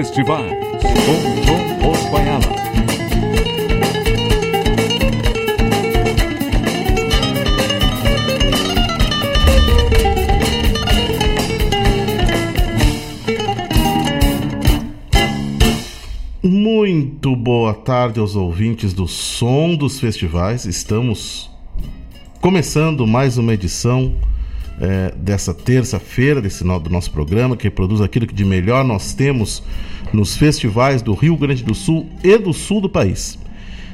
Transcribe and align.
Festivais 0.00 0.50
João 1.44 1.78
Bosco 1.78 2.16
Ayala. 2.16 2.40
Muito 16.42 17.36
boa 17.36 17.74
tarde 17.74 18.20
aos 18.20 18.34
ouvintes 18.36 18.94
do 18.94 19.06
Som 19.06 19.74
dos 19.76 20.00
Festivais. 20.00 20.64
Estamos 20.64 21.50
começando 22.40 23.06
mais 23.06 23.36
uma 23.36 23.52
edição 23.52 24.14
é, 24.80 25.12
dessa 25.14 25.52
terça-feira, 25.52 26.40
desse 26.40 26.64
do 26.64 26.88
nosso 26.88 27.10
programa, 27.10 27.54
que 27.54 27.68
produz 27.68 28.00
aquilo 28.00 28.26
que 28.26 28.34
de 28.34 28.46
melhor 28.46 28.82
nós 28.82 29.12
temos 29.12 29.62
nos 30.12 30.36
festivais 30.36 31.02
do 31.02 31.14
Rio 31.14 31.36
Grande 31.36 31.62
do 31.62 31.74
Sul 31.74 32.08
e 32.22 32.36
do 32.38 32.52
sul 32.52 32.80
do 32.80 32.88
país. 32.88 33.38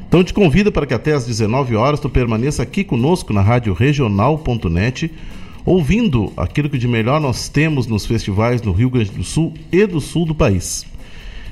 Então 0.09 0.23
te 0.23 0.33
convido 0.33 0.71
para 0.71 0.87
que 0.87 0.95
até 0.95 1.13
às 1.13 1.27
19 1.27 1.75
horas 1.75 2.01
tu 2.01 2.09
permaneça 2.09 2.63
aqui 2.63 2.85
conosco 2.85 3.33
na 3.33 3.43
rádio 3.43 3.75
regional.net, 3.75 5.11
ouvindo 5.65 6.33
aquilo 6.37 6.71
que 6.71 6.79
de 6.79 6.87
melhor 6.87 7.21
nós 7.21 7.49
temos 7.49 7.87
nos 7.87 8.07
festivais 8.07 8.63
no 8.63 8.73
Rio 8.73 8.89
Grande 8.89 9.11
do 9.11 9.25
Sul 9.25 9.53
e 9.73 9.85
do 9.87 10.01
sul 10.01 10.25
do 10.25 10.35
país. 10.35 10.87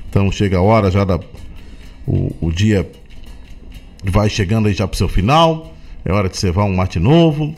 Então 0.09 0.31
chega 0.31 0.57
a 0.57 0.61
hora 0.61 0.89
já 0.89 1.03
da 1.03 1.19
o, 2.07 2.33
o 2.39 2.51
dia 2.51 2.89
vai 4.03 4.29
chegando 4.29 4.67
aí 4.67 4.73
já 4.73 4.87
para 4.87 4.93
o 4.93 4.97
seu 4.97 5.09
final, 5.09 5.73
é 6.05 6.13
hora 6.13 6.29
de 6.29 6.37
cevar 6.37 6.65
um 6.65 6.75
mate 6.75 6.99
novo, 6.99 7.53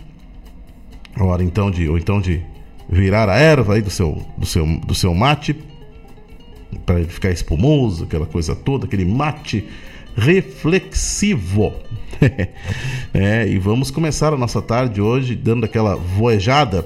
é 1.16 1.22
hora 1.22 1.44
então 1.44 1.70
de 1.70 1.88
ou 1.88 1.98
então 1.98 2.20
de 2.20 2.42
virar 2.90 3.30
a 3.30 3.38
erva 3.38 3.76
aí 3.76 3.82
do 3.82 3.90
seu 3.90 4.26
do 4.38 4.46
seu 4.46 4.66
do 4.80 4.96
seu 4.96 5.14
mate 5.14 5.56
ele 7.08 7.14
ficar 7.14 7.32
espumoso, 7.32 8.04
aquela 8.04 8.26
coisa 8.26 8.56
toda, 8.56 8.86
aquele 8.86 9.06
mate 9.06 9.66
reflexivo. 10.16 11.74
é, 13.14 13.48
e 13.48 13.58
vamos 13.58 13.90
começar 13.92 14.34
a 14.34 14.38
nossa 14.38 14.62
tarde 14.62 15.02
hoje 15.02 15.36
dando 15.36 15.66
aquela 15.66 15.96
voejada 15.96 16.86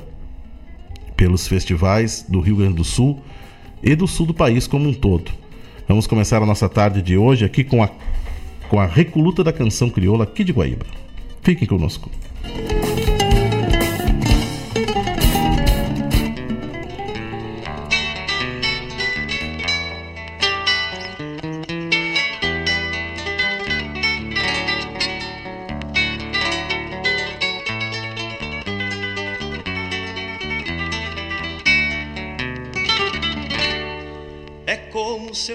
pelos 1.15 1.47
festivais 1.47 2.25
do 2.27 2.39
Rio 2.39 2.57
Grande 2.57 2.75
do 2.75 2.83
Sul 2.83 3.21
e 3.83 3.95
do 3.95 4.07
sul 4.07 4.25
do 4.25 4.33
país 4.33 4.67
como 4.67 4.87
um 4.87 4.93
todo. 4.93 5.31
Vamos 5.87 6.07
começar 6.07 6.41
a 6.41 6.45
nossa 6.45 6.69
tarde 6.69 7.01
de 7.01 7.17
hoje 7.17 7.43
aqui 7.45 7.63
com 7.63 7.83
a, 7.83 7.89
com 8.69 8.79
a 8.79 8.85
recoluta 8.85 9.43
da 9.43 9.51
canção 9.51 9.89
crioula 9.89 10.23
aqui 10.23 10.43
de 10.43 10.51
Guaíba. 10.51 10.85
Fiquem 11.41 11.67
conosco. 11.67 12.09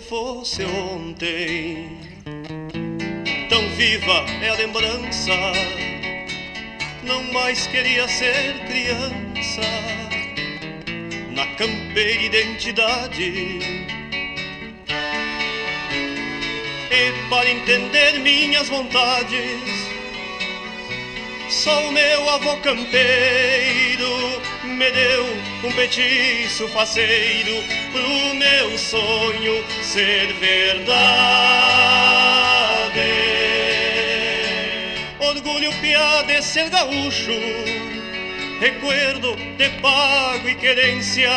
Fosse 0.01 0.65
ontem. 0.65 2.01
Tão 3.49 3.69
viva 3.77 4.27
é 4.43 4.49
a 4.49 4.55
lembrança, 4.55 5.33
não 7.05 7.23
mais 7.33 7.69
queria 7.69 8.09
ser 8.09 8.65
criança. 8.67 9.63
Na 11.31 11.47
campeira 11.55 12.23
identidade. 12.23 13.61
E 16.91 17.29
para 17.31 17.49
entender 17.49 18.19
minhas 18.19 18.69
vontades, 18.69 19.61
só 21.49 21.87
o 21.87 21.93
meu 21.93 22.29
avô 22.29 22.57
campeiro 22.57 23.96
me 24.77 24.91
deu 24.91 25.25
um 25.65 25.73
petiço 25.73 26.69
faceiro 26.69 27.65
pro 27.93 28.35
meu 28.35 28.77
sonho 28.77 29.65
ser 29.83 30.33
verdade. 30.35 31.57
orgulho 35.19 35.73
piá 35.81 36.23
de 36.23 36.43
ser 36.43 36.69
gaúcho, 36.69 37.33
recuerdo 38.61 39.35
de 39.57 39.69
pago 39.81 40.49
e 40.49 40.55
querência, 40.55 41.31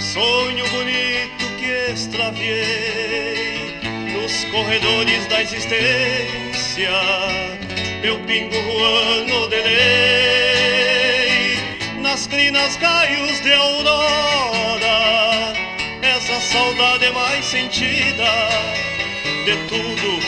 sonho 0.00 0.66
bonito 0.68 1.44
que 1.58 1.92
extraviei 1.92 3.74
nos 4.12 4.44
corredores 4.46 5.26
da 5.26 5.42
existência, 5.42 6.90
meu 8.00 8.18
pingo 8.20 8.56
ruano 8.58 9.48
de 9.48 9.56
lei, 9.56 10.43
nas 12.14 12.28
crinas 12.28 12.76
caios 12.76 13.40
de 13.40 13.52
aurora, 13.52 15.02
essa 16.00 16.40
saudade 16.40 17.10
mais 17.10 17.44
sentida 17.44 18.30
de 19.44 19.56
tudo 19.66 20.20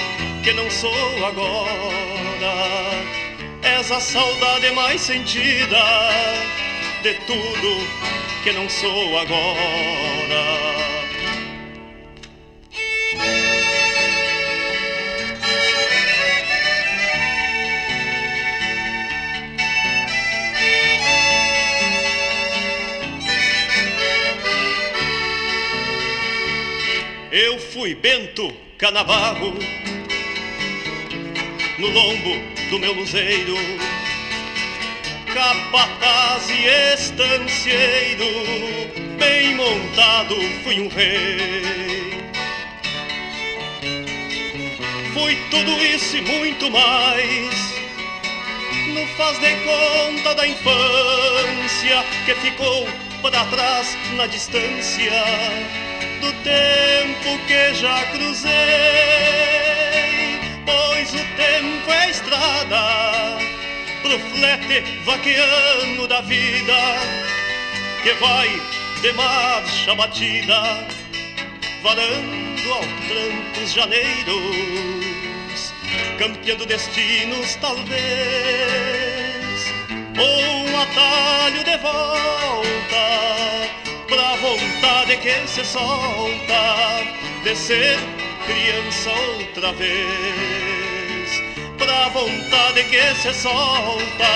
que 0.42 0.52
não 0.52 0.68
sou 0.68 1.24
agora. 1.24 2.54
És 3.62 3.92
a 3.92 4.00
saudade 4.00 4.72
mais 4.72 5.00
sentida 5.00 5.84
de 7.04 7.14
tudo 7.24 7.70
que 8.42 8.50
não 8.50 8.68
sou 8.68 9.18
agora. 9.20 10.55
Eu 27.38 27.58
fui 27.58 27.94
Bento 27.94 28.50
Canavarro 28.78 29.52
no 31.78 31.86
lombo 31.86 32.30
do 32.70 32.78
meu 32.78 32.94
luzeiro. 32.94 33.54
Capataz 35.34 36.48
e 36.48 36.64
estancieiro, 36.94 38.24
bem 39.18 39.54
montado 39.54 40.34
fui 40.64 40.80
um 40.80 40.88
rei. 40.88 42.24
Fui 45.12 45.36
tudo 45.50 45.84
isso 45.84 46.16
e 46.16 46.22
muito 46.22 46.70
mais. 46.70 47.54
No 48.94 49.06
faz 49.08 49.38
de 49.40 49.54
conta 49.56 50.34
da 50.36 50.48
infância 50.48 52.02
que 52.24 52.34
ficou 52.36 52.88
para 53.20 53.44
trás 53.44 53.94
na 54.16 54.26
distância 54.26 55.85
do 56.20 56.32
tempo 56.42 57.38
que 57.46 57.74
já 57.74 58.04
cruzei 58.06 58.50
pois 60.64 61.14
o 61.14 61.24
tempo 61.36 61.92
é 61.92 62.10
estrada 62.10 63.38
pro 64.02 64.18
flete 64.18 64.82
vaqueano 65.04 66.08
da 66.08 66.20
vida 66.22 66.96
que 68.02 68.12
vai 68.14 68.48
de 69.02 69.12
marcha 69.12 69.94
batida, 69.94 70.86
varando 71.82 72.72
ao 72.72 72.80
tranco 72.80 73.60
os 73.64 73.72
janeiros, 73.72 75.72
campeando 76.18 76.66
destinos 76.66 77.54
talvez, 77.56 77.96
ou 80.18 80.68
um 80.68 80.80
atalho 80.80 81.64
de 81.64 81.76
volta 81.78 83.06
pra 84.08 84.36
vontade 84.36 85.16
que 85.16 85.48
se 85.48 85.64
solta 85.64 87.02
de 87.42 87.56
ser 87.56 87.98
criança 88.46 89.10
outra 89.10 89.72
vez, 89.72 91.42
pra 91.78 92.08
vontade 92.08 92.84
que 92.84 93.14
se 93.16 93.34
solta 93.34 94.34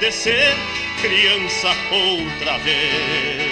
de 0.00 0.10
ser 0.10 0.54
criança 1.00 1.68
outra 1.92 2.58
vez. 2.58 3.49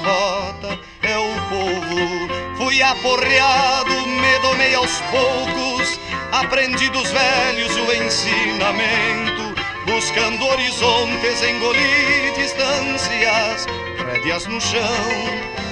Bota 0.00 0.78
é 1.02 1.18
o 1.18 1.34
povo. 1.48 2.56
Fui 2.56 2.82
aporreado, 2.82 4.06
me 4.06 4.38
domei 4.40 4.74
aos 4.74 5.00
poucos, 5.10 6.00
aprendi 6.32 6.88
dos 6.90 7.10
velhos 7.10 7.76
o 7.76 7.92
ensinamento, 7.92 9.54
buscando 9.86 10.46
horizontes, 10.46 11.42
engoli 11.42 12.32
distâncias 12.36 13.66
rédeas 14.12 14.46
no 14.46 14.60
chão, 14.60 14.80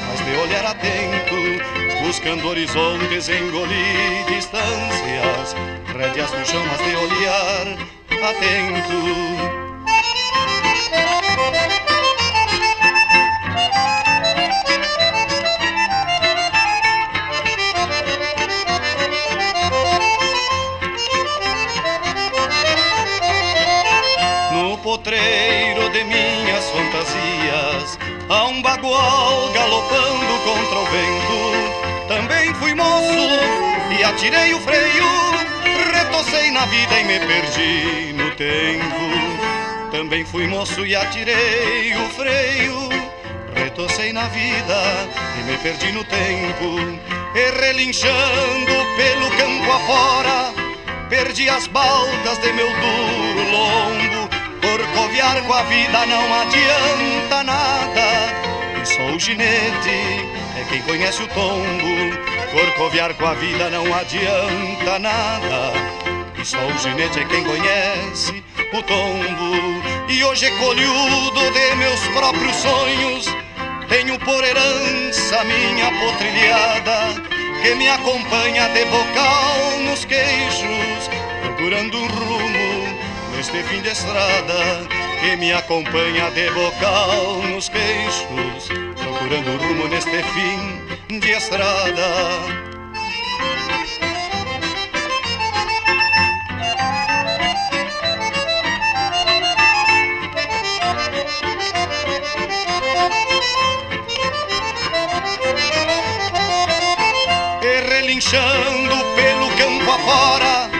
mas 0.09 0.25
de 0.25 0.37
olhar 0.37 0.65
atento, 0.65 1.37
buscando 2.03 2.49
horizontes, 2.49 3.29
engolir 3.29 4.25
distâncias, 4.27 5.55
rédeas 5.97 6.33
no 6.33 6.47
chão, 6.47 6.65
mas 6.67 6.79
de 6.79 6.97
olhar 6.97 7.67
atento. 8.29 9.60
Contra 30.71 30.79
o 30.79 30.85
vento. 30.85 32.07
Também 32.09 32.55
fui 32.55 32.75
moço 32.75 33.99
e 33.99 34.05
atirei 34.05 34.55
o 34.55 34.61
freio, 34.61 35.05
retocei 35.93 36.51
na 36.51 36.65
vida 36.67 37.01
e 37.01 37.05
me 37.05 37.21
perdi 37.21 38.13
no 38.15 38.31
tempo. 38.33 39.91
Também 39.91 40.25
fui 40.25 40.47
moço 40.47 40.87
e 40.87 40.95
atirei 40.95 41.95
o 41.95 42.09
freio, 42.11 42.89
retocei 43.55 44.13
na 44.13 44.29
vida 44.29 45.09
e 45.39 45.51
me 45.51 45.57
perdi 45.59 45.93
no 45.93 46.05
tempo. 46.05 47.01
E 47.35 47.51
relinchando 47.61 48.73
pelo 48.97 49.31
campo 49.37 49.73
afora, 49.73 50.53
perdi 51.09 51.49
as 51.49 51.67
baldas 51.69 52.39
de 52.39 52.53
meu 52.53 52.69
duro 52.69 53.51
lombo 53.53 54.29
Corcoviar 54.61 55.41
com 55.45 55.53
a 55.53 55.63
vida 55.63 56.07
não 56.07 56.41
adianta 56.41 57.43
nada 57.45 58.83
E 58.83 58.87
só 58.87 59.15
o 59.15 59.19
ginete 59.19 60.40
é 60.61 60.65
quem 60.65 60.83
conhece 60.83 61.23
o 61.23 61.29
tombo 61.29 62.31
Corcoviar 62.53 63.15
com 63.15 63.27
a 63.27 63.35
vida 63.35 63.71
não 63.71 63.95
adianta 63.95 64.99
nada. 64.99 65.73
E 66.41 66.45
só 66.45 66.59
o 66.59 66.79
ginete 66.79 67.21
é 67.21 67.25
quem 67.25 67.45
conhece 67.45 68.45
o 68.73 68.83
tombo. 68.83 70.09
E 70.09 70.25
hoje 70.25 70.51
colhudo 70.53 71.51
de 71.53 71.77
meus 71.77 72.01
próprios 72.09 72.57
sonhos 72.57 73.27
Tenho 73.89 74.19
por 74.19 74.45
herança 74.45 75.45
minha 75.45 75.91
potrilhada 76.01 77.23
Que 77.63 77.75
me 77.75 77.89
acompanha 77.89 78.69
de 78.69 78.85
bocal 78.87 79.81
nos 79.85 80.05
queixos 80.05 81.11
Procurando 81.43 81.99
um 81.99 82.07
rumo 82.07 82.99
neste 83.37 83.63
fim 83.63 83.81
de 83.81 83.89
estrada 83.89 84.87
Que 85.21 85.37
me 85.37 85.53
acompanha 85.53 86.31
de 86.31 86.51
bocal 86.51 87.43
nos 87.49 87.69
queixos 87.69 88.90
Procurando 89.21 89.51
um 89.51 89.57
rumo 89.59 89.87
neste 89.89 90.23
fim 90.23 91.19
de 91.21 91.31
estrada 91.33 92.41
relinchando 107.91 108.97
pelo 109.15 109.51
campo 109.57 109.91
afora, 109.91 110.71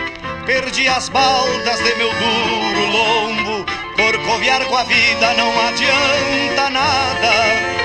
perdi 0.47 0.87
as 0.87 1.09
baldas 1.09 1.79
de 1.83 1.95
meu 1.95 2.09
duro 2.09 2.85
lombo. 2.87 3.65
Corcoviar 3.95 4.65
com 4.65 4.75
a 4.75 4.83
vida 4.83 5.33
não 5.35 5.51
adianta 5.67 6.69
nada, 6.71 7.80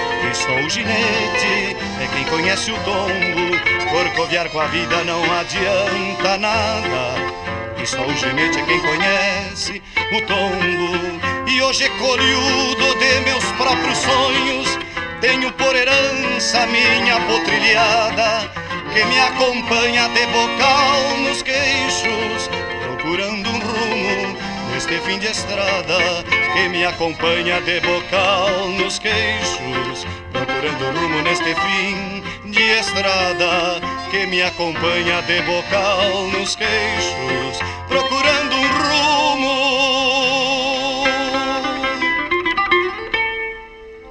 só 0.47 0.55
o 0.65 0.71
ginete 0.71 1.77
é 2.01 2.09
quem 2.15 2.25
conhece 2.27 2.71
o 2.71 2.79
tombo. 2.85 3.91
Corcoviar 3.91 4.49
com 4.51 4.61
a 4.61 4.67
vida 4.67 5.03
não 5.05 5.23
adianta 5.39 6.39
nada, 6.39 7.83
e 7.83 7.87
só 7.87 8.05
o 8.07 8.17
ginete 8.17 8.59
é 8.59 8.63
quem 8.63 8.81
conhece 8.81 9.83
o 10.13 10.21
tombo. 10.23 11.51
E 11.51 11.63
hoje 11.63 11.89
colhudo 11.91 12.99
de 12.99 13.21
meus 13.25 13.45
próprios 13.53 13.99
sonhos, 13.99 14.79
tenho 15.21 15.53
por 15.53 15.75
herança 15.75 16.67
minha 16.67 17.21
potrilhada 17.23 18.51
que 18.93 19.05
me 19.05 19.19
acompanha 19.19 20.09
de 20.11 20.27
bocal 20.27 21.19
nos 21.27 21.43
queixos, 21.43 22.51
procurando 22.85 23.49
um 23.49 23.59
rumo 23.59 24.39
neste 24.73 24.99
fim 25.01 25.19
de 25.19 25.27
estrada. 25.27 26.36
Que 26.53 26.69
me 26.69 26.85
acompanha 26.85 27.61
de 27.61 27.81
bocal 27.81 28.69
nos 28.79 28.99
queixos, 28.99 30.07
procurando 30.33 30.85
um 30.85 30.93
rumo 31.01 31.23
neste 31.23 31.55
fim 31.55 32.23
de 32.51 32.63
estrada. 32.63 33.81
Que 34.11 34.27
me 34.27 34.43
acompanha 34.43 35.23
de 35.23 35.43
bocal 35.43 36.29
nos 36.33 36.57
queixos, 36.57 37.59
procurando 37.89 38.57
um 38.57 38.69
rumo 38.89 39.47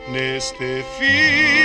neste 0.09 0.83
fim. 0.97 1.64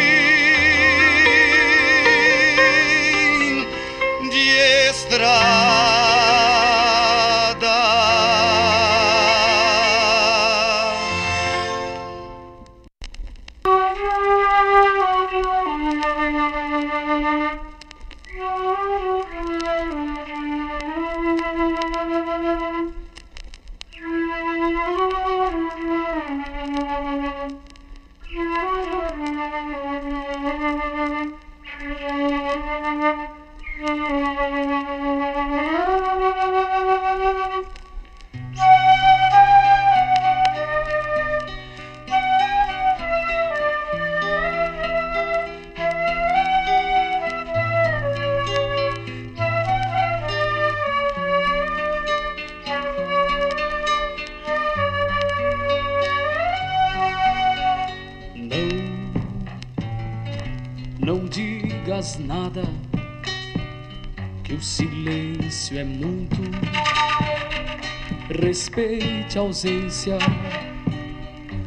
Respeite 68.50 69.38
a 69.38 69.42
ausência 69.42 70.18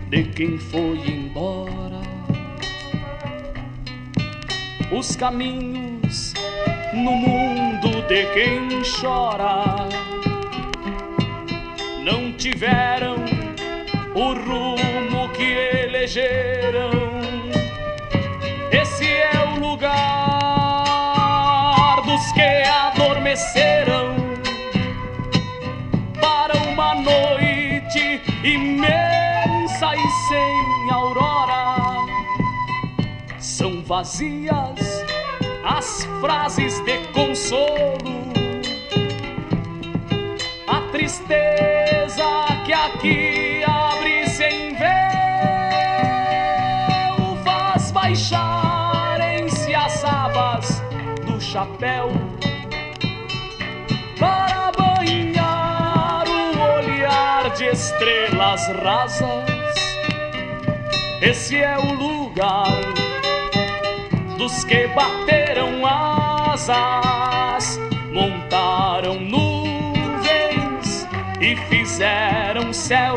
de 0.10 0.24
quem 0.24 0.58
foi 0.58 0.98
embora. 1.08 2.02
Os 4.92 5.16
caminhos 5.16 6.34
no 6.94 7.12
mundo 7.12 8.02
de 8.08 8.26
quem 8.34 8.82
chora 9.00 9.88
não 12.04 12.32
tiveram 12.34 13.16
o 14.14 14.34
rumo 14.34 15.30
que 15.30 15.44
elegeram. 15.44 16.53
Imensa 28.44 29.96
e 29.96 30.10
sem 30.28 30.92
aurora. 30.92 31.76
São 33.40 33.82
vazias 33.84 35.04
as 35.64 36.06
frases 36.20 36.80
de 36.82 36.98
consolo, 37.14 37.98
a 40.68 40.82
tristeza 40.92 42.24
que 42.66 42.74
aqui 42.74 43.64
abre 43.66 44.28
sem 44.28 44.76
véu 44.76 44.88
faz 47.44 47.92
baixarem-se 47.92 49.74
as 49.74 50.04
abas 50.04 50.84
do 51.26 51.40
chapéu 51.40 52.23
estrelas 58.04 58.68
rasas. 58.84 59.76
Esse 61.22 61.58
é 61.58 61.78
o 61.78 61.94
lugar 61.94 62.82
dos 64.38 64.66
que 64.66 64.88
bateram 64.88 65.86
asas, 65.86 67.80
montaram 68.12 69.20
nuvens 69.22 71.08
e 71.40 71.56
fizeram 71.70 72.74
céu. 72.74 73.16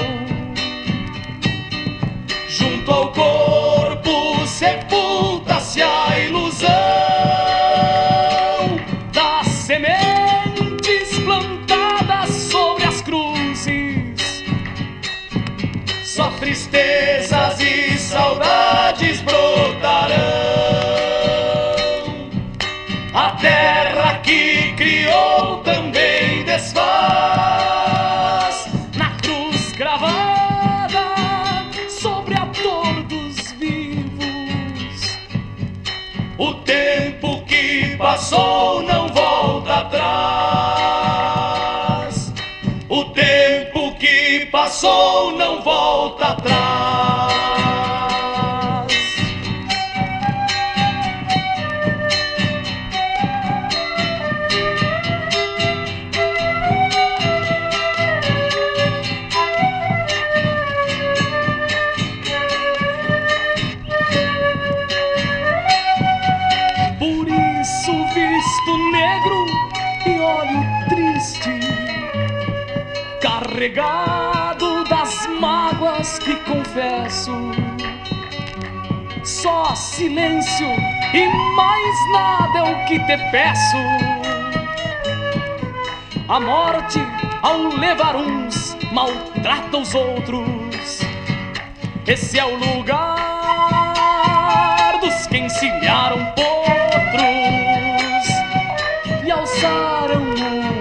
Que 37.97 38.03
passou 38.03 38.83
não 38.83 39.09
volta 39.09 39.75
atrás. 39.77 39.97
O 42.91 43.05
tempo 43.07 43.95
que 43.99 44.47
passou 44.53 45.33
não 45.33 45.63
volta 45.63 46.27
carregado 46.27 47.06
Só 79.25 79.75
silêncio 79.75 80.67
e 81.15 81.27
mais 81.55 82.13
nada 82.13 82.59
é 82.59 82.63
o 82.63 82.85
que 82.85 82.99
te 82.99 83.17
peço. 83.31 83.79
A 86.29 86.39
morte, 86.39 86.99
ao 87.41 87.69
levar 87.79 88.17
uns, 88.17 88.77
maltrata 88.93 89.79
os 89.79 89.95
outros. 89.95 91.01
Esse 92.07 92.39
é 92.39 92.45
o 92.45 92.57
lugar 92.57 93.09
dos 95.01 95.27
que 95.29 95.39
encilharam 95.39 96.19
potros 96.35 97.17
e 99.25 99.31
alçaram 99.31 100.23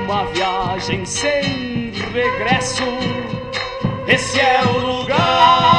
uma 0.03 0.25
viagem 0.25 1.05
sem 1.05 1.91
regresso. 2.13 2.83
Esse 4.07 4.41
é 4.41 4.61
o 4.65 4.77
lugar 4.79 5.74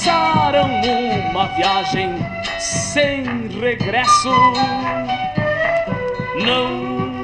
alçaram 0.00 0.80
uma 1.30 1.46
viagem 1.48 2.10
sem 2.58 3.22
regresso. 3.60 4.30
Não, 6.42 7.20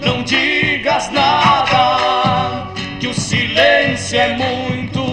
não 0.00 0.22
digas 0.22 1.10
nada, 1.10 2.72
que 2.98 3.08
o 3.08 3.14
silêncio 3.14 4.18
é 4.18 4.34
muito. 4.34 5.04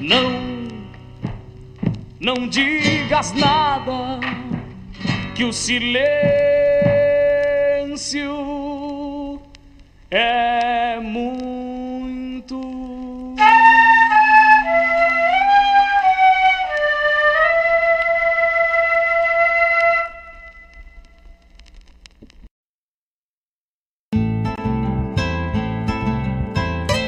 Não, 0.00 0.40
não 2.18 2.48
digas 2.48 3.32
nada, 3.34 4.20
que 5.34 5.44
o 5.44 5.52
silêncio 5.52 5.92
é 10.10 10.98
muito. 10.98 11.51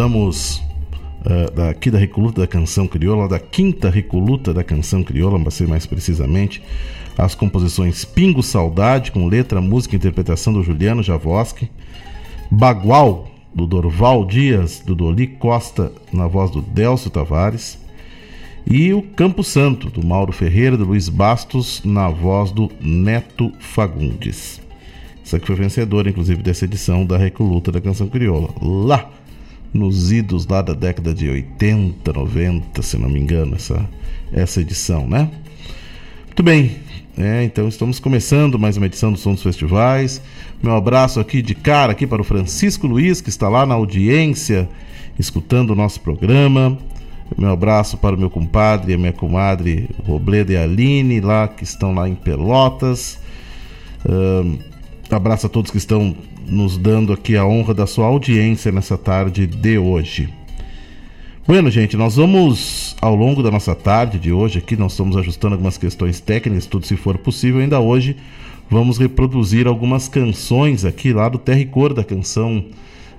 Escutamos 0.00 0.62
uh, 1.26 1.54
daqui 1.54 1.90
da 1.90 1.98
Recoluta 1.98 2.40
da 2.40 2.46
Canção 2.46 2.86
Crioula, 2.86 3.28
da 3.28 3.38
quinta 3.38 3.90
Recoluta 3.90 4.54
da 4.54 4.64
Canção 4.64 5.02
Crioula, 5.02 5.38
para 5.38 5.50
ser 5.50 5.68
mais 5.68 5.84
precisamente, 5.84 6.62
as 7.18 7.34
composições 7.34 8.02
Pingo 8.02 8.42
Saudade, 8.42 9.12
com 9.12 9.26
letra, 9.28 9.60
música 9.60 9.94
e 9.94 9.98
interpretação 9.98 10.54
do 10.54 10.62
Juliano 10.62 11.02
Javoski, 11.02 11.70
Bagual, 12.50 13.28
do 13.54 13.66
Dorval 13.66 14.24
Dias, 14.24 14.80
do 14.80 14.94
Doli 14.94 15.26
Costa, 15.26 15.92
na 16.10 16.26
voz 16.26 16.50
do 16.50 16.62
Delcio 16.62 17.10
Tavares, 17.10 17.78
e 18.66 18.94
o 18.94 19.02
Campo 19.02 19.44
Santo, 19.44 19.90
do 19.90 20.06
Mauro 20.06 20.32
Ferreira, 20.32 20.78
do 20.78 20.86
Luiz 20.86 21.10
Bastos, 21.10 21.82
na 21.84 22.08
voz 22.08 22.50
do 22.52 22.72
Neto 22.80 23.52
Fagundes. 23.60 24.62
Essa 25.22 25.38
que 25.38 25.46
foi 25.46 25.56
vencedora, 25.56 26.08
inclusive, 26.08 26.42
dessa 26.42 26.64
edição 26.64 27.04
da 27.04 27.18
Recoluta 27.18 27.70
da 27.70 27.82
Canção 27.82 28.08
Crioula. 28.08 28.48
Lá, 28.62 29.10
nos 29.72 30.10
idos 30.10 30.46
lá 30.46 30.62
da 30.62 30.72
década 30.72 31.14
de 31.14 31.28
80, 31.28 32.12
90, 32.12 32.82
se 32.82 32.98
não 32.98 33.08
me 33.08 33.20
engano, 33.20 33.54
essa, 33.54 33.88
essa 34.32 34.60
edição, 34.60 35.06
né? 35.06 35.30
Muito 36.26 36.42
bem, 36.42 36.76
é, 37.18 37.44
então 37.44 37.68
estamos 37.68 38.00
começando 38.00 38.58
mais 38.58 38.76
uma 38.76 38.86
edição 38.86 39.12
do 39.12 39.18
Som 39.18 39.34
dos 39.34 39.42
Festivais. 39.42 40.22
Meu 40.62 40.74
abraço 40.74 41.20
aqui 41.20 41.42
de 41.42 41.54
cara 41.54 41.92
aqui 41.92 42.06
para 42.06 42.22
o 42.22 42.24
Francisco 42.24 42.86
Luiz, 42.86 43.20
que 43.20 43.28
está 43.28 43.48
lá 43.48 43.66
na 43.66 43.74
audiência, 43.74 44.68
escutando 45.18 45.70
o 45.70 45.74
nosso 45.74 46.00
programa. 46.00 46.78
Meu 47.36 47.50
abraço 47.50 47.96
para 47.96 48.16
o 48.16 48.18
meu 48.18 48.30
compadre 48.30 48.92
e 48.92 48.94
a 48.94 48.98
minha 48.98 49.12
comadre 49.12 49.88
Robledo 50.04 50.52
e 50.52 50.56
Aline, 50.56 51.20
lá 51.20 51.46
que 51.46 51.62
estão 51.62 51.94
lá 51.94 52.08
em 52.08 52.14
Pelotas. 52.14 53.18
Um, 54.08 54.58
abraço 55.14 55.46
a 55.46 55.48
todos 55.48 55.70
que 55.70 55.78
estão 55.78 56.14
nos 56.46 56.76
dando 56.76 57.12
aqui 57.12 57.36
a 57.36 57.44
honra 57.44 57.74
da 57.74 57.86
sua 57.86 58.06
audiência 58.06 58.70
nessa 58.70 58.96
tarde 58.96 59.46
de 59.46 59.78
hoje. 59.78 60.28
Bueno, 61.46 61.70
gente, 61.70 61.96
nós 61.96 62.16
vamos 62.16 62.96
ao 63.00 63.14
longo 63.14 63.42
da 63.42 63.50
nossa 63.50 63.74
tarde 63.74 64.18
de 64.18 64.30
hoje 64.32 64.58
aqui, 64.58 64.76
nós 64.76 64.92
estamos 64.92 65.16
ajustando 65.16 65.54
algumas 65.54 65.76
questões 65.76 66.20
técnicas, 66.20 66.66
tudo 66.66 66.86
se 66.86 66.96
for 66.96 67.18
possível, 67.18 67.60
ainda 67.60 67.80
hoje 67.80 68.16
vamos 68.70 68.98
reproduzir 68.98 69.66
algumas 69.66 70.06
canções 70.06 70.84
aqui 70.84 71.12
lá 71.12 71.28
do 71.28 71.38
Terra 71.38 71.60
e 71.60 71.66
Cor 71.66 71.92
da 71.92 72.04
canção 72.04 72.64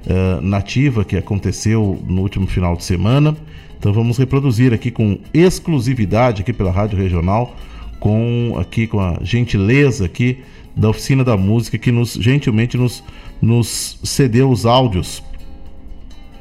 uh, 0.06 0.41
nativa 0.41 1.04
que 1.04 1.17
aconteceu 1.17 2.01
no 2.08 2.21
último 2.21 2.47
final 2.47 2.75
de 2.77 2.86
semana. 2.86 3.36
Então 3.77 3.91
vamos 3.91 4.17
reproduzir 4.17 4.73
aqui 4.73 4.91
com 4.91 5.19
exclusividade 5.34 6.41
aqui 6.41 6.54
pela 6.54 6.71
Rádio 6.71 6.97
Regional, 6.97 7.56
com 7.99 8.56
aqui 8.60 8.88
com 8.88 8.99
a 8.99 9.17
gentileza 9.21 10.06
aqui 10.06 10.38
da 10.75 10.89
oficina 10.89 11.23
da 11.23 11.36
música 11.36 11.77
que 11.77 11.91
nos 11.91 12.13
gentilmente 12.13 12.77
nos, 12.77 13.03
nos 13.41 13.99
cedeu 14.03 14.49
os 14.49 14.65
áudios 14.65 15.23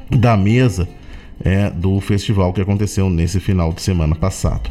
da 0.09 0.35
mesa 0.35 0.87
é, 1.43 1.69
do 1.69 1.99
festival 1.99 2.53
que 2.53 2.61
aconteceu 2.61 3.09
nesse 3.09 3.39
final 3.39 3.73
de 3.73 3.81
semana 3.81 4.15
passado. 4.15 4.69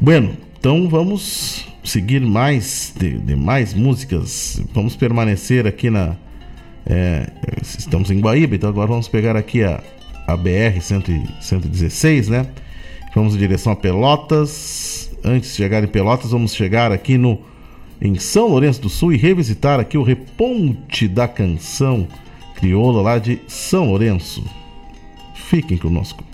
Bueno, 0.00 0.36
então 0.58 0.88
vamos 0.88 1.66
seguir 1.84 2.20
mais 2.20 2.94
de, 2.98 3.18
de 3.18 3.36
mais 3.36 3.74
músicas. 3.74 4.62
Vamos 4.72 4.96
permanecer 4.96 5.66
aqui 5.66 5.90
na. 5.90 6.16
É, 6.86 7.30
estamos 7.62 8.10
em 8.10 8.20
Guaíba, 8.20 8.56
então 8.56 8.68
agora 8.68 8.88
vamos 8.88 9.08
pegar 9.08 9.36
aqui 9.36 9.62
a, 9.62 9.82
a 10.26 10.36
BR 10.36 10.80
116, 10.80 12.28
né? 12.28 12.46
Vamos 13.14 13.34
em 13.34 13.38
direção 13.38 13.72
a 13.72 13.76
Pelotas. 13.76 15.10
Antes 15.22 15.50
de 15.50 15.56
chegar 15.56 15.84
em 15.84 15.88
Pelotas, 15.88 16.30
vamos 16.30 16.54
chegar 16.54 16.92
aqui 16.92 17.18
no 17.18 17.38
em 18.00 18.14
São 18.16 18.48
Lourenço 18.48 18.80
do 18.80 18.88
Sul 18.88 19.12
e 19.12 19.16
revisitar 19.16 19.78
aqui 19.78 19.98
o 19.98 20.02
reponte 20.02 21.06
da 21.06 21.28
canção 21.28 22.08
crioula 22.54 23.02
lá 23.02 23.18
de 23.18 23.40
São 23.46 23.86
Lourenço. 23.86 24.44
Fiquem 25.34 25.76
conosco. 25.76 26.24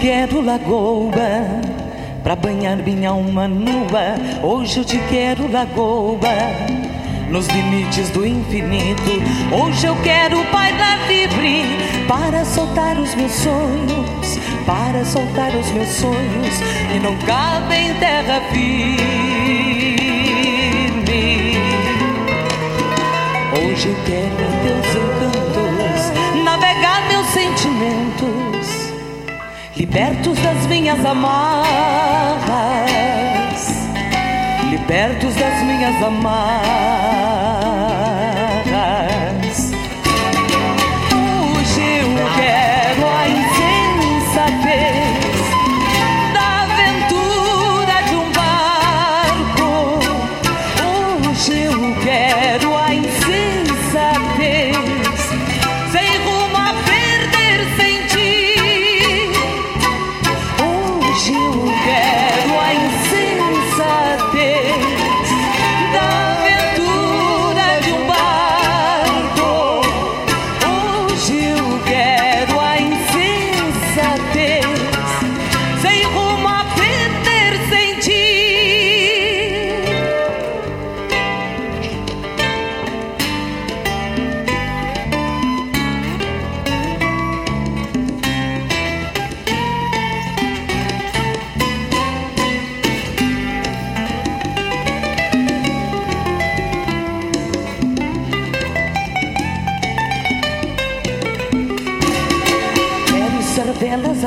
Quero 0.00 0.40
lagoa 0.40 1.60
pra 2.22 2.34
banhar 2.34 2.76
minha 2.78 3.10
alma 3.10 3.46
nua. 3.46 4.16
Hoje 4.42 4.78
eu 4.78 4.84
te 4.84 4.98
quero 5.10 5.50
lagoa 5.52 6.18
nos 7.28 7.46
limites 7.48 8.08
do 8.08 8.26
infinito. 8.26 9.22
Hoje 9.52 9.86
eu 9.86 9.94
quero 10.02 10.42
bailar 10.50 11.06
livre 11.06 11.64
para 12.08 12.44
soltar 12.46 12.98
os 12.98 13.14
meus 13.14 13.32
sonhos, 13.32 14.38
para 14.66 15.04
soltar 15.04 15.54
os 15.54 15.70
meus 15.72 15.88
sonhos 15.88 16.60
que 16.90 16.98
não 16.98 17.14
cabem 17.18 17.90
em 17.90 17.94
terra 17.94 18.40
firme. 18.50 18.80
Hoje 23.52 23.88
eu 23.88 23.96
quero 24.06 24.42
em 24.48 24.56
teus 24.64 24.86
encantos 24.96 26.42
navegar 26.42 27.06
meus 27.08 27.26
sentimentos 27.26 28.49
libertos 29.80 30.38
das 30.42 30.66
minhas 30.66 31.02
amarras, 31.06 32.44
libertos 34.70 35.34
das 35.36 35.62
minhas 35.62 36.02
amarras. 36.02 37.19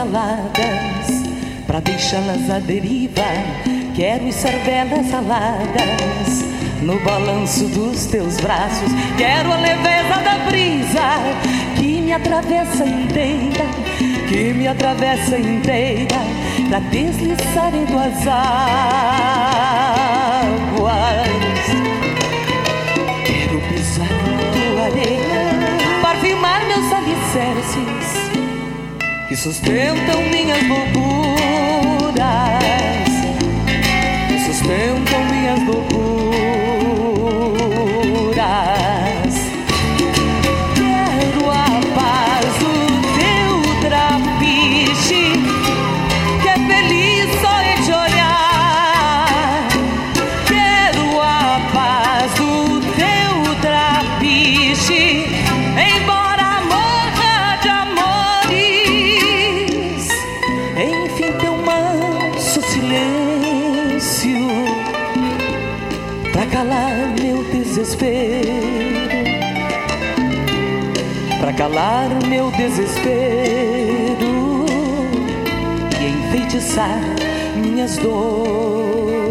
Aladas 0.04 1.24
pra 1.66 1.80
deixá-las 1.80 2.50
à 2.50 2.60
deriva. 2.60 3.24
Quero 3.96 4.32
cervelas 4.32 5.13
aladas 5.13 6.44
no 6.82 7.00
balanço 7.00 7.66
dos 7.68 8.06
teus 8.08 8.38
braços. 8.38 8.92
Quero 9.18 9.52
a 9.52 9.58
leveza 9.58 10.22
da 10.24 10.46
brisa 10.50 11.20
que 11.78 12.02
me 12.02 12.12
atravessa 12.12 12.86
inteira, 12.86 13.66
que 14.28 14.54
me 14.54 14.68
atravessa 14.68 15.38
inteira 15.38 16.18
pra 16.68 16.80
deslizar 16.80 17.74
em 17.74 17.86
tuas 17.86 18.28
águas. 18.28 19.53
Que 29.34 29.38
sustentam 29.38 30.22
minhas 30.30 30.62
loucuras, 30.67 32.13
que 34.28 34.39
sustentam 34.46 35.26
minhas 35.32 35.60
loucuras. 35.65 36.03
Calar 71.63 72.10
meu 72.28 72.52
desespero 72.52 73.06
e 75.97 76.28
enfeitiçar 76.28 76.99
minhas 77.56 77.97
dores 77.99 79.23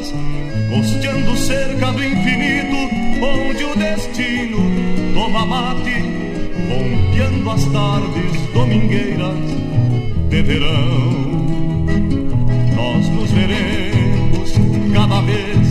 garças, 0.00 0.14
costeando 0.70 1.36
cerca 1.36 1.92
do 1.92 2.04
infinito, 2.04 2.76
onde 3.22 3.64
o 3.64 3.76
destino 3.76 4.58
toma 5.14 5.46
mate, 5.46 6.02
bombeando 6.68 7.50
as 7.50 7.64
tardes 7.66 8.46
domingueiras 8.54 9.38
de 10.28 10.42
verão. 10.42 11.20
Nós 12.74 13.08
nos 13.08 13.30
veremos 13.30 14.52
cada 14.94 15.20
vez 15.22 15.68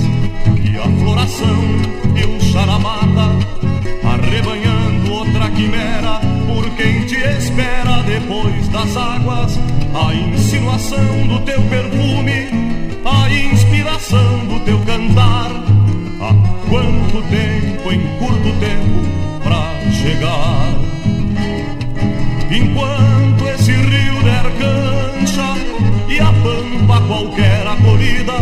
que 0.61 0.77
a 0.77 0.99
floração 0.99 1.63
e 2.15 2.25
o 2.25 2.41
charamata 2.41 3.59
arrebanhando 4.03 5.13
outra 5.13 5.49
quimera 5.51 6.19
por 6.47 6.69
quem 6.75 7.05
te 7.05 7.15
espera 7.15 8.03
depois 8.03 8.67
das 8.69 8.95
águas 8.95 9.59
a 9.93 10.13
insinuação 10.13 11.27
do 11.27 11.39
teu 11.41 11.61
perfume, 11.63 12.68
inspiração 13.31 14.45
do 14.47 14.59
teu 14.61 14.79
cantar. 14.79 15.51
Há 16.21 16.33
quanto 16.69 17.21
tempo, 17.29 17.91
em 17.91 18.01
curto 18.17 18.51
tempo, 18.59 19.41
pra 19.43 19.73
chegar? 19.91 20.73
Enquanto 22.51 23.47
esse 23.47 23.71
rio 23.71 24.23
der 24.23 24.43
cancha 24.57 25.55
e 26.09 26.19
a 26.19 26.33
pampa 26.33 27.01
qualquer 27.07 27.67
acolhida, 27.67 28.33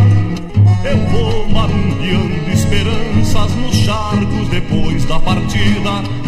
eu 0.84 0.98
vou 1.10 1.50
marumbeando 1.50 2.50
esperanças 2.52 3.54
nos 3.56 3.76
charcos 3.76 4.48
depois 4.50 5.06
da 5.06 5.20
partida. 5.20 6.27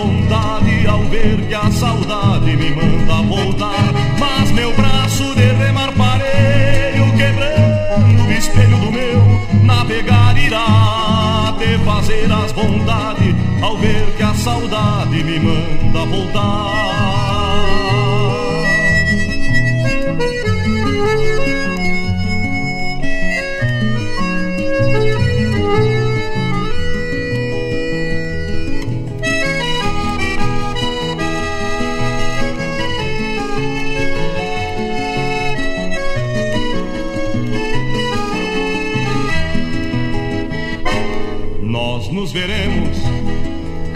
Vontades 0.00 0.86
ao 0.86 1.02
ver 1.04 1.46
que 1.46 1.54
a 1.54 1.70
saudade 1.70 2.56
me 2.56 2.70
manda 2.70 3.22
voltar. 3.22 3.92
Mas 4.18 4.50
meu 4.52 4.72
braço 4.74 5.34
de 5.34 5.52
remar 5.52 5.92
parelho, 5.92 7.12
quebrando 7.16 8.26
o 8.26 8.32
espelho 8.32 8.78
do 8.78 8.92
meu 8.92 9.20
navegar, 9.62 10.36
irá 10.38 11.54
te 11.58 11.78
fazer 11.84 12.32
as 12.32 12.52
vontades 12.52 13.34
ao 13.60 13.76
ver 13.76 14.06
que 14.16 14.22
a 14.22 14.34
saudade 14.34 15.22
me 15.22 15.38
manda 15.38 16.06
voltar. 16.06 17.99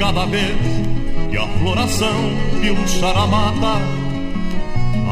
Cada 0.04 0.26
vez 0.26 0.54
que 1.30 1.36
a 1.38 1.46
floração 1.60 2.30
e 2.62 2.70
o 2.70 2.86
charamata 2.86 3.80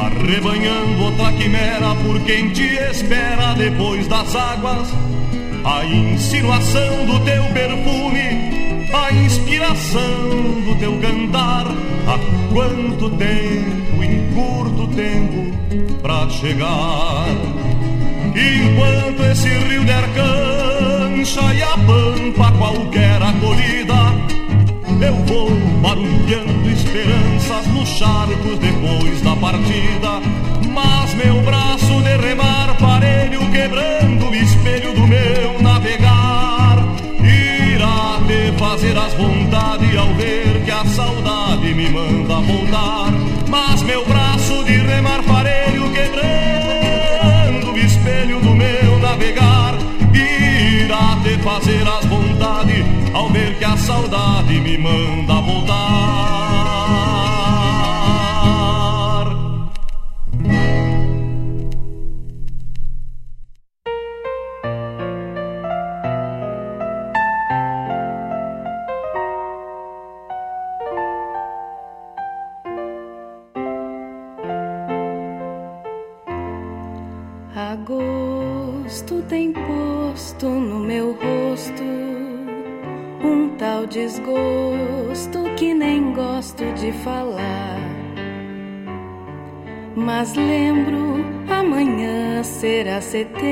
arrebanhando 0.05 1.05
outra 1.05 1.33
quimera 1.33 1.95
por 2.05 2.21
quem 2.21 2.51
te 2.51 2.75
espera 2.91 3.55
depois 3.55 4.07
das 4.07 4.37
águas. 4.37 4.93
A 5.65 5.83
insinuação 5.87 7.07
do 7.07 7.19
teu 7.21 7.43
perfume, 7.55 8.87
a 8.93 9.15
inspiração 9.15 10.61
do 10.67 10.75
teu 10.79 10.99
cantar. 10.99 11.65
Há 12.07 12.19
quanto 12.53 13.09
tempo, 13.17 14.05
em 14.05 14.31
curto 14.35 14.89
tempo, 14.89 15.99
pra 16.03 16.29
chegar? 16.29 17.29
Enquanto 18.27 19.25
esse 19.25 19.49
rio 19.49 19.85
der 19.85 20.05
cancha 20.13 21.55
e 21.55 21.63
a 21.63 21.79
pampa 21.79 22.53
qualquer 22.59 23.23
acolhida, 23.23 24.02
eu 25.03 25.15
vou 25.27 25.51
barulhando 25.81 26.71
esperanças 26.71 27.67
nos 27.69 27.89
charcos 27.89 28.59
depois 28.59 29.21
da 29.23 29.35
partida. 29.37 30.21
Mas 30.73 31.15
meu 31.15 31.43
braço 31.43 32.01
de 32.03 32.17
remar 32.17 32.77
parelho 32.79 33.41
quebrando 33.51 34.27
o 34.27 34.35
espelho 34.35 34.95
do 34.95 35.07
meu 35.07 35.61
navegar 35.61 36.79
irá 37.23 38.21
te 38.27 38.59
fazer 38.59 38.97
as 38.97 39.13
vontades 39.15 39.97
ao 39.97 40.15
ver 40.15 40.65
que 40.65 40.71
a 40.71 40.85
saudade 40.87 41.75
me 41.75 41.91
manda 41.91 42.41
voltar. 42.41 43.13
Mas 43.49 43.83
meu 43.83 44.05
braço 44.07 44.65
de 44.65 44.79
remar 44.79 45.23
parelho 45.25 45.91
quebrando 45.93 47.73
o 47.73 47.79
espelho 47.79 48.41
do 48.41 48.55
meu 48.55 48.99
navegar 49.01 49.75
irá 50.15 51.19
te 51.23 51.37
fazer 51.43 51.87
as 51.87 52.02
ao 53.13 53.29
ver 53.31 53.59
que 53.59 53.65
a 53.65 53.77
saudade 53.77 54.61
me 54.61 54.79
manda 54.79 55.41
voltar. 55.41 56.32
Será 93.13 93.29
setembro 93.29 93.52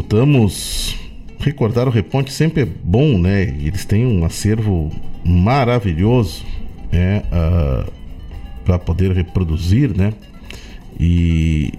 Escutamos. 0.00 0.96
Recordar 1.38 1.88
o 1.88 1.90
Reponte 1.90 2.32
sempre 2.32 2.62
é 2.62 2.66
bom, 2.66 3.18
né? 3.18 3.42
Eles 3.42 3.84
têm 3.84 4.06
um 4.06 4.24
acervo 4.24 4.90
maravilhoso, 5.24 6.44
né? 6.92 7.22
para 8.64 8.78
poder 8.78 9.12
reproduzir, 9.12 9.96
né? 9.96 10.12
E, 10.98 11.72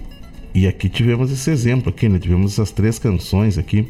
e 0.53 0.65
aqui 0.67 0.89
tivemos 0.89 1.31
esse 1.31 1.49
exemplo 1.51 1.89
aqui, 1.89 2.09
né? 2.09 2.17
Tivemos 2.17 2.53
essas 2.53 2.71
três 2.71 2.97
canções 2.97 3.57
aqui 3.57 3.87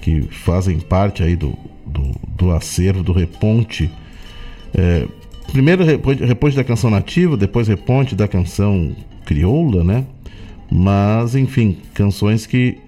que 0.00 0.22
fazem 0.22 0.78
parte 0.78 1.22
aí 1.22 1.36
do, 1.36 1.54
do, 1.84 2.12
do 2.36 2.50
acervo 2.50 3.02
do 3.02 3.12
Reponte. 3.12 3.90
É, 4.72 5.06
primeiro 5.52 5.84
Reponte, 5.84 6.24
Reponte 6.24 6.56
da 6.56 6.64
canção 6.64 6.90
nativa, 6.90 7.36
depois 7.36 7.68
Reponte 7.68 8.14
da 8.14 8.26
canção 8.26 8.96
crioula, 9.26 9.84
né? 9.84 10.06
Mas, 10.70 11.34
enfim, 11.34 11.76
canções 11.92 12.46
que 12.46 12.78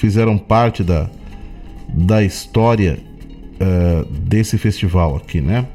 fizeram 0.00 0.38
parte 0.38 0.82
da, 0.82 1.08
da 1.86 2.24
história 2.24 2.98
uh, 3.60 4.04
desse 4.10 4.56
festival 4.56 5.16
aqui, 5.16 5.40
né? 5.40 5.66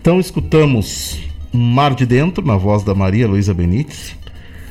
Então, 0.00 0.18
escutamos 0.18 1.20
Mar 1.52 1.94
de 1.94 2.04
Dentro, 2.04 2.44
na 2.44 2.56
voz 2.56 2.82
da 2.82 2.92
Maria 2.92 3.28
Luísa 3.28 3.54
Benites. 3.54 4.16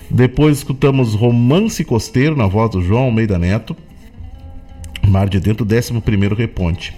Depois 0.10 0.58
escutamos 0.58 1.14
Romance 1.14 1.86
Costeiro, 1.86 2.36
na 2.36 2.48
voz 2.48 2.70
do 2.72 2.82
João 2.82 3.04
Almeida 3.04 3.40
Neto. 3.40 3.76
Mar 5.08 5.30
de 5.30 5.40
Dentro, 5.40 5.66
11 5.66 6.36
Reponte. 6.36 6.94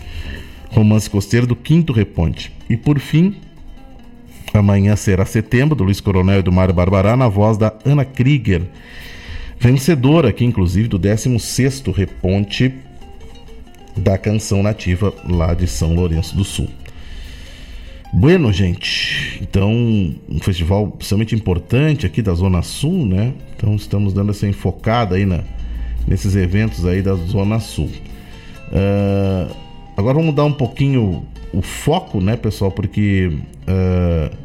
Romance 0.71 1.07
Costeiro, 1.07 1.45
do 1.45 1.55
5 1.55 1.93
Reponte. 1.93 2.51
E 2.67 2.75
por 2.75 2.97
fim, 2.97 3.35
Amanhã 4.53 4.95
será 4.95 5.25
setembro, 5.25 5.75
do 5.75 5.83
Luiz 5.83 5.99
Coronel 5.99 6.39
e 6.39 6.43
do 6.43 6.51
Mário 6.51 6.75
Barbará, 6.75 7.17
na 7.17 7.27
voz 7.27 7.57
da 7.57 7.73
Ana 7.83 8.05
Krieger. 8.05 8.61
Vencedora 9.63 10.27
aqui, 10.27 10.43
inclusive, 10.43 10.89
do 10.89 10.99
16º 10.99 11.93
Reponte 11.93 12.73
da 13.95 14.17
canção 14.17 14.61
nativa 14.61 15.13
lá 15.25 15.53
de 15.53 15.67
São 15.67 15.95
Lourenço 15.95 16.35
do 16.35 16.43
Sul. 16.43 16.67
Bueno, 18.11 18.51
gente, 18.51 19.39
então 19.41 19.71
um 19.71 20.39
festival 20.41 20.93
extremamente 20.99 21.33
importante 21.33 22.05
aqui 22.05 22.21
da 22.21 22.33
Zona 22.33 22.61
Sul, 22.61 23.05
né? 23.05 23.31
Então 23.55 23.73
estamos 23.73 24.11
dando 24.11 24.31
essa 24.31 24.45
enfocada 24.45 25.15
aí 25.15 25.25
na, 25.25 25.45
nesses 26.05 26.35
eventos 26.35 26.85
aí 26.85 27.01
da 27.01 27.15
Zona 27.15 27.61
Sul. 27.61 27.89
Uh, 28.67 29.55
agora 29.95 30.15
vamos 30.15 30.31
mudar 30.31 30.43
um 30.43 30.51
pouquinho 30.51 31.25
o 31.53 31.61
foco, 31.61 32.19
né, 32.19 32.35
pessoal? 32.35 32.69
Porque 32.69 33.31
uh, 33.61 34.35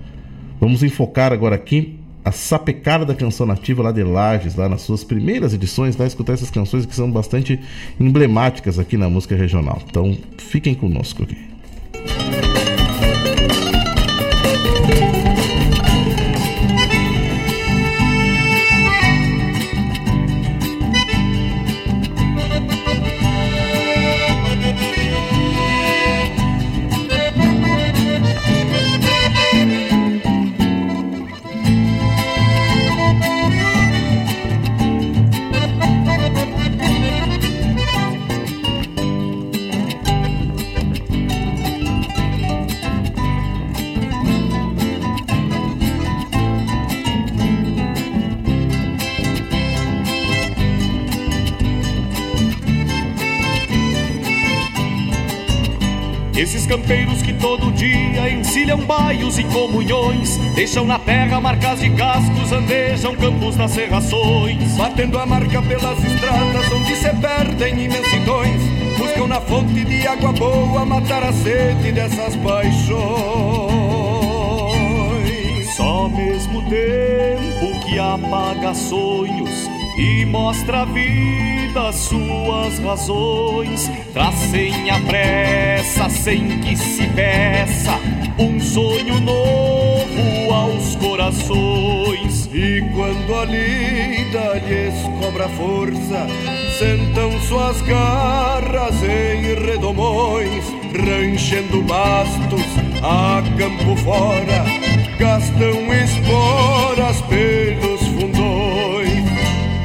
vamos 0.61 0.85
enfocar 0.85 1.33
agora 1.33 1.57
aqui 1.57 1.98
a 2.29 2.33
sapecada 2.33 3.07
da 3.07 3.15
canção 3.15 3.47
nativa 3.47 3.83
lá 3.83 3.91
de 3.91 4.03
Lages, 4.03 4.55
lá 4.55 4.69
nas 4.69 4.83
suas 4.83 5.03
primeiras 5.03 5.55
edições, 5.55 5.97
né? 5.97 6.07
Escutar 6.07 6.35
essas 6.35 6.51
canções 6.51 6.85
que 6.85 6.95
são 6.95 7.11
bastante 7.11 7.59
emblemáticas 7.99 8.79
aqui 8.79 8.97
na 8.97 9.09
música 9.09 9.35
regional. 9.35 9.81
Então 9.89 10.17
fiquem 10.37 10.75
conosco 10.75 11.23
aqui. 11.23 11.49
Campeiros 56.69 57.23
que 57.23 57.33
todo 57.33 57.73
dia 57.73 58.31
encilham 58.31 58.79
baios 58.81 59.39
e 59.39 59.45
comunhões, 59.45 60.37
deixam 60.55 60.85
na 60.85 60.99
terra 60.99 61.41
marcas 61.41 61.81
de 61.81 61.89
cascos, 61.91 62.53
andejam 62.53 63.17
campos 63.17 63.57
nas 63.57 63.71
serrações, 63.71 64.77
batendo 64.77 65.19
a 65.19 65.25
marca 65.25 65.63
pelas 65.63 65.99
estradas 66.05 66.71
onde 66.73 66.95
se 66.95 67.09
perdem 67.15 67.85
imensidões, 67.85 68.63
buscam 68.99 69.27
na 69.29 69.41
fonte 69.41 69.83
de 69.83 70.07
água 70.07 70.33
boa 70.33 70.85
matar 70.85 71.25
a 71.25 71.33
sede 71.33 71.91
dessas 71.91 72.37
paixões. 72.37 72.99
Só 75.75 76.09
mesmo 76.11 76.61
tempo 76.69 77.81
que 77.87 77.99
apaga 77.99 78.75
sonhos 78.75 79.78
e 79.99 80.25
mostra 80.25 80.83
a 80.83 80.85
vida 80.85 81.93
suas 81.93 82.79
razões. 82.79 83.91
Traz 84.13 84.35
sem 84.37 84.91
a 84.91 85.01
pressa, 85.01 86.09
sem 86.09 86.61
que 86.61 86.77
se 86.77 87.05
peça, 87.09 87.99
um 88.39 88.61
sonho 88.61 89.21
novo 89.21 90.55
aos 90.55 90.95
corações. 90.97 92.49
E 92.55 92.81
quando 92.95 93.35
a 93.35 93.45
lida 93.45 94.55
lhes 94.67 94.95
cobra 95.21 95.49
força, 95.51 96.27
sentam 96.79 97.39
suas 97.41 97.81
garras 97.83 98.95
em 99.03 99.67
redomões, 99.67 100.65
ranchando 100.95 101.83
bastos 101.83 102.65
a 103.03 103.43
campo 103.59 103.97
fora, 104.03 104.65
gastam 105.19 105.93
esporas 105.93 107.21
pelos 107.23 107.88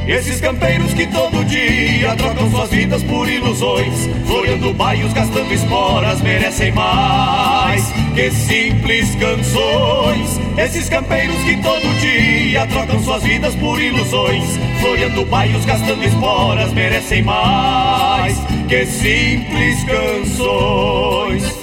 esses 0.08 0.42
campeiros 0.42 0.94
que 0.94 1.08
todo 1.08 1.46
dia 1.46 2.16
trocam 2.16 2.50
suas 2.52 2.70
vidas 2.70 3.02
por 3.04 3.28
ilusões, 3.30 4.10
floreando 4.26 4.74
baios, 4.74 5.14
gastando 5.14 5.54
esporas, 5.54 6.22
merecem 6.22 6.72
mais 6.74 7.92
que 8.14 8.30
simples 8.32 9.16
canções. 9.16 10.40
Esses 10.58 10.90
campeiros 10.90 11.38
que 11.44 11.56
todo 11.62 12.00
dia 12.00 12.68
trocam 12.68 13.02
suas 13.02 13.24
vidas 13.24 13.56
por 13.56 13.82
ilusões, 13.82 14.60
floreando 14.82 15.26
baios, 15.26 15.66
gastando 15.66 16.04
esporas, 16.04 16.74
merecem 16.74 17.24
mais 17.24 18.38
que 18.68 18.86
simples 18.86 19.84
canções. 19.86 21.63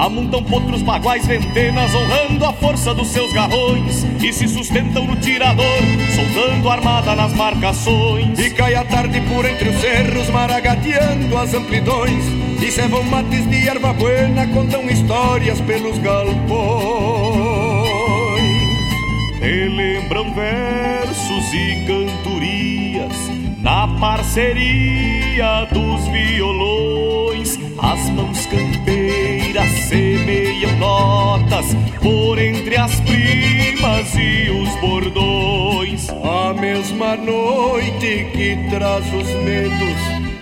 Amuntam 0.00 0.42
potros 0.42 0.80
baguais 0.80 1.26
ventenas, 1.26 1.94
honrando 1.94 2.46
a 2.46 2.54
força 2.54 2.94
dos 2.94 3.08
seus 3.08 3.30
garrões, 3.34 4.02
e 4.18 4.32
se 4.32 4.48
sustentam 4.48 5.06
no 5.06 5.14
tirador, 5.16 5.66
soldando 6.16 6.70
armada 6.70 7.14
nas 7.14 7.34
marcações. 7.34 8.38
E 8.38 8.48
cai 8.48 8.74
a 8.76 8.82
tarde 8.82 9.20
por 9.20 9.44
entre 9.44 9.68
os 9.68 9.78
cerros, 9.78 10.26
maragateando 10.30 11.36
as 11.36 11.52
amplidões, 11.52 12.24
e 12.62 12.70
cevam 12.70 13.02
mates 13.02 13.46
de 13.50 13.68
erva 13.68 13.92
buena, 13.92 14.46
contam 14.46 14.88
histórias 14.88 15.60
pelos 15.60 15.98
galpões. 15.98 16.40
Relembram 19.38 20.32
versos 20.32 21.52
e 21.52 21.84
cantorias 21.86 23.30
na 23.58 23.86
parceria 24.00 25.66
dos 25.70 26.08
violões, 26.08 27.58
as 27.82 28.08
mãos 28.08 28.46
campeiras 28.46 28.99
semeiam 29.88 30.76
notas 30.78 31.74
por 32.00 32.38
entre 32.38 32.76
as 32.76 33.00
primas 33.00 34.14
e 34.14 34.48
os 34.50 34.72
bordões. 34.80 36.08
A 36.08 36.54
mesma 36.54 37.16
noite 37.16 38.28
que 38.32 38.56
traz 38.70 39.04
os 39.12 39.28
medos 39.42 39.98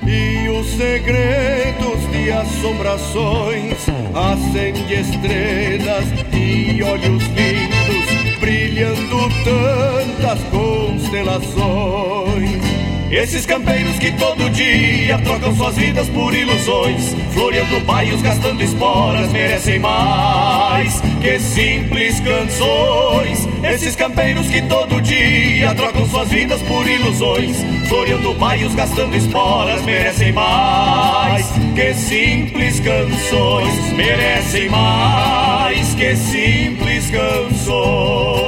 e 0.07 0.47
os 0.49 0.67
segredos 0.77 2.07
de 2.11 2.31
assombrações, 2.33 3.87
acende 4.15 4.95
estrelas 4.95 6.07
e 6.33 6.83
olhos 6.83 7.23
lindos, 7.29 8.39
brilhando 8.41 9.29
tantas 9.45 10.43
constelações. 10.51 12.68
Esses 13.11 13.47
campeiros 13.47 13.99
que 13.99 14.13
todo 14.13 14.51
dia 14.51 15.19
trocam 15.21 15.57
suas 15.57 15.77
vidas 15.77 16.07
por 16.11 16.35
ilusões, 16.35 17.17
floreando 17.33 17.81
baios, 17.81 18.21
gastando 18.21 18.63
esporas, 18.63 19.33
merecem 19.33 19.79
mais 19.79 21.01
que 21.23 21.39
simples 21.41 22.21
canções. 22.21 23.49
Esses 23.65 23.97
campeiros 23.97 24.47
que 24.49 24.61
todo 24.61 25.01
dia 25.01 25.75
trocam 25.75 26.07
suas 26.07 26.29
vidas 26.29 26.61
por 26.63 26.87
ilusões, 26.87 27.57
floreando 27.89 28.35
baios, 28.35 28.75
gastando 28.75 29.17
esporas, 29.17 29.83
merecem 29.87 30.33
mais 30.33 31.51
que 31.75 31.95
simples 31.95 32.79
canções, 32.81 33.93
merecem 33.95 34.69
mais 34.69 35.95
que 35.95 36.15
simples 36.15 37.11
canções. 37.11 38.48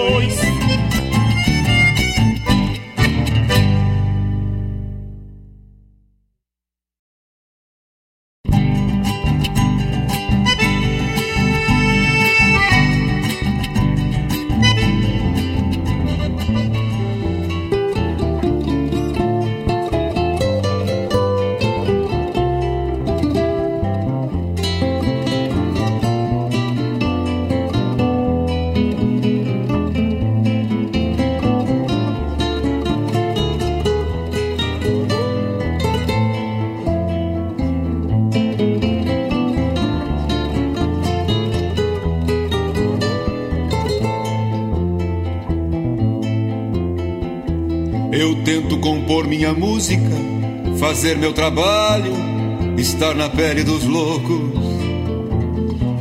Fazer 51.00 51.16
meu 51.16 51.32
trabalho, 51.32 52.12
estar 52.76 53.14
na 53.14 53.30
pele 53.30 53.64
dos 53.64 53.84
loucos. 53.84 54.38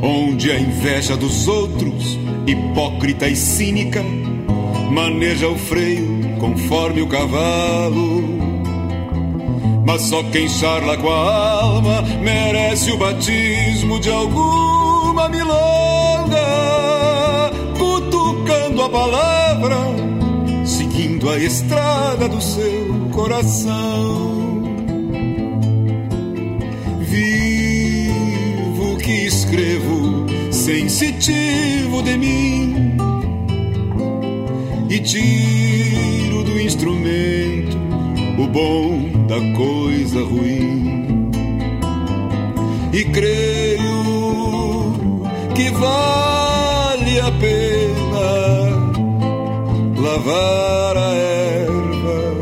onde 0.02 0.50
a 0.50 0.60
inveja 0.60 1.16
dos 1.16 1.48
outros, 1.48 2.18
hipócrita 2.46 3.26
e 3.26 3.34
cínica, 3.34 4.04
maneja 4.90 5.48
o 5.48 5.56
freio 5.56 6.36
conforme 6.38 7.00
o 7.00 7.06
cavalo. 7.06 8.22
Mas 9.86 10.02
só 10.02 10.22
quem 10.24 10.46
charla 10.50 10.98
com 10.98 11.08
a 11.08 11.62
alma 11.62 12.02
merece 12.22 12.92
o 12.92 12.98
batismo 12.98 13.98
de 14.00 14.10
alguma 14.10 15.30
milonga, 15.30 16.46
cutucando 17.78 18.82
a 18.82 18.90
palavra, 18.90 19.76
seguindo 20.66 21.30
a 21.30 21.38
estrada 21.38 22.28
do 22.28 22.40
seu 22.42 23.08
coração. 23.12 24.39
Sensitivo 30.70 32.00
de 32.00 32.16
mim, 32.16 32.96
e 34.88 35.00
tiro 35.00 36.44
do 36.44 36.60
instrumento 36.60 37.76
o 38.38 38.46
bom 38.46 39.26
da 39.26 39.40
coisa 39.56 40.22
ruim. 40.22 41.28
E 42.92 43.04
creio 43.04 43.80
que 45.56 45.70
vale 45.70 47.20
a 47.20 47.32
pena 47.32 48.30
lavar 50.00 50.96
a 50.96 51.14
erva 51.14 52.34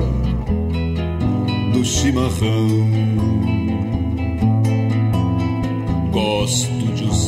do 1.73 1.83
chimarrão. 1.83 2.88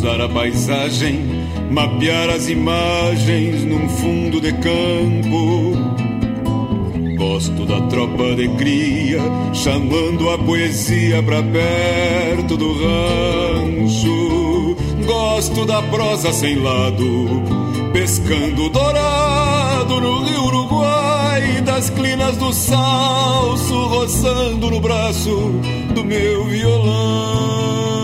Usar 0.01 0.19
a 0.19 0.29
paisagem, 0.31 1.21
mapear 1.71 2.31
as 2.31 2.49
imagens 2.49 3.65
num 3.65 3.87
fundo 3.87 4.41
de 4.41 4.51
campo. 4.55 5.77
Gosto 7.19 7.67
da 7.67 7.83
tropa 7.83 8.35
de 8.35 8.49
cria, 8.57 9.21
chamando 9.53 10.31
a 10.31 10.39
poesia 10.39 11.23
pra 11.23 11.43
perto 11.43 12.57
do 12.57 12.73
rancho. 12.73 14.75
Gosto 15.05 15.67
da 15.67 15.83
prosa 15.83 16.33
sem 16.33 16.57
lado, 16.57 17.43
pescando 17.93 18.71
dourado 18.71 20.01
no 20.01 20.25
rio 20.25 20.45
Uruguai, 20.45 21.61
das 21.63 21.91
clinas 21.91 22.39
do 22.39 22.55
salso 22.55 23.87
roçando 23.87 24.71
no 24.71 24.81
braço 24.81 25.53
do 25.95 26.03
meu 26.03 26.47
violão. 26.47 28.00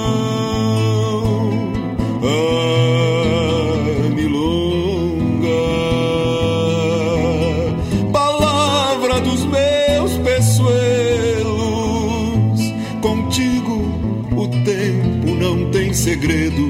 Tem 16.27 16.66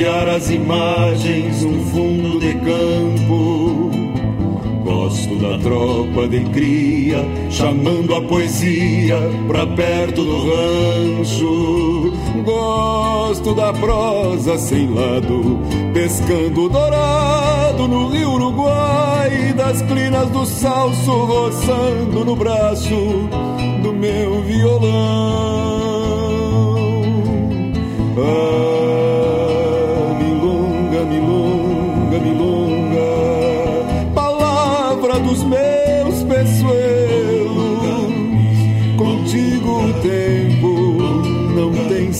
mapear 0.00 0.28
as 0.30 0.50
imagens 0.50 1.62
num 1.62 1.84
fundo 1.86 2.40
de 2.40 2.54
campo. 2.54 3.90
Gosto 4.82 5.36
da 5.36 5.58
tropa 5.58 6.26
de 6.26 6.40
cria, 6.50 7.18
chamando 7.50 8.14
a 8.14 8.22
poesia 8.22 9.18
pra 9.46 9.66
perto 9.66 10.24
do 10.24 10.38
rancho. 10.48 12.12
Gosto 12.44 13.54
da 13.54 13.72
prosa 13.74 14.56
sem 14.56 14.88
lado, 14.88 15.60
pescando 15.92 16.68
dourado 16.68 17.86
no 17.86 18.08
rio 18.08 18.30
Uruguai, 18.32 19.52
das 19.54 19.82
clinas 19.82 20.30
do 20.30 20.46
salso 20.46 21.10
roçando 21.10 22.24
no 22.24 22.34
braço 22.34 23.28
do 23.82 23.92
meu 23.92 24.40
violão. 24.42 25.40
Ah, 28.16 28.69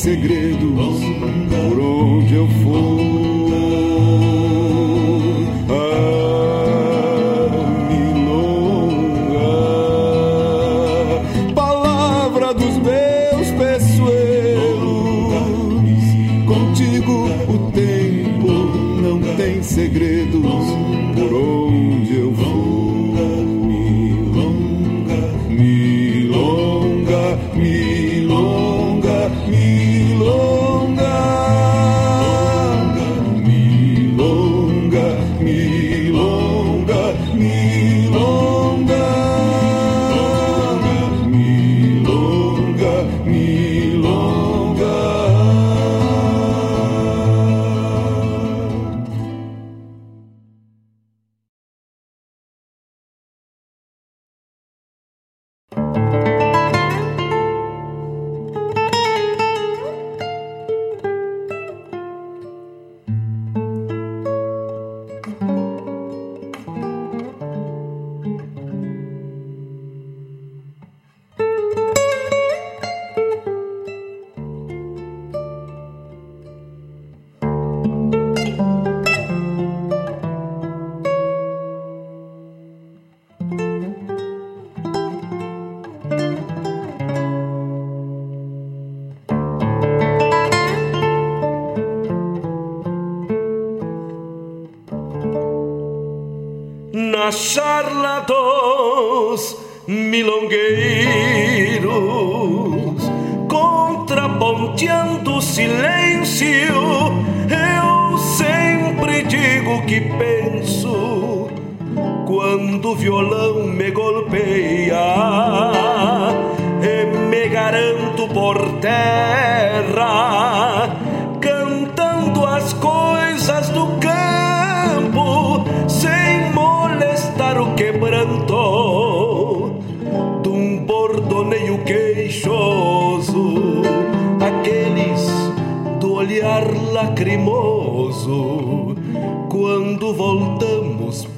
segredos 0.00 0.98
por 1.50 1.78
onde 1.78 2.34
eu 2.34 2.48
for. 2.62 3.09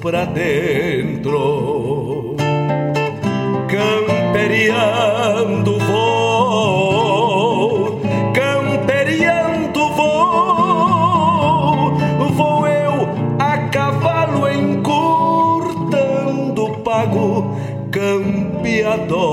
pra 0.03 0.25
dentro, 0.25 2.35
camperiando 3.69 5.79
vou, 5.79 8.01
camperiando 8.33 9.79
vou, 9.95 11.95
vou 12.35 12.67
eu 12.67 13.07
a 13.39 13.57
cavalo 13.69 14.51
encurtando 14.51 16.01
pago 16.83 17.55
campeador. 17.89 19.32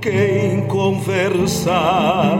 quem 0.00 0.62
conversar. 0.62 2.38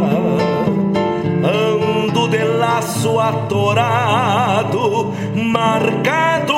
Ando 1.42 2.28
de 2.28 2.42
laço 2.42 3.18
atorado, 3.20 5.12
marcado 5.34 6.54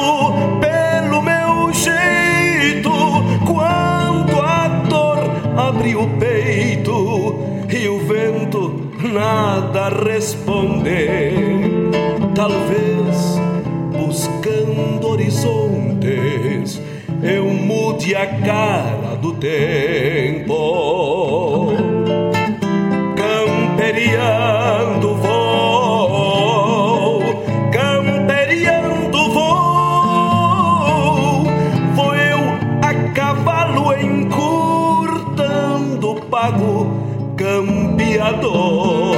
pelo 0.61 1.23
meu 1.23 1.73
jeito. 1.73 2.91
Quando 3.45 4.41
a 4.41 4.69
dor 4.89 5.19
abre 5.57 5.97
o 5.97 6.07
peito 6.19 7.35
e 7.69 7.89
o 7.89 7.99
vento 8.01 8.89
nada 9.13 9.89
responder, 9.89 11.35
talvez 12.35 13.41
buscando 13.93 15.09
horizonte 15.09 16.52
eu 17.23 17.45
mude 17.47 18.15
a 18.17 18.27
cara 18.27 19.17
do 19.17 19.33
tempo. 19.35 20.53
Camperiando 23.17 25.15
vou, 25.15 26.43
camperiando 27.71 29.31
vou, 29.31 29.55
vou 31.95 32.15
eu 32.15 32.41
a 32.83 32.93
cavalo 33.15 33.95
encurtando 33.95 35.37
pago 36.29 36.91
campeador. 37.37 39.12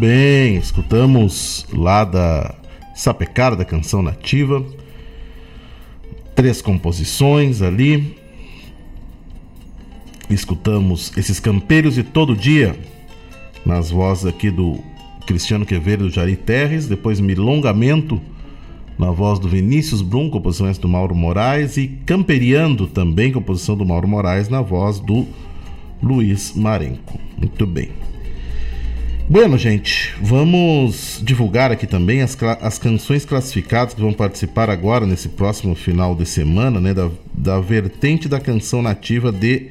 Bem, 0.00 0.56
escutamos 0.56 1.66
lá 1.74 2.04
da 2.04 2.54
Sapecar 2.94 3.54
da 3.54 3.66
Canção 3.66 4.00
Nativa. 4.00 4.64
Três 6.34 6.62
composições 6.62 7.60
ali. 7.60 8.16
Escutamos 10.30 11.12
esses 11.18 11.38
campeiros 11.38 11.96
de 11.96 12.02
todo 12.02 12.34
dia, 12.34 12.74
nas 13.66 13.90
vozes 13.90 14.24
aqui 14.24 14.50
do 14.50 14.78
Cristiano 15.26 15.66
Quevedo 15.66 16.04
do 16.04 16.10
Jari 16.10 16.36
Terres. 16.36 16.88
Depois 16.88 17.20
Milongamento, 17.20 18.18
na 18.98 19.10
voz 19.10 19.38
do 19.38 19.50
Vinícius 19.50 20.00
Brum, 20.00 20.30
composições 20.30 20.78
do 20.78 20.88
Mauro 20.88 21.14
Moraes. 21.14 21.76
E 21.76 21.88
Camperiando, 22.06 22.86
também 22.86 23.32
composição 23.32 23.76
do 23.76 23.84
Mauro 23.84 24.08
Moraes, 24.08 24.48
na 24.48 24.62
voz 24.62 24.98
do 24.98 25.26
Luiz 26.02 26.54
Marenco. 26.56 27.20
Muito 27.36 27.66
bem. 27.66 27.90
Bueno, 29.30 29.56
gente, 29.56 30.12
vamos 30.20 31.20
divulgar 31.22 31.70
aqui 31.70 31.86
também 31.86 32.20
as, 32.20 32.36
as 32.60 32.80
canções 32.80 33.24
classificadas 33.24 33.94
que 33.94 34.00
vão 34.00 34.12
participar 34.12 34.68
agora 34.68 35.06
nesse 35.06 35.28
próximo 35.28 35.76
final 35.76 36.16
de 36.16 36.26
semana, 36.26 36.80
né, 36.80 36.92
da, 36.92 37.08
da 37.32 37.60
vertente 37.60 38.28
da 38.28 38.40
canção 38.40 38.82
nativa 38.82 39.30
de 39.30 39.68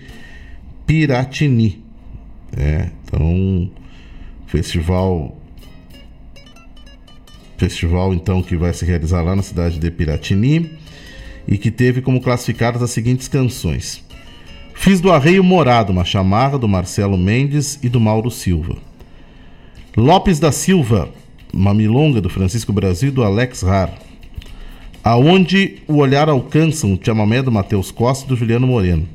Piratini. 0.87 1.83
É, 2.55 2.89
então, 3.03 3.69
festival 4.47 5.37
festival 7.57 8.13
então 8.13 8.41
que 8.41 8.55
vai 8.55 8.71
se 8.71 8.85
realizar 8.85 9.21
lá 9.21 9.35
na 9.35 9.43
cidade 9.43 9.77
de 9.77 9.91
Piratini 9.91 10.71
e 11.45 11.57
que 11.57 11.69
teve 11.69 12.01
como 12.01 12.21
classificadas 12.21 12.81
as 12.81 12.91
seguintes 12.91 13.27
canções: 13.27 14.01
Fiz 14.73 15.01
do 15.01 15.11
Arreio 15.11 15.43
Morado, 15.43 15.91
uma 15.91 16.05
chamarra 16.05 16.57
do 16.57 16.65
Marcelo 16.65 17.17
Mendes 17.17 17.77
e 17.83 17.89
do 17.89 17.99
Mauro 17.99 18.31
Silva. 18.31 18.87
Lopes 19.97 20.39
da 20.39 20.51
Silva, 20.51 21.09
uma 21.51 21.73
milonga 21.73 22.21
do 22.21 22.29
Francisco 22.29 22.71
Brasil 22.71 23.11
do 23.11 23.23
Alex 23.23 23.63
Rar. 23.63 23.91
Aonde 25.03 25.77
o 25.87 25.95
olhar 25.95 26.29
alcança 26.29 26.85
um 26.85 26.97
chamamé 27.01 27.41
do 27.41 27.51
Matheus 27.51 27.89
Costa 27.89 28.25
e 28.25 28.27
do 28.29 28.35
Juliano 28.35 28.67
Moreno. 28.67 29.07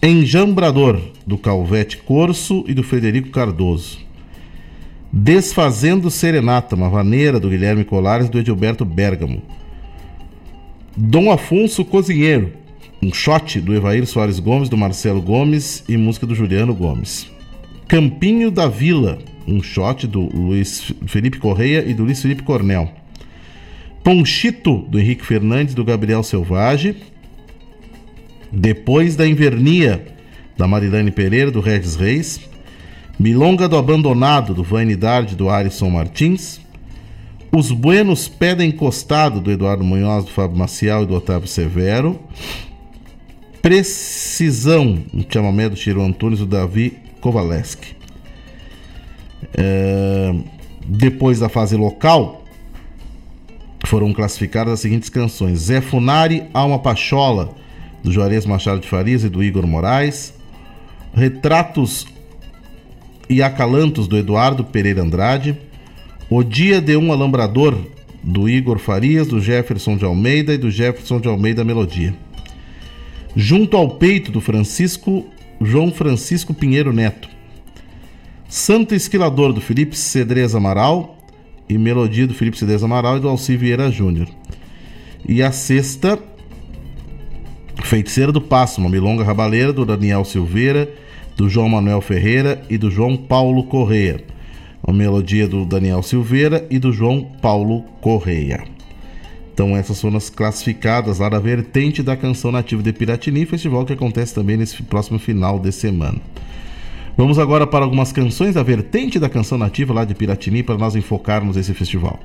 Enjambrador, 0.00 1.00
do 1.26 1.36
Calvete 1.36 1.96
Corso 1.98 2.64
e 2.68 2.74
do 2.74 2.84
Frederico 2.84 3.30
Cardoso. 3.30 3.98
Desfazendo 5.12 6.08
Serenata, 6.08 6.76
uma 6.76 6.88
vaneira 6.88 7.40
do 7.40 7.48
Guilherme 7.48 7.84
Colares 7.84 8.28
e 8.28 8.30
do 8.30 8.38
Edilberto 8.38 8.84
Bergamo. 8.84 9.42
Dom 10.96 11.30
Afonso 11.30 11.84
Cozinheiro, 11.84 12.52
um 13.02 13.12
shot 13.12 13.60
do 13.60 13.74
Evair 13.74 14.06
Soares 14.06 14.38
Gomes, 14.38 14.68
do 14.68 14.76
Marcelo 14.76 15.20
Gomes 15.20 15.82
e 15.88 15.96
música 15.96 16.24
do 16.24 16.36
Juliano 16.36 16.72
Gomes. 16.72 17.35
Campinho 17.88 18.50
da 18.50 18.66
Vila, 18.66 19.18
um 19.46 19.62
shot 19.62 20.08
do 20.08 20.22
Luiz 20.22 20.92
Felipe 21.06 21.38
Correia 21.38 21.84
e 21.86 21.94
do 21.94 22.02
Luiz 22.02 22.20
Felipe 22.20 22.42
Cornel. 22.42 22.90
Ponchito, 24.02 24.78
do 24.88 24.98
Henrique 24.98 25.24
Fernandes 25.24 25.72
do 25.74 25.84
Gabriel 25.84 26.22
Selvagem. 26.24 26.96
Depois 28.50 29.14
da 29.14 29.26
Invernia, 29.26 30.04
da 30.56 30.66
Marilane 30.66 31.12
Pereira, 31.12 31.50
do 31.50 31.60
Regis 31.60 31.94
Reis. 31.94 32.40
Milonga 33.18 33.68
do 33.68 33.76
Abandonado, 33.76 34.52
do 34.52 34.64
Vanidade, 34.64 35.36
do 35.36 35.48
Arisson 35.48 35.90
Martins. 35.90 36.60
Os 37.52 37.70
Buenos 37.70 38.26
Pedem 38.26 38.70
Encostado, 38.70 39.40
do 39.40 39.50
Eduardo 39.50 39.84
Munhoz, 39.84 40.24
do 40.24 40.30
Fábio 40.32 40.56
Maciel 40.58 41.04
e 41.04 41.06
do 41.06 41.14
Otávio 41.14 41.46
Severo. 41.46 42.18
Precisão, 43.62 45.04
um 45.14 45.24
chamamé 45.28 45.68
do 45.68 45.76
Chiro 45.76 46.02
Antunes, 46.02 46.40
do 46.40 46.46
Davi 46.46 47.05
Kovaleski. 47.26 47.96
É, 49.52 50.32
depois 50.86 51.40
da 51.40 51.48
fase 51.48 51.76
local, 51.76 52.44
foram 53.84 54.12
classificadas 54.12 54.74
as 54.74 54.80
seguintes 54.80 55.08
canções: 55.08 55.58
Zé 55.58 55.80
Funari, 55.80 56.44
Alma 56.54 56.78
Pachola, 56.78 57.52
do 58.00 58.12
Juarez 58.12 58.46
Machado 58.46 58.80
de 58.80 58.88
Farias 58.88 59.24
e 59.24 59.28
do 59.28 59.42
Igor 59.42 59.66
Moraes. 59.66 60.34
Retratos 61.12 62.06
e 63.28 63.42
Acalantos, 63.42 64.06
do 64.06 64.16
Eduardo 64.16 64.62
Pereira 64.62 65.02
Andrade. 65.02 65.58
O 66.30 66.44
Dia 66.44 66.80
de 66.80 66.96
um 66.96 67.10
Alambrador, 67.10 67.76
do 68.22 68.48
Igor 68.48 68.78
Farias, 68.78 69.26
do 69.26 69.40
Jefferson 69.40 69.96
de 69.96 70.04
Almeida 70.04 70.54
e 70.54 70.58
do 70.58 70.70
Jefferson 70.70 71.18
de 71.18 71.26
Almeida 71.26 71.64
Melodia. 71.64 72.14
Junto 73.34 73.76
ao 73.76 73.96
Peito, 73.96 74.30
do 74.30 74.40
Francisco 74.40 75.26
João 75.60 75.90
Francisco 75.90 76.52
Pinheiro 76.52 76.92
Neto. 76.92 77.28
Santo 78.48 78.94
Esquilador, 78.94 79.52
do 79.52 79.60
Felipe 79.60 79.96
Cedrez 79.96 80.54
Amaral. 80.54 81.18
E 81.68 81.76
Melodia, 81.76 82.26
do 82.26 82.34
Felipe 82.34 82.56
Cedrez 82.56 82.82
Amaral 82.84 83.16
e 83.16 83.20
do 83.20 83.28
Alci 83.28 83.56
Vieira 83.56 83.90
Júnior. 83.90 84.28
E 85.28 85.42
a 85.42 85.50
sexta, 85.50 86.18
Feiticeira 87.82 88.30
do 88.30 88.40
Passo, 88.40 88.80
uma 88.80 88.88
milonga 88.88 89.24
rabaleira 89.24 89.72
do 89.72 89.84
Daniel 89.84 90.24
Silveira, 90.24 90.88
do 91.36 91.48
João 91.48 91.68
Manuel 91.68 92.00
Ferreira 92.00 92.62
e 92.70 92.78
do 92.78 92.90
João 92.90 93.16
Paulo 93.16 93.64
Correia. 93.64 94.22
Uma 94.86 94.96
melodia 94.96 95.48
do 95.48 95.64
Daniel 95.64 96.02
Silveira 96.02 96.66
e 96.70 96.78
do 96.78 96.92
João 96.92 97.22
Paulo 97.42 97.82
Correia. 98.00 98.75
Então 99.56 99.74
essas 99.74 99.98
foram 99.98 100.18
as 100.18 100.28
classificadas 100.28 101.18
lá 101.18 101.30
da 101.30 101.40
vertente 101.40 102.02
da 102.02 102.14
canção 102.14 102.52
nativa 102.52 102.82
de 102.82 102.92
Piratini, 102.92 103.46
festival 103.46 103.86
que 103.86 103.94
acontece 103.94 104.34
também 104.34 104.54
nesse 104.54 104.82
próximo 104.82 105.18
final 105.18 105.58
de 105.58 105.72
semana. 105.72 106.20
Vamos 107.16 107.38
agora 107.38 107.66
para 107.66 107.82
algumas 107.82 108.12
canções 108.12 108.54
da 108.54 108.62
vertente 108.62 109.18
da 109.18 109.30
canção 109.30 109.56
nativa 109.56 109.94
lá 109.94 110.04
de 110.04 110.14
Piratini 110.14 110.62
para 110.62 110.76
nós 110.76 110.94
enfocarmos 110.94 111.56
esse 111.56 111.72
festival. 111.72 112.20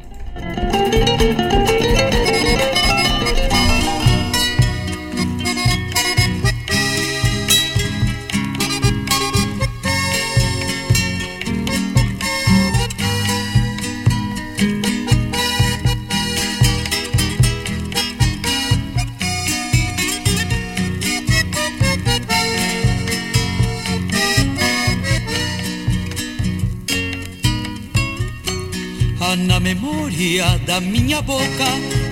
Memória 30.22 30.60
da 30.66 30.80
minha 30.80 31.22
boca. 31.22 31.66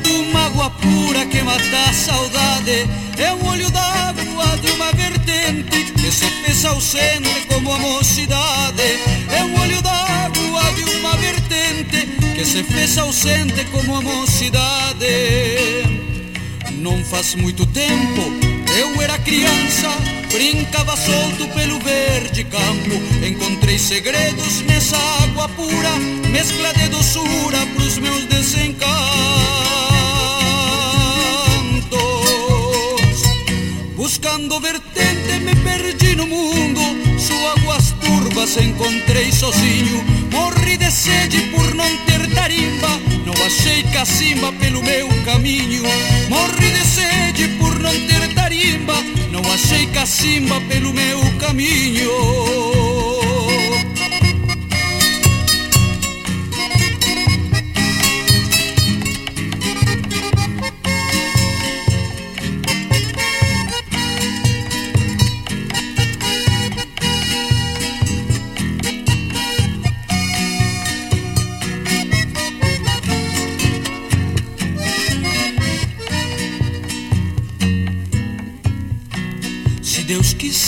Uma 0.09 0.45
água 0.45 0.69
pura 0.71 1.25
que 1.27 1.41
mata 1.43 1.89
a 1.89 1.93
saudade. 1.93 2.89
É 3.17 3.33
um 3.33 3.47
olho 3.47 3.69
d'água 3.69 4.57
de 4.61 4.71
uma 4.71 4.91
vertente 4.93 5.91
Que 5.91 6.11
se 6.11 6.25
fez 6.25 6.65
ausente 6.65 7.45
como 7.47 7.71
a 7.71 7.77
mocidade. 7.77 8.99
É 9.29 9.43
um 9.43 9.59
olho 9.59 9.81
d'água 9.81 10.71
de 10.73 10.83
uma 10.97 11.15
vertente 11.17 12.07
Que 12.35 12.45
se 12.45 12.63
fez 12.63 12.97
ausente 12.97 13.65
como 13.65 13.95
a 13.95 14.01
mocidade. 14.01 15.05
Não 16.71 17.03
faz 17.05 17.35
muito 17.35 17.65
tempo 17.65 18.49
eu 18.77 19.01
era 19.01 19.17
criança 19.17 19.89
Brincava 20.31 20.95
solto 20.95 21.47
pelo 21.55 21.79
verde 21.79 22.43
campo 22.43 23.25
Encontrei 23.25 23.79
segredos 23.79 24.61
nessa 24.61 24.97
água 25.23 25.49
pura 25.49 25.91
Mescla 26.29 26.73
de 26.73 26.87
doçura 26.89 27.65
pros 27.75 27.97
meus 27.97 28.25
desencantos 28.25 29.88
Buscando 34.09 34.59
vertente 34.59 35.39
me 35.39 35.55
perdi 35.57 36.15
no 36.15 36.25
mundo. 36.25 36.81
Águas 37.59 37.93
turvas 38.01 38.57
encontrei 38.57 39.31
sozinho. 39.31 40.03
Morri 40.31 40.77
de 40.77 40.89
sede 40.89 41.41
por 41.51 41.75
não 41.75 41.97
ter 42.07 42.27
tarimba 42.33 42.89
Não 43.23 43.45
achei 43.45 43.83
cacimba 43.83 44.51
pelo 44.53 44.81
meu 44.81 45.07
caminho. 45.25 45.83
Morri 46.27 46.71
de 46.71 46.87
sede 46.87 47.47
por 47.59 47.79
não 47.79 47.93
ter 48.07 48.33
tarimba 48.33 48.95
Não 49.31 49.41
achei 49.53 49.85
cacimba 49.85 50.59
pelo 50.61 50.91
meu 50.91 51.19
caminho 51.37 52.88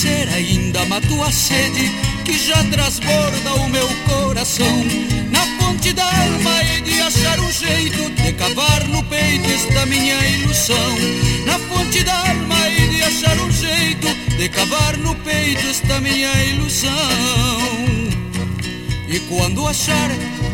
Quiser, 0.01 0.29
ainda 0.33 0.83
mato 0.85 1.21
a 1.21 1.31
sede 1.31 1.91
que 2.25 2.35
já 2.35 2.63
transborda 2.71 3.53
o 3.53 3.69
meu 3.69 3.87
coração. 4.09 4.83
Na 5.29 5.41
fonte 5.59 5.93
da 5.93 6.03
alma 6.03 6.63
e 6.63 6.81
de 6.81 6.99
achar 7.01 7.39
um 7.39 7.51
jeito 7.51 8.09
de 8.09 8.33
cavar 8.33 8.83
no 8.87 9.03
peito 9.03 9.47
esta 9.47 9.85
minha 9.85 10.27
ilusão. 10.27 10.95
Na 11.45 11.59
fonte 11.59 12.03
da 12.03 12.17
alma 12.17 12.67
e 12.67 12.87
de 12.87 13.03
achar 13.03 13.37
um 13.41 13.51
jeito 13.51 14.07
de 14.37 14.49
cavar 14.49 14.97
no 14.97 15.13
peito 15.17 15.67
esta 15.67 16.01
minha 16.01 16.33
ilusão. 16.45 18.10
E 19.11 19.19
quando 19.27 19.67
achar, 19.67 20.09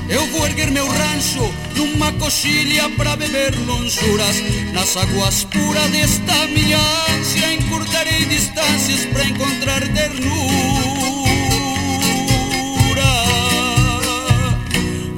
eu 0.10 0.26
vou 0.32 0.44
erguer 0.48 0.72
meu 0.72 0.88
rancho 0.88 1.54
numa 1.76 2.12
coxilha 2.14 2.90
para 2.98 3.16
beber 3.16 3.56
lonjuras. 3.68 4.42
Nas 4.74 4.98
águas 4.98 5.44
puras 5.44 5.88
desta 5.92 6.48
minha 6.48 6.80
ânsia, 7.12 7.54
encurtarei 7.54 8.26
distâncias 8.26 9.06
para 9.14 9.26
encontrar 9.26 9.82
ternura. 9.90 10.38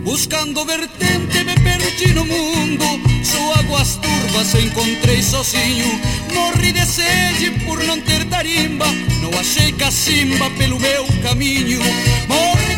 Buscando 0.04 0.66
vertente, 0.66 1.44
me 1.46 1.56
perdi 1.56 2.14
no 2.14 2.26
mundo. 2.26 2.86
Só 3.24 3.54
águas 3.54 3.96
turvas 4.02 4.54
encontrei 4.56 5.24
sozinho. 5.24 6.02
Morri 6.34 6.74
de 6.74 6.86
sede 6.86 7.52
por 7.66 7.82
não 7.86 8.02
ter 8.02 8.26
tarimba. 8.26 8.88
Não 9.22 9.40
achei 9.40 9.72
cacimba 9.72 10.50
pelo 10.58 10.78
meu 10.78 11.06
caminho. 11.24 11.80
Morri 12.28 12.68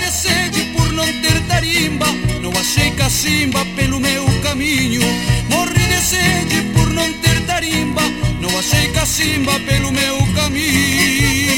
não 1.01 1.21
ter 1.21 1.41
tarimba. 1.47 2.05
Não 2.41 2.51
achei 2.51 2.91
cacimba 2.91 3.65
pelo 3.75 3.99
meu 3.99 4.25
caminho. 4.41 5.01
Morri 5.49 5.85
de 5.87 6.01
sede 6.01 6.61
por 6.73 6.89
não 6.91 7.11
ter 7.13 7.41
tarimba. 7.45 8.03
Não 8.39 8.59
achei 8.59 8.87
cacimba 8.89 9.59
pelo 9.61 9.91
meu 9.91 10.17
caminho. 10.35 11.50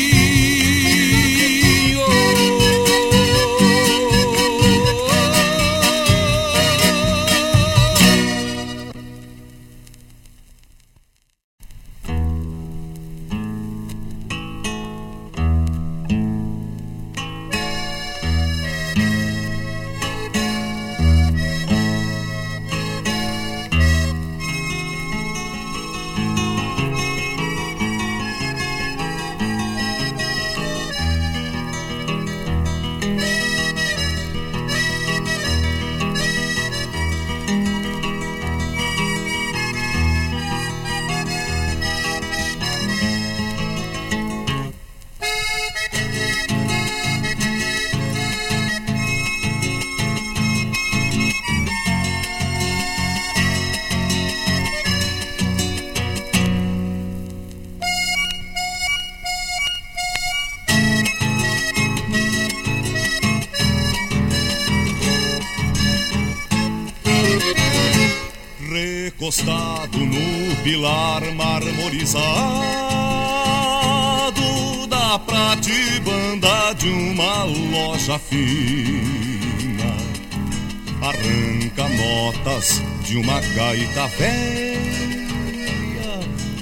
De 83.13 83.19
uma 83.19 83.39
gaita 83.39 84.07
velha 84.07 84.73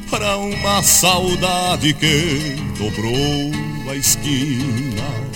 para 0.10 0.36
uma 0.36 0.84
saudade 0.84 1.93
que 1.93 2.58
dobrou 2.78 3.54
a 3.89 3.95
esquina. 3.95 5.32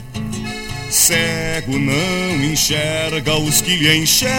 Cego 0.90 1.80
não 1.80 2.44
enxerga 2.44 3.34
os 3.38 3.62
que 3.62 3.78
lhe 3.78 3.96
enxergam 3.96 4.30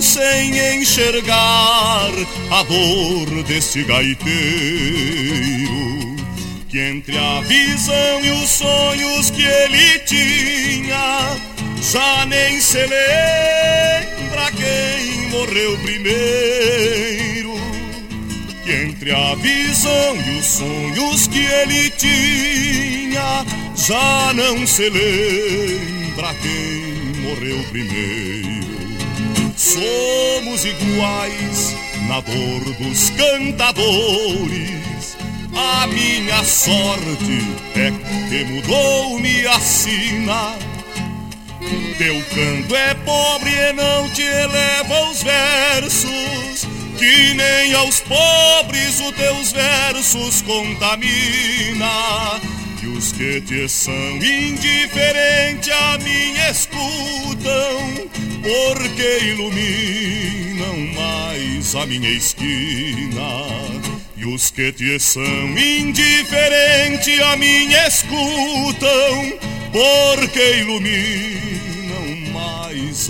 sem 0.00 0.80
enxergar 0.80 2.12
a 2.52 2.62
dor 2.62 3.42
desse 3.48 3.82
gaiteiro 3.82 4.26
que 6.68 6.78
entre 6.78 7.18
a 7.18 7.40
visão 7.40 8.20
e 8.22 8.30
os 8.30 8.48
sonhos 8.48 9.30
que 9.30 9.42
ele 9.42 9.98
tinha 10.06 11.36
já 11.82 12.24
nem 12.26 12.60
se 12.60 12.78
lembra 12.78 14.52
quem 14.56 15.15
morreu 15.26 15.76
primeiro 15.78 17.54
que 18.64 18.72
entre 18.72 19.12
a 19.12 19.34
visão 19.36 20.16
e 20.26 20.38
os 20.38 20.44
sonhos 20.44 21.26
que 21.28 21.38
ele 21.38 21.90
tinha 21.90 23.44
já 23.76 24.32
não 24.34 24.66
se 24.66 24.90
lembra 24.90 26.34
quem 26.42 27.22
morreu 27.22 27.62
primeiro. 27.70 28.66
Somos 29.56 30.64
iguais 30.64 31.76
na 32.08 32.20
dor 32.20 32.74
dos 32.80 33.10
cantadores. 33.10 34.66
A 35.54 35.86
minha 35.86 36.42
sorte 36.44 37.40
é 37.76 37.92
que 38.28 38.44
mudou-me 38.44 39.46
a 39.46 39.60
sina. 39.60 40.75
Teu 41.98 42.22
canto 42.34 42.76
é 42.76 42.94
pobre 42.94 43.50
e 43.50 43.72
não 43.72 44.08
te 44.10 44.22
eleva 44.22 45.10
os 45.10 45.22
versos, 45.22 46.68
que 46.98 47.34
nem 47.34 47.72
aos 47.72 48.00
pobres 48.00 49.00
os 49.00 49.12
teus 49.12 49.52
versos 49.52 50.42
contamina. 50.42 52.38
E 52.82 52.86
os 52.86 53.12
que 53.12 53.40
te 53.40 53.66
são 53.68 54.16
indiferentes 54.16 55.72
a 55.72 55.98
mim 55.98 56.34
escutam, 56.50 58.10
porque 58.42 59.18
iluminam 59.24 60.76
mais 60.94 61.74
a 61.74 61.86
minha 61.86 62.10
esquina. 62.10 63.46
E 64.16 64.26
os 64.26 64.50
que 64.50 64.70
te 64.70 64.98
são 65.00 65.58
indiferentes 65.58 67.20
a 67.22 67.36
mim 67.36 67.72
escutam, 67.86 69.32
porque 69.72 70.58
iluminam 70.58 71.55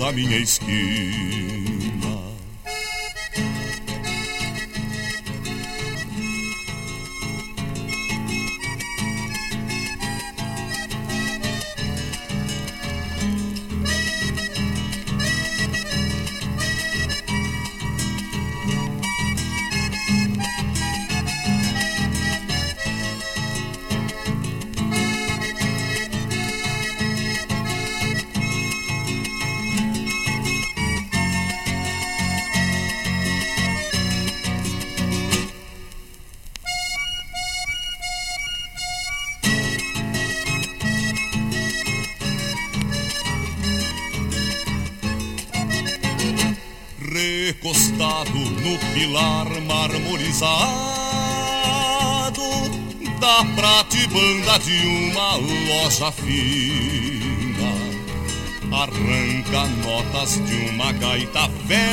a 0.01 0.11
minha 0.11 0.37
esquina. 0.37 1.56
Marmorizado 50.17 50.57
da 53.19 53.45
pratibanda 53.55 54.59
de 54.59 54.85
uma 54.87 55.35
loja 55.35 56.11
fina. 56.11 57.73
Arranca 58.71 59.65
notas 59.85 60.41
de 60.45 60.55
uma 60.71 60.91
gaita 60.93 61.47
velha 61.65 61.83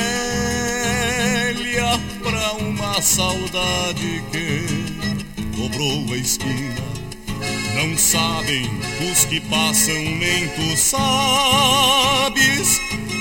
pra 2.23 2.53
uma 2.55 3.01
saudade 3.01 4.23
que 4.33 4.67
dobrou 5.57 6.13
a 6.13 6.17
esquina. 6.17 6.83
Não 7.75 7.97
sabem 7.99 8.71
os 9.11 9.25
que 9.25 9.41
passam, 9.41 9.95
nem 9.95 10.47
tu 10.49 10.77
sabes 10.77 12.81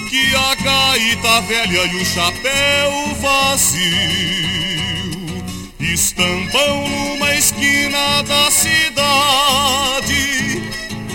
que 0.09 0.35
a 0.35 0.55
gaita 0.55 1.41
velha 1.41 1.85
e 1.91 1.95
o 1.95 2.05
chapéu 2.05 3.15
vazio 3.19 4.72
estampam 5.91 6.87
numa 6.87 7.33
esquina 7.35 8.21
da 8.23 8.49
cidade 8.49 10.13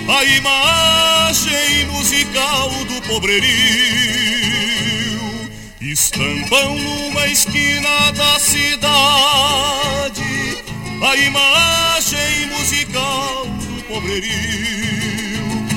a 0.09 0.25
imagem 0.25 1.87
musical 1.87 2.71
do 2.85 3.03
pobrerio. 3.09 3.49
Estampam 5.81 6.77
numa 6.77 7.27
esquina 7.29 8.11
da 8.13 8.39
cidade 8.39 8.89
a 11.03 11.17
imagem 11.17 12.47
musical 12.59 13.47
do 13.47 13.83
pobrerio. 13.85 14.29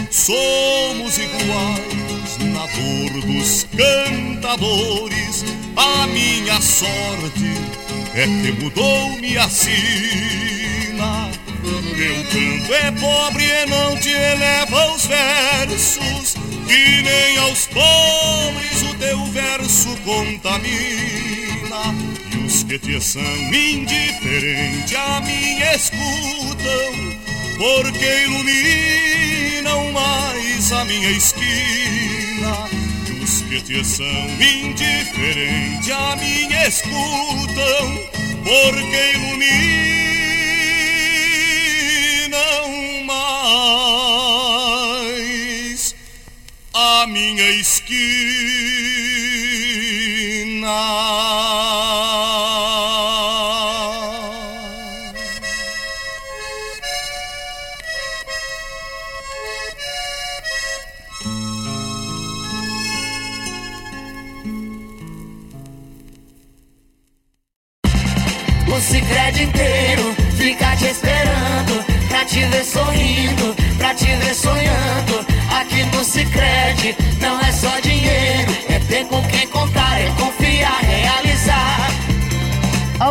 Somos 0.09 1.17
iguais 1.17 2.37
na 2.39 2.65
dor 2.65 3.21
dos 3.25 3.65
cantadores. 3.75 5.45
A 5.75 6.07
minha 6.07 6.59
sorte 6.61 7.80
é 8.13 8.25
que 8.25 8.51
mudou-me 8.61 9.37
sina. 9.49 11.31
Meu 11.63 12.23
canto 12.25 12.73
é 12.73 12.91
pobre 12.91 13.45
e 13.45 13.65
não 13.67 13.97
te 13.97 14.09
eleva 14.09 14.81
aos 14.83 15.05
versos, 15.05 16.35
e 16.67 17.01
nem 17.01 17.37
aos 17.37 17.67
pobres 17.67 18.81
o 18.89 18.95
teu 18.95 19.25
verso 19.25 19.95
contamina. 20.03 21.95
E 22.33 22.37
os 22.45 22.63
que 22.63 22.79
te 22.79 22.99
são 23.01 23.21
indiferentes 23.53 24.95
a 24.95 25.21
mim 25.21 25.59
escutam, 25.73 27.17
porque 27.57 28.23
iluminam 28.25 29.91
mais 29.91 30.71
a 30.71 30.83
minha 30.85 31.11
esquina. 31.11 32.80
Os 33.31 33.41
que 33.43 33.61
te 33.61 33.81
são 33.85 34.05
indiferentes 34.05 35.89
a 35.89 36.17
mim 36.17 36.49
escutam, 36.67 38.09
porque 38.43 39.13
iluminam 39.13 39.45
mais 43.05 43.95
a 46.73 47.07
minha 47.07 47.51
esquina. 47.51 48.11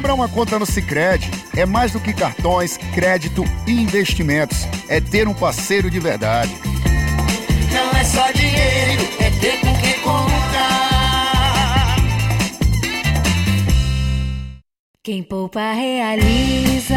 Abra 0.01 0.15
uma 0.15 0.31
conta 0.31 0.59
no 0.59 0.65
Cicred. 0.65 1.31
É 1.55 1.67
mais 1.67 1.93
do 1.93 2.01
que 2.01 2.15
cartões, 2.15 2.79
crédito 2.95 3.45
e 3.67 3.73
investimentos. 3.73 4.67
É 4.89 4.99
ter 4.99 5.29
um 5.29 5.35
parceiro 5.35 5.91
de 5.91 6.01
verdade. 6.01 6.51
Não 7.71 7.91
é 8.01 8.03
só 8.03 8.33
dinheiro, 8.33 9.07
é 9.21 9.31
ter 9.31 9.61
com 9.61 9.77
quem 9.79 10.01
contar 10.01 11.97
Quem 15.03 15.23
poupa 15.23 15.73
realiza, 15.73 16.97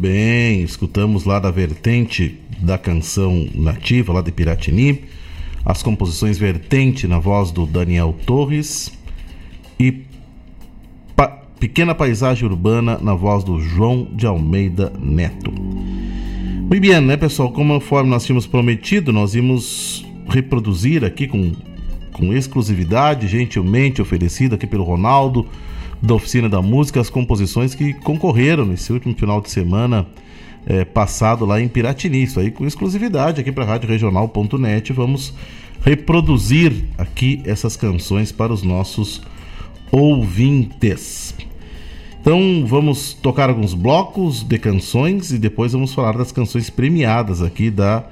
bem, 0.00 0.62
escutamos 0.62 1.24
lá 1.24 1.38
da 1.38 1.50
vertente 1.50 2.38
da 2.58 2.78
canção 2.78 3.46
nativa, 3.54 4.12
lá 4.12 4.22
de 4.22 4.32
Piratini, 4.32 5.04
as 5.64 5.82
composições 5.82 6.38
vertente 6.38 7.06
na 7.06 7.18
voz 7.18 7.50
do 7.50 7.66
Daniel 7.66 8.14
Torres 8.24 8.92
e 9.78 10.02
Pa- 11.14 11.42
Pequena 11.58 11.94
Paisagem 11.94 12.48
Urbana 12.48 12.98
na 13.00 13.14
voz 13.14 13.44
do 13.44 13.60
João 13.60 14.08
de 14.12 14.26
Almeida 14.26 14.92
Neto. 14.98 15.52
Muito 15.52 16.80
bem, 16.80 17.00
né, 17.00 17.16
pessoal? 17.16 17.52
Conforme 17.52 18.08
nós 18.08 18.24
tínhamos 18.24 18.46
prometido, 18.46 19.12
nós 19.12 19.34
íamos 19.34 20.06
reproduzir 20.28 21.04
aqui 21.04 21.26
com, 21.26 21.52
com 22.12 22.32
exclusividade, 22.32 23.28
gentilmente 23.28 24.00
oferecido 24.00 24.54
aqui 24.54 24.66
pelo 24.66 24.84
Ronaldo, 24.84 25.46
da 26.02 26.14
Oficina 26.14 26.48
da 26.48 26.62
Música, 26.62 27.00
as 27.00 27.10
composições 27.10 27.74
que 27.74 27.92
concorreram 27.92 28.64
nesse 28.64 28.92
último 28.92 29.14
final 29.14 29.40
de 29.40 29.50
semana 29.50 30.06
eh, 30.66 30.84
passado 30.84 31.44
lá 31.44 31.60
em 31.60 31.68
Piratini. 31.68 32.22
Isso 32.22 32.40
aí 32.40 32.50
com 32.50 32.66
exclusividade 32.66 33.40
aqui 33.40 33.52
para 33.52 33.64
a 33.64 33.66
Rádio 33.66 33.88
Regional.net. 33.88 34.92
Vamos 34.92 35.34
reproduzir 35.82 36.84
aqui 36.98 37.42
essas 37.44 37.76
canções 37.76 38.32
para 38.32 38.52
os 38.52 38.62
nossos 38.62 39.20
ouvintes. 39.90 41.34
Então 42.20 42.64
vamos 42.66 43.14
tocar 43.14 43.48
alguns 43.48 43.72
blocos 43.72 44.42
de 44.42 44.58
canções 44.58 45.32
e 45.32 45.38
depois 45.38 45.72
vamos 45.72 45.94
falar 45.94 46.16
das 46.16 46.30
canções 46.30 46.68
premiadas 46.68 47.42
aqui 47.42 47.70
da 47.70 48.04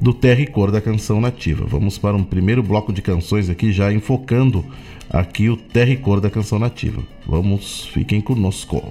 do 0.00 0.12
Terra 0.12 0.40
e 0.40 0.48
Cor 0.48 0.72
da 0.72 0.80
Canção 0.80 1.20
Nativa. 1.20 1.64
Vamos 1.64 1.96
para 1.96 2.16
um 2.16 2.24
primeiro 2.24 2.60
bloco 2.60 2.92
de 2.92 3.00
canções 3.00 3.48
aqui 3.48 3.70
já 3.70 3.92
enfocando 3.92 4.64
aqui 5.12 5.50
o 5.50 5.56
Terra 5.56 5.90
e 5.90 5.96
Cor 5.96 6.20
da 6.20 6.30
Canção 6.30 6.58
Nativa. 6.58 7.02
Vamos, 7.26 7.86
fiquem 7.86 8.20
conosco. 8.20 8.82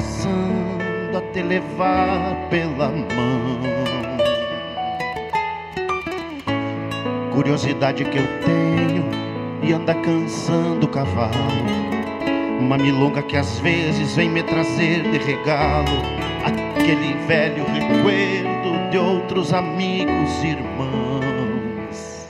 Passando 0.00 1.18
a 1.18 1.20
te 1.32 1.42
levar 1.42 2.34
pela 2.48 2.88
mão. 2.88 3.60
Curiosidade 7.32 8.04
que 8.06 8.16
eu 8.16 8.26
tenho 8.44 9.04
e 9.62 9.72
anda 9.74 9.94
cansando 9.94 10.86
o 10.86 10.88
cavalo. 10.88 11.30
Uma 12.58 12.78
milonga 12.78 13.22
que 13.22 13.36
às 13.36 13.58
vezes 13.60 14.16
vem 14.16 14.30
me 14.30 14.42
trazer 14.42 15.02
de 15.02 15.18
regalo 15.18 16.02
aquele 16.44 17.14
velho 17.26 17.64
recuerdo 17.64 18.90
de 18.90 18.98
outros 18.98 19.52
amigos 19.52 20.42
e 20.42 20.48
irmãos. 20.48 22.28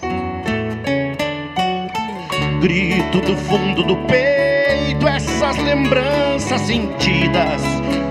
Grito 2.60 3.20
do 3.20 3.36
fundo 3.36 3.84
do 3.84 3.96
peito 4.08 4.29
essas 5.40 5.56
lembranças 5.56 6.60
sentidas. 6.60 7.62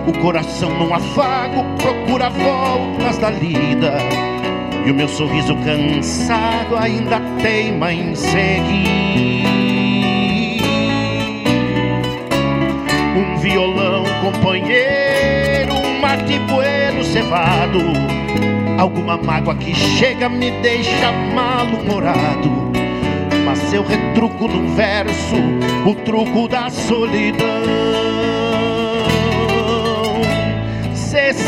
O 0.08 0.14
coração 0.20 0.72
num 0.80 0.92
afago 0.92 1.64
procura 1.78 2.28
voltas 2.28 3.20
da 3.20 3.30
lida. 3.30 3.94
E 4.84 4.90
o 4.90 4.96
meu 4.96 5.08
sorriso 5.08 5.56
cansado 5.58 6.76
ainda 6.76 7.22
teima 7.40 7.94
em 7.94 8.16
seguir. 8.16 9.44
Um 13.16 13.38
violão 13.38 14.06
companheiro, 14.22 15.76
um 15.76 16.00
mate 16.02 16.40
bueno 16.52 17.04
cevado. 17.04 17.80
Alguma 18.80 19.18
mágoa 19.18 19.54
que 19.54 19.76
chega 19.76 20.28
me 20.28 20.50
deixa 20.62 21.12
mal-humorado. 21.36 22.69
Mas 23.50 23.74
eu 23.74 23.82
retruco 23.84 24.48
num 24.48 24.76
verso 24.76 25.36
o 25.84 25.96
truco 26.06 26.48
da 26.48 26.70
solidão. 26.70 27.48
Sessenta 30.94 31.48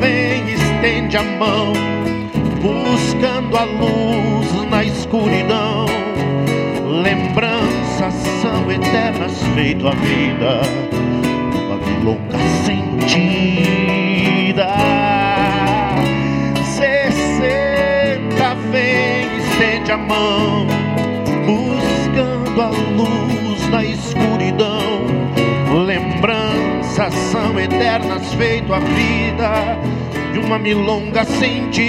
vem, 0.00 0.48
estende 0.48 1.18
a 1.18 1.22
mão, 1.22 1.74
buscando 2.62 3.54
a 3.54 3.64
luz 3.64 4.50
na 4.70 4.82
escuridão. 4.82 5.84
Lembranças 7.02 8.14
são 8.40 8.72
eternas, 8.72 9.42
feito 9.54 9.86
a 9.86 9.90
vida, 9.90 10.62
uma 11.66 11.76
milonga 11.76 12.38
sentida. 12.64 13.44
Estende 19.84 19.92
a 19.92 19.96
mão, 19.98 20.66
buscando 21.46 22.62
a 22.62 22.68
luz 22.68 23.68
na 23.68 23.84
escuridão. 23.84 25.04
Lembranças 25.84 27.12
são 27.14 27.58
eternas, 27.60 28.32
feito 28.34 28.72
a 28.72 28.78
vida 28.78 29.78
de 30.32 30.38
uma 30.38 30.58
milonga 30.58 31.24
sentida. 31.24 31.84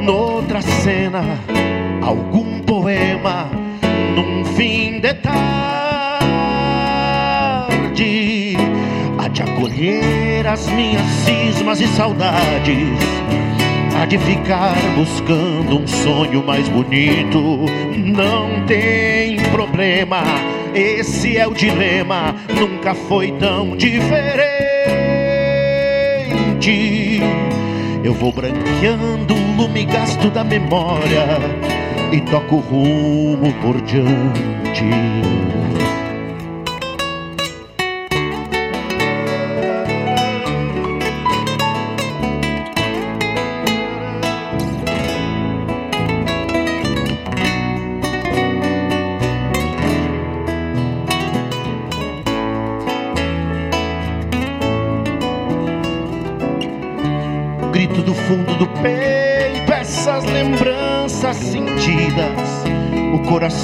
Noutra 0.00 0.60
cena, 0.60 1.22
algum 2.02 2.60
poema 2.60 3.48
num 4.14 4.44
fim 4.44 5.00
de 5.00 5.14
tarde 5.14 5.34
há 9.18 9.28
de 9.28 9.42
acolher 9.42 10.46
as 10.46 10.68
minhas 10.68 11.06
cismas 11.24 11.80
e 11.80 11.86
saudades. 11.88 13.23
De 14.08 14.18
ficar 14.18 14.74
buscando 14.94 15.78
um 15.80 15.86
sonho 15.86 16.44
mais 16.44 16.68
bonito. 16.68 17.64
Não 17.96 18.64
tem 18.66 19.36
problema, 19.50 20.22
esse 20.74 21.36
é 21.36 21.46
o 21.46 21.54
dilema. 21.54 22.36
Nunca 22.54 22.94
foi 22.94 23.32
tão 23.32 23.76
diferente. 23.76 24.44
Eu 28.04 28.14
vou 28.14 28.30
branqueando 28.30 29.34
o 29.34 29.56
lume 29.56 29.84
gasto 29.86 30.30
da 30.30 30.44
memória 30.44 31.26
e 32.12 32.20
toco 32.20 32.56
rumo 32.56 33.52
por 33.62 33.80
diante. 33.80 34.84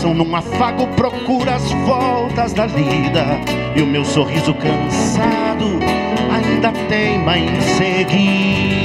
Coração 0.01 0.15
num 0.15 0.35
afago 0.35 0.87
procura 0.89 1.57
as 1.57 1.71
voltas 1.73 2.53
da 2.55 2.67
vida. 2.67 3.25
E 3.77 3.83
o 3.83 3.87
meu 3.87 4.05
sorriso 4.05 4.55
cansado 4.55 5.79
ainda 6.33 6.73
teima 6.89 7.37
em 7.37 7.61
seguir. 7.61 8.81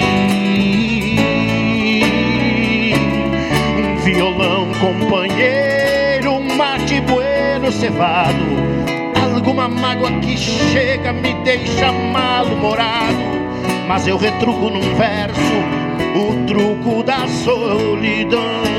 Um 3.78 3.98
violão 4.04 4.68
companheiro, 4.80 6.32
um 6.34 6.56
mate 6.56 7.00
bueno 7.02 7.72
cevado. 7.72 8.36
Alguma 9.34 9.70
mágoa 9.70 10.12
que 10.20 10.38
chega 10.38 11.14
me 11.14 11.34
deixa 11.44 11.92
mal-humorado 11.92 13.36
mas 13.88 14.08
eu 14.08 14.18
retruco 14.18 14.70
num 14.72 14.96
verso 14.96 15.40
o 16.16 16.46
truco 16.48 17.04
da 17.04 17.28
solidão. 17.28 18.75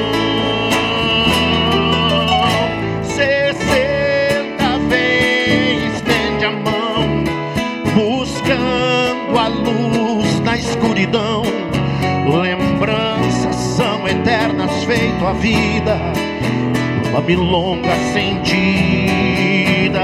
Escuridão. 10.96 11.42
Lembranças 12.26 13.54
são 13.54 14.08
eternas, 14.08 14.82
feito 14.84 15.26
a 15.26 15.34
vida, 15.34 15.98
uma 17.10 17.20
milonga 17.20 17.94
sentida. 18.14 20.00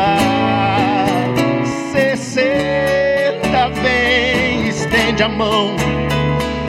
Sessenta 1.92 3.70
vem, 3.82 4.68
estende 4.68 5.22
a 5.22 5.28
mão, 5.28 5.74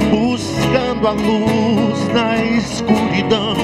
buscando 0.09 1.07
a 1.07 1.11
luz 1.11 2.07
na 2.13 2.37
escuridão. 2.37 3.55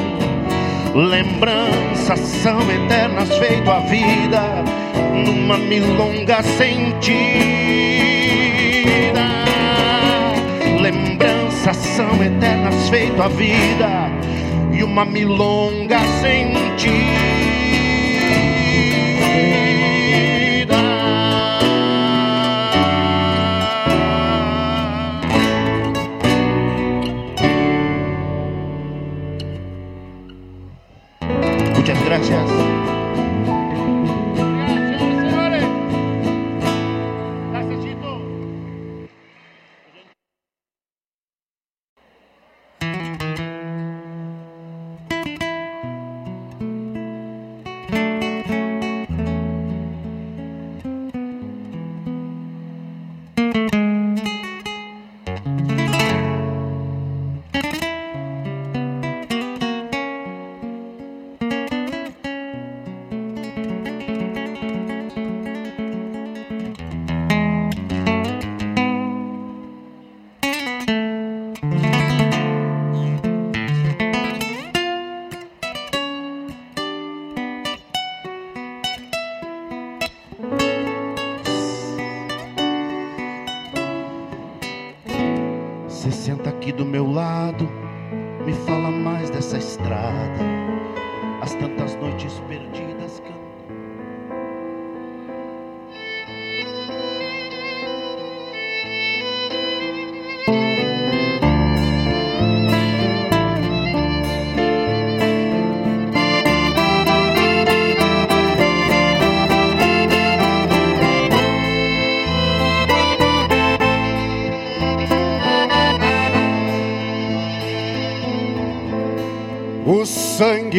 Lembranças 0.94 2.19
são 2.19 2.60
eternas, 2.69 3.34
feito 3.38 3.72
a 3.72 3.80
vida, 3.80 4.41
numa 5.26 5.57
milonga 5.57 6.44
sentida. 6.44 7.30
Lembranças 11.70 11.96
são 11.96 12.24
eternas, 12.24 12.90
feito 12.90 13.22
a 13.22 13.28
vida, 13.28 14.10
e 14.74 14.84
uma 14.84 15.06
milonga. 15.06 16.00
Muchas 16.00 17.49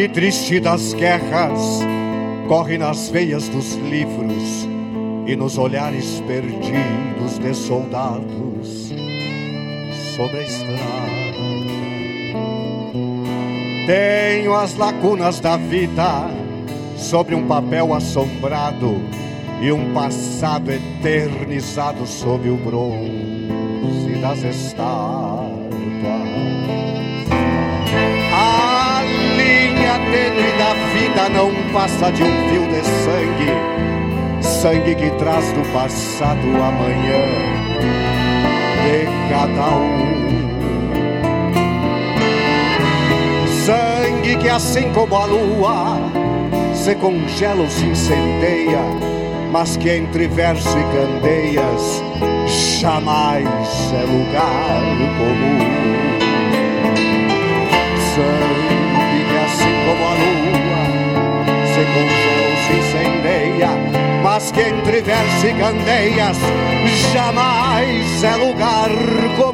sangue 0.01 0.07
triste 0.09 0.59
das 0.59 0.93
guerras 0.93 1.81
corre 2.47 2.77
nas 2.77 3.09
veias 3.09 3.47
dos 3.49 3.75
livros 3.75 4.67
e 5.27 5.35
nos 5.35 5.57
olhares 5.57 6.21
perdidos 6.25 7.37
de 7.39 7.53
soldados 7.53 8.91
sobre 10.15 10.37
a 10.37 10.43
estrada. 10.43 11.11
Tenho 13.85 14.55
as 14.55 14.75
lacunas 14.75 15.39
da 15.39 15.57
vida 15.57 16.29
sobre 16.97 17.35
um 17.35 17.45
papel 17.47 17.93
assombrado 17.93 18.95
e 19.61 19.71
um 19.71 19.93
passado 19.93 20.71
eternizado 20.71 22.07
sob 22.07 22.49
o 22.49 22.57
bronze 22.57 24.19
das 24.19 24.43
estátuas. 24.43 25.10
Tênue 30.11 30.51
da 30.57 30.73
vida 30.93 31.29
não 31.29 31.51
passa 31.71 32.11
de 32.11 32.21
um 32.21 32.49
fio 32.49 32.67
de 32.67 32.81
sangue, 32.85 34.41
sangue 34.41 34.95
que 34.95 35.09
traz 35.11 35.51
do 35.53 35.61
passado 35.71 36.47
amanhã 36.61 37.23
de 38.83 39.05
cada 39.29 39.75
um. 39.77 40.11
Sangue 43.65 44.35
que 44.37 44.49
assim 44.49 44.91
como 44.91 45.15
a 45.15 45.25
lua 45.25 45.97
se 46.73 46.93
congela 46.95 47.61
ou 47.61 47.69
se 47.69 47.85
incendeia, 47.85 48.81
mas 49.51 49.77
que 49.77 49.89
entre 49.89 50.27
verso 50.27 50.77
e 50.77 50.83
candeias 50.83 52.03
jamais 52.79 53.47
é 53.93 54.01
lugar 54.01 54.81
comum 55.17 56.00
lua 60.21 60.83
se 61.73 61.81
congela 61.93 62.51
se 62.67 62.73
incendeia, 62.79 63.69
mas 64.23 64.51
que 64.51 64.61
entre 64.61 65.01
verso 65.01 65.47
e 65.47 65.53
candeias 65.53 66.37
jamais 67.13 68.23
é 68.23 68.35
lugar 68.35 68.89
comum. 69.37 69.50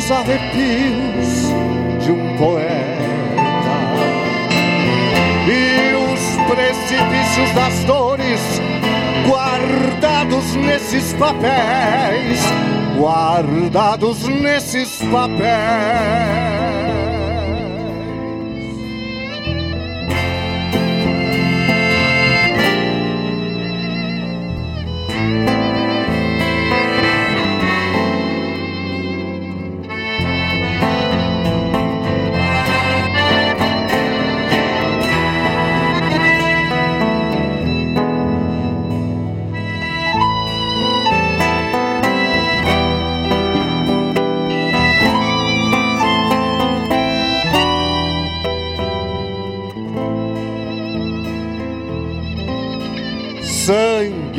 Dos 0.00 0.10
arrepios 0.10 1.52
de 2.02 2.10
um 2.10 2.36
poeta 2.38 3.02
e 5.46 5.94
os 5.94 6.54
precipícios 6.54 7.50
das 7.54 7.84
dores 7.84 8.40
guardados 9.28 10.54
nesses 10.56 11.12
papéis, 11.14 12.40
guardados 12.96 14.26
nesses 14.26 15.02
papéis. 15.12 16.69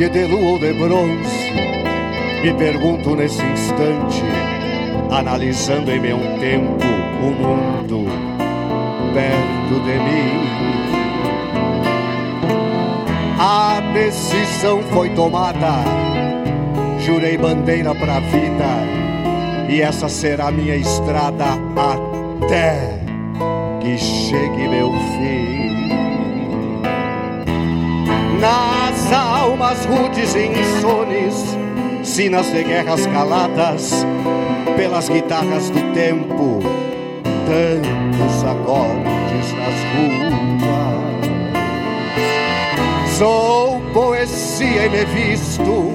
Sangue 0.02 0.08
de 0.08 0.24
lua 0.26 0.52
ou 0.52 0.58
de 0.58 0.72
bronze, 0.72 1.52
me 2.42 2.52
pergunto 2.54 3.14
nesse 3.14 3.44
instante, 3.44 4.24
analisando 5.10 5.90
em 5.92 6.00
meu 6.00 6.18
tempo 6.40 6.84
o 7.20 7.30
mundo 7.30 8.06
perto 9.14 9.80
de 9.84 9.98
mim. 9.98 10.42
A 13.38 13.80
decisão 13.92 14.82
foi 14.92 15.10
tomada, 15.10 15.84
jurei 17.00 17.38
bandeira 17.38 17.94
pra 17.94 18.18
vida, 18.20 19.68
e 19.68 19.82
essa 19.82 20.08
será 20.08 20.50
minha 20.50 20.76
estrada 20.76 21.58
até 21.76 22.98
que 23.80 23.98
chegue 23.98 24.68
meu 24.68 24.92
fim 24.92 25.52
almas 29.16 29.84
rudes 29.84 30.34
e 30.34 30.46
insones, 30.46 31.56
sinas 32.02 32.50
de 32.52 32.64
guerras 32.64 33.06
caladas 33.06 34.06
pelas 34.76 35.08
guitarras 35.08 35.70
do 35.70 35.92
tempo, 35.92 36.60
tantos 37.46 38.44
acordes 38.44 39.52
nas 39.52 39.74
ruas. 39.94 40.32
Sou 43.18 43.80
poesia 43.92 44.86
e 44.86 44.88
me 44.88 45.04
visto, 45.04 45.92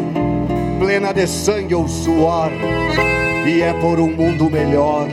plena 0.80 1.14
de 1.14 1.28
sangue 1.28 1.76
ou 1.76 1.88
suor, 1.88 2.52
e 3.46 3.62
é 3.62 3.74
por 3.74 4.00
um 4.00 4.16
mundo 4.16 4.50
melhor 4.50 5.08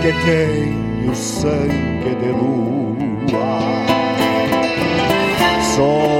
que 0.00 0.12
tenho 0.24 1.14
sangue 1.14 2.14
de 2.20 2.28
lua. 2.28 2.76
Sou 5.74 6.15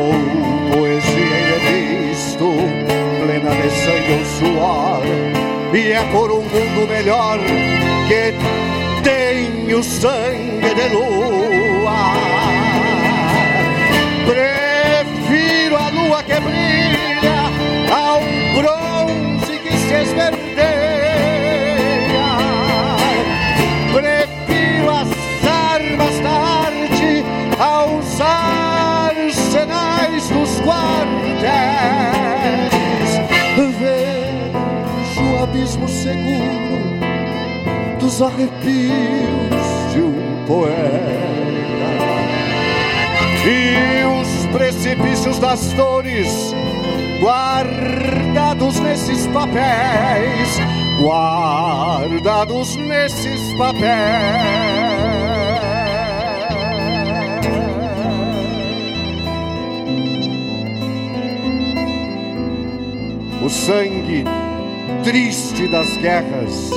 sangue 3.86 4.14
ou 4.14 4.24
suor, 4.24 5.04
e 5.72 5.92
é 5.92 6.02
por 6.10 6.32
um 6.32 6.42
mundo 6.42 6.88
melhor 6.88 7.38
que 8.08 8.34
tenho 9.04 9.80
sangue 9.80 10.74
de 10.74 10.88
lua. 10.88 12.16
Prefiro 14.26 15.76
a 15.76 15.88
lua 15.90 16.20
que 16.24 16.40
brilha 16.40 17.48
ao 17.94 18.20
bronze 18.56 19.56
que 19.60 19.70
se 19.70 19.94
esverdeia. 20.02 20.66
Prefiro 23.94 24.90
as 24.90 25.10
armas 25.46 26.18
da 26.24 26.36
arte 26.66 27.24
aos 27.60 28.20
arsenais 28.20 30.28
dos 30.30 30.58
guardas. 30.62 31.15
abismo 35.56 35.88
seguro 35.88 36.76
dos 37.98 38.20
arrepios 38.20 38.52
de 39.92 40.00
um 40.00 40.44
poeta. 40.46 40.76
E 43.46 44.04
os 44.20 44.46
precipícios 44.52 45.38
das 45.38 45.72
dores 45.72 46.54
guardados 47.20 48.78
nesses 48.80 49.26
papéis, 49.28 50.60
guardados 51.00 52.76
nesses 52.76 53.54
papéis. 53.56 54.76
O 63.42 63.48
sangue 63.48 64.24
triste 65.06 65.68
das 65.68 65.96
guerras 65.98 66.72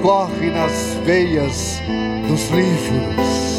corre 0.00 0.48
nas 0.48 0.94
veias 1.04 1.78
dos 2.26 2.48
livros. 2.48 3.49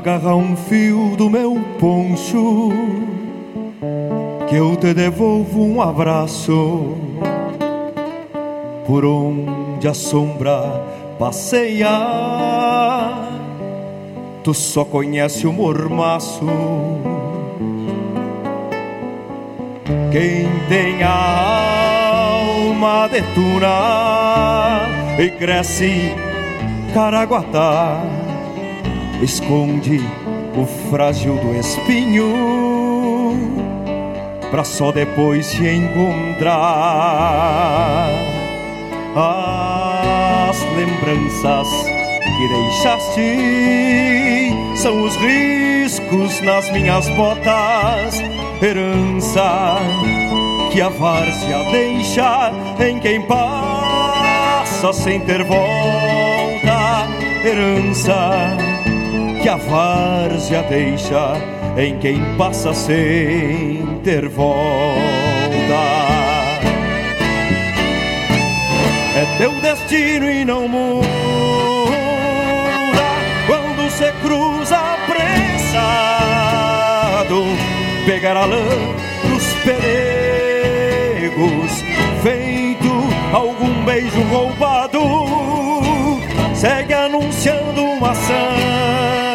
Agarra 0.00 0.34
um 0.34 0.56
fio 0.56 1.14
do 1.14 1.28
meu 1.28 1.60
poncho 1.78 2.70
Que 4.48 4.56
eu 4.56 4.74
te 4.74 4.94
devolvo 4.94 5.62
um 5.62 5.82
abraço. 5.82 6.96
Por 8.86 9.04
onde 9.04 9.86
a 9.86 9.92
sombra 9.92 10.82
passeia 11.18 11.90
Tu 14.42 14.54
só 14.54 14.86
conhece 14.86 15.46
o 15.46 15.52
mormaço. 15.52 16.46
Quem 20.10 20.48
tem 20.70 21.02
a 21.02 22.30
alma 22.32 23.06
de 23.06 23.20
tuna 23.34 24.86
E 25.18 25.28
cresce 25.28 26.14
caraguatá 26.94 28.19
esconde 29.22 30.00
o 30.56 30.66
frágil 30.90 31.36
do 31.36 31.54
espinho 31.54 32.70
pra 34.50 34.64
só 34.64 34.90
depois 34.90 35.46
se 35.46 35.68
encontrar. 35.68 36.50
As 39.14 40.60
lembranças 40.76 41.68
que 42.36 42.48
deixaste 42.48 43.36
são 44.76 45.04
os 45.04 45.14
riscos 45.16 46.40
nas 46.40 46.70
minhas 46.72 47.08
botas. 47.10 48.20
Herança 48.62 49.76
que 50.72 50.80
a 50.80 50.88
várzea 50.88 51.62
deixa 51.70 52.52
em 52.80 52.98
quem 52.98 53.22
passa 53.22 54.92
sem 54.92 55.20
ter 55.20 55.44
volta. 55.44 57.08
Herança 57.44 58.69
que 59.42 59.48
a 59.48 59.56
várzea 59.56 60.62
deixa 60.64 61.32
em 61.76 61.98
quem 61.98 62.36
passa 62.36 62.74
sem 62.74 64.00
ter 64.04 64.28
volta. 64.28 64.60
É 69.16 69.24
teu 69.38 69.52
destino 69.60 70.30
e 70.30 70.44
não 70.44 70.68
muda 70.68 71.08
quando 73.46 73.90
se 73.90 74.12
cruza 74.22 74.76
apressado, 74.76 75.86
pegar 78.06 78.36
a 78.36 78.44
lã 78.44 78.68
dos 79.28 79.54
peregos, 79.64 80.92
feito 82.22 82.90
algum 83.32 83.84
beijo 83.84 84.20
roubado, 84.24 85.00
segue 86.54 86.92
anunciando 86.92 87.82
uma 87.82 88.14
sanga 88.14 89.29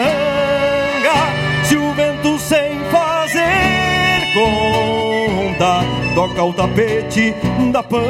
toca 6.16 6.44
o 6.44 6.54
tapete 6.54 7.36
da 7.74 7.84
pampa 7.84 8.06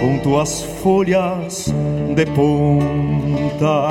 com 0.00 0.18
tuas 0.18 0.62
folhas 0.82 1.72
de 2.16 2.26
ponta. 2.26 3.86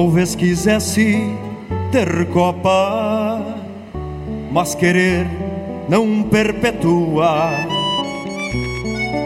Talvez 0.00 0.34
quisesse 0.34 1.22
ter 1.92 2.26
copa, 2.28 3.38
mas 4.50 4.74
querer 4.74 5.26
não 5.90 6.22
perpetua. 6.22 7.50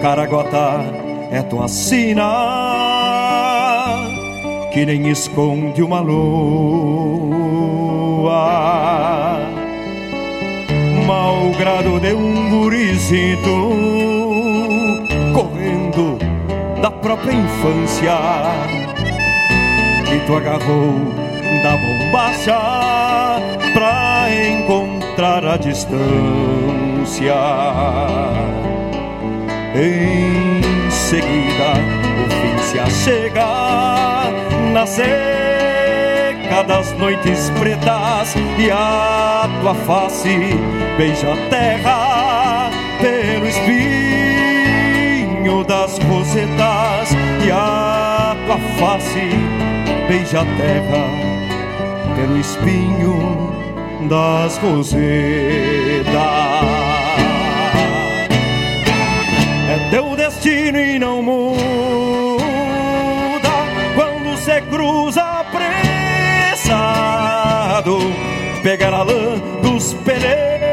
Caragota 0.02 0.80
é 1.30 1.42
tua 1.42 1.68
sina, 1.68 2.24
que 4.72 4.84
nem 4.84 5.10
esconde 5.10 5.80
uma 5.80 6.00
lua. 6.00 6.24
Mal 11.06 11.50
grado 11.56 12.00
de 12.00 12.14
um 12.14 12.50
gurizito, 12.50 13.70
correndo 15.32 16.18
da 16.82 16.90
própria 16.90 17.32
infância 17.32 18.18
tu 20.20 20.36
agarrou 20.36 21.14
da 21.62 21.76
bombacha 21.76 22.58
pra 23.72 24.26
encontrar 24.30 25.44
a 25.44 25.56
distância. 25.56 27.34
Em 29.74 30.90
seguida, 30.90 31.72
o 32.24 32.30
fim 32.30 32.58
se 32.62 32.78
achega 32.78 33.46
na 34.72 34.86
seca 34.86 36.62
das 36.66 36.92
noites 36.92 37.50
pretas 37.58 38.34
e 38.58 38.70
a 38.70 39.48
tua 39.60 39.74
face 39.74 40.56
beija 40.96 41.32
a 41.32 41.36
terra 41.50 42.70
pelo 43.00 43.46
espinho 43.48 44.04
das 45.64 45.98
rosetas 45.98 47.10
e 47.44 47.50
a 47.50 48.36
tua 48.46 48.58
face 48.78 49.30
beija 50.14 50.42
a 50.42 50.44
terra 50.44 51.04
pelo 52.14 52.38
espinho 52.38 53.52
das 54.08 54.56
rosetas. 54.58 54.94
É 59.68 59.88
teu 59.90 60.14
destino 60.14 60.78
e 60.78 61.00
não 61.00 61.20
muda 61.20 62.44
quando 63.96 64.36
se 64.38 64.60
cruza 64.62 65.20
apressado. 66.60 66.78
Pegar 68.62 68.94
a 68.94 69.02
lã 69.02 69.40
dos 69.62 69.94
dos 69.94 70.63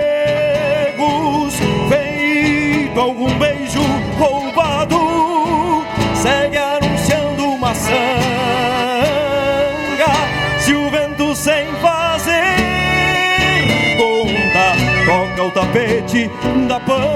tapete 15.53 16.29
da 16.67 16.79
pampa 16.79 17.09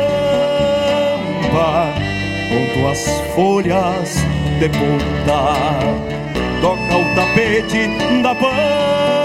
com 2.50 2.66
tuas 2.74 3.22
folhas 3.36 4.16
de 4.60 4.70
ponta. 4.70 5.56
Toca 6.62 6.98
o 6.98 7.16
tapete 7.16 7.88
da 8.22 8.36
pampa 8.36 9.25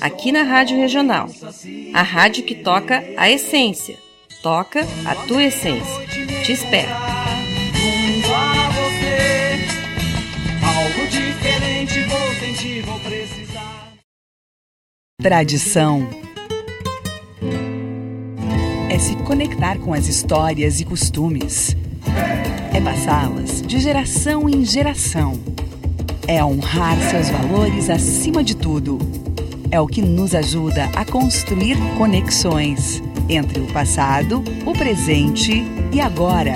aqui 0.00 0.32
na 0.32 0.42
Rádio 0.42 0.76
Regional. 0.76 1.28
A 1.92 2.02
rádio 2.02 2.44
que 2.44 2.54
toca 2.54 3.04
a 3.16 3.30
essência. 3.30 3.96
Toca 4.42 4.80
a 5.04 5.14
tua 5.26 5.44
essência. 5.44 6.06
Te 6.44 6.52
espero. 6.52 6.90
Tradição 15.22 16.06
é 18.90 18.98
se 18.98 19.16
conectar 19.16 19.78
com 19.78 19.92
as 19.92 20.06
histórias 20.06 20.80
e 20.80 20.84
costumes. 20.84 21.76
É 22.72 22.80
passá-las 22.80 23.60
de 23.62 23.80
geração 23.80 24.48
em 24.48 24.64
geração. 24.64 25.32
É 26.28 26.44
honrar 26.44 26.96
seus 27.10 27.28
valores 27.28 27.90
acima 27.90 28.44
de 28.44 28.56
tudo. 28.56 28.98
É 29.74 29.80
o 29.80 29.88
que 29.88 30.00
nos 30.00 30.36
ajuda 30.36 30.84
a 30.94 31.04
construir 31.04 31.76
conexões 31.98 33.02
entre 33.28 33.60
o 33.60 33.66
passado, 33.72 34.40
o 34.64 34.72
presente 34.72 35.64
e 35.92 36.00
agora, 36.00 36.54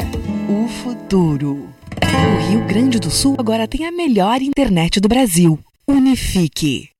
o 0.49 0.69
futuro. 0.69 1.69
O 2.01 2.49
Rio 2.49 2.65
Grande 2.65 3.01
do 3.01 3.11
Sul 3.11 3.35
agora 3.37 3.67
tem 3.67 3.85
a 3.87 3.91
melhor 3.91 4.41
internet 4.41 5.01
do 5.01 5.09
Brasil. 5.09 5.59
Unifique. 5.89 6.91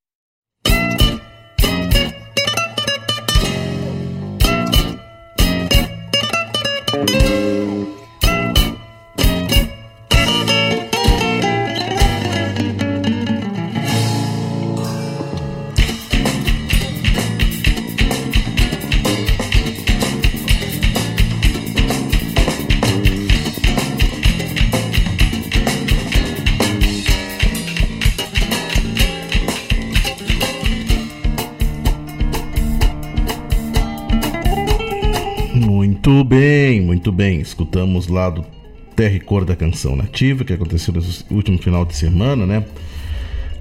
Muito 36.99 37.13
bem. 37.13 37.39
Escutamos 37.39 38.09
lá 38.09 38.29
do 38.29 38.45
Terra 38.93 39.15
e 39.15 39.21
Cor 39.21 39.45
da 39.45 39.55
Canção 39.55 39.95
Nativa, 39.95 40.43
que 40.43 40.51
aconteceu 40.51 40.93
no 40.93 41.01
último 41.33 41.57
final 41.57 41.85
de 41.85 41.95
semana, 41.95 42.45
né? 42.45 42.65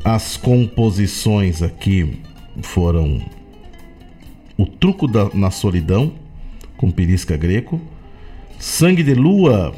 As 0.05 0.36
composições 0.36 1.62
aqui 1.62 2.20
foram 2.62 3.23
O 4.56 4.66
Truco 4.66 5.06
da, 5.06 5.31
na 5.32 5.52
Solidão, 5.52 6.15
com 6.77 6.90
Pirisca 6.90 7.36
Greco, 7.36 7.81
Sangue 8.59 9.05
de 9.05 9.15
Lua, 9.15 9.73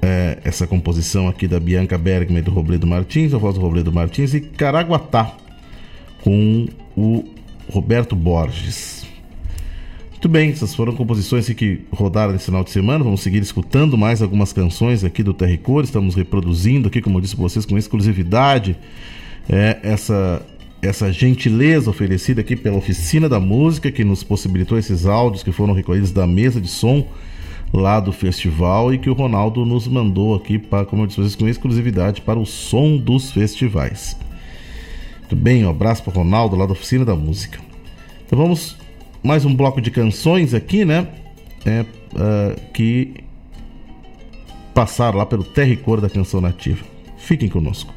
é, 0.00 0.38
essa 0.44 0.64
composição 0.64 1.26
aqui 1.26 1.48
da 1.48 1.58
Bianca 1.58 1.98
Bergman 1.98 2.38
e 2.38 2.42
do 2.42 2.52
Robledo 2.52 2.86
Martins, 2.86 3.34
a 3.34 3.38
voz 3.38 3.56
do 3.56 3.60
Robledo 3.60 3.92
Martins, 3.92 4.32
e 4.32 4.40
Caraguatá, 4.40 5.36
com 6.22 6.68
o 6.96 7.24
Roberto 7.68 8.14
Borges. 8.14 9.03
Muito 10.24 10.32
bem, 10.32 10.48
essas 10.48 10.74
foram 10.74 10.94
composições 10.94 11.46
que 11.50 11.82
rodaram 11.92 12.32
nesse 12.32 12.46
final 12.46 12.64
de 12.64 12.70
semana. 12.70 13.04
Vamos 13.04 13.20
seguir 13.20 13.42
escutando 13.42 13.98
mais 13.98 14.22
algumas 14.22 14.54
canções 14.54 15.04
aqui 15.04 15.22
do 15.22 15.34
Terricor. 15.34 15.84
Estamos 15.84 16.14
reproduzindo 16.14 16.88
aqui, 16.88 17.02
como 17.02 17.18
eu 17.18 17.20
disse 17.20 17.36
para 17.36 17.42
vocês, 17.42 17.66
com 17.66 17.76
exclusividade 17.76 18.74
é, 19.46 19.80
essa, 19.82 20.40
essa 20.80 21.12
gentileza 21.12 21.90
oferecida 21.90 22.40
aqui 22.40 22.56
pela 22.56 22.78
Oficina 22.78 23.28
da 23.28 23.38
Música, 23.38 23.92
que 23.92 24.02
nos 24.02 24.22
possibilitou 24.22 24.78
esses 24.78 25.04
áudios 25.04 25.42
que 25.42 25.52
foram 25.52 25.74
recolhidos 25.74 26.10
da 26.10 26.26
mesa 26.26 26.58
de 26.58 26.68
som 26.68 27.06
lá 27.70 28.00
do 28.00 28.10
festival 28.10 28.94
e 28.94 28.98
que 28.98 29.10
o 29.10 29.12
Ronaldo 29.12 29.66
nos 29.66 29.86
mandou 29.86 30.34
aqui, 30.34 30.58
para, 30.58 30.86
como 30.86 31.02
eu 31.02 31.06
disse 31.06 31.20
vocês, 31.20 31.36
com 31.36 31.46
exclusividade 31.46 32.22
para 32.22 32.38
o 32.38 32.46
som 32.46 32.96
dos 32.96 33.30
festivais. 33.30 34.16
Muito 35.20 35.36
bem, 35.36 35.66
um 35.66 35.68
abraço 35.68 36.02
para 36.02 36.14
o 36.14 36.16
Ronaldo 36.16 36.56
lá 36.56 36.64
da 36.64 36.72
Oficina 36.72 37.04
da 37.04 37.14
Música. 37.14 37.58
Então 38.24 38.38
vamos 38.38 38.82
mais 39.24 39.46
um 39.46 39.56
bloco 39.56 39.80
de 39.80 39.90
canções 39.90 40.52
aqui, 40.52 40.84
né? 40.84 41.08
É, 41.64 41.80
uh, 41.80 42.60
que 42.72 43.14
passaram 44.74 45.16
lá 45.16 45.24
pelo 45.24 45.42
terra 45.42 45.70
e 45.70 45.76
cor 45.76 45.98
da 46.00 46.10
canção 46.10 46.42
nativa. 46.42 46.84
Fiquem 47.16 47.48
conosco. 47.48 47.92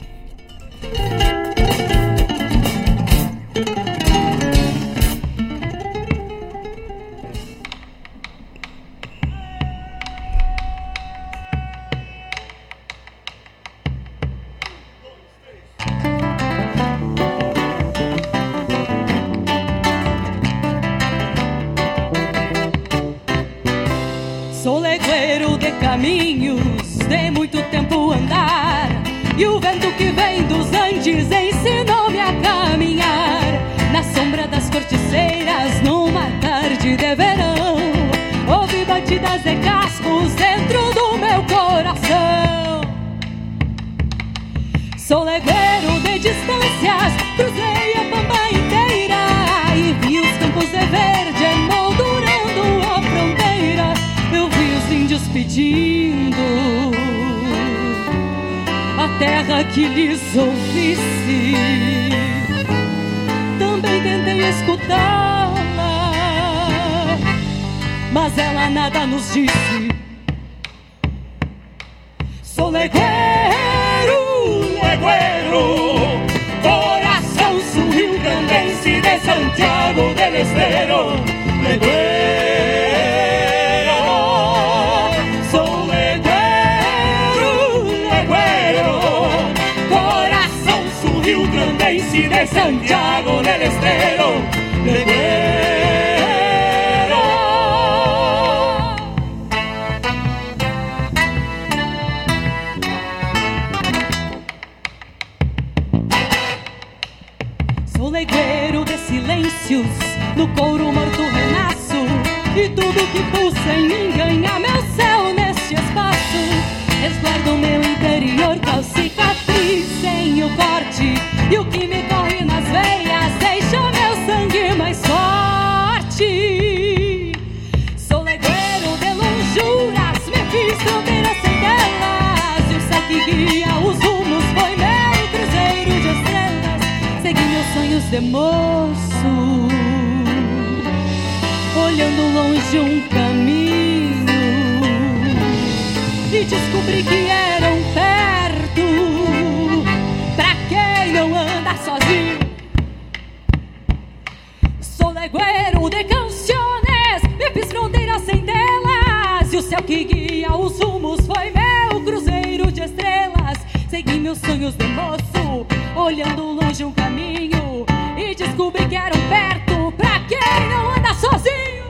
Céu 159.67 159.83
que 159.83 160.05
guia 160.05 160.55
os 160.55 160.79
rumos 160.79 161.27
foi 161.27 161.51
meu 161.51 162.01
cruzeiro 162.01 162.71
de 162.71 162.83
estrelas. 162.83 163.57
Segui 163.89 164.17
meus 164.17 164.37
sonhos 164.37 164.75
de 164.77 164.87
moço, 164.87 165.67
olhando 165.93 166.53
longe 166.53 166.85
um 166.85 166.91
caminho. 166.93 167.85
E 168.17 168.33
descobri 168.33 168.87
que 168.87 168.95
eram 168.95 169.19
perto, 169.27 169.91
pra 169.97 170.21
quem 170.21 170.69
não 170.69 170.91
anda 170.95 171.13
sozinho. 171.13 171.83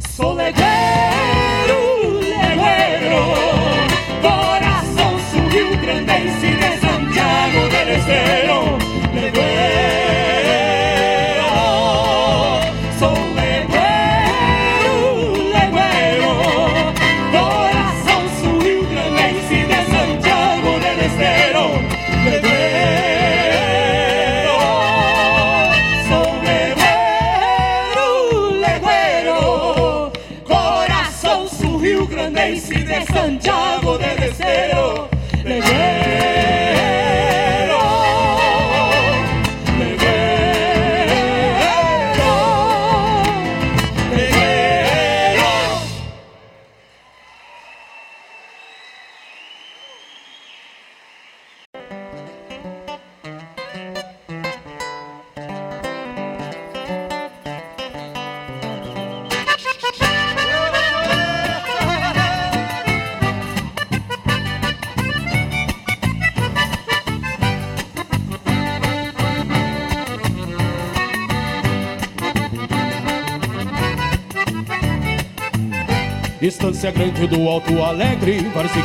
Sou 0.00 0.34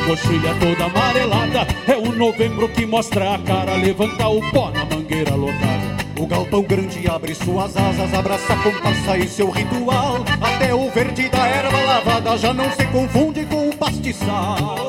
coxilha 0.05 0.53
toda 0.59 0.85
amarelada. 0.85 1.67
É 1.87 1.97
o 1.97 2.11
novembro 2.11 2.69
que 2.69 2.85
mostra 2.85 3.35
a 3.35 3.39
cara, 3.39 3.75
levanta 3.75 4.27
o 4.27 4.39
pó 4.51 4.71
na 4.71 4.85
mangueira 4.85 5.35
lotada. 5.35 5.95
O 6.17 6.27
galpão 6.27 6.63
grande 6.63 7.07
abre 7.09 7.35
suas 7.35 7.75
asas, 7.75 8.13
abraça 8.13 8.53
a 8.53 8.57
comparsa 8.57 9.17
e 9.17 9.27
seu 9.27 9.49
ritual. 9.49 10.23
Até 10.41 10.73
o 10.73 10.89
verde 10.89 11.27
da 11.29 11.45
erva 11.45 11.81
lavada 11.81 12.37
já 12.37 12.53
não 12.53 12.71
se 12.71 12.85
confunde 12.87 13.45
com 13.45 13.69
o 13.69 13.75
pastiçal. 13.75 14.84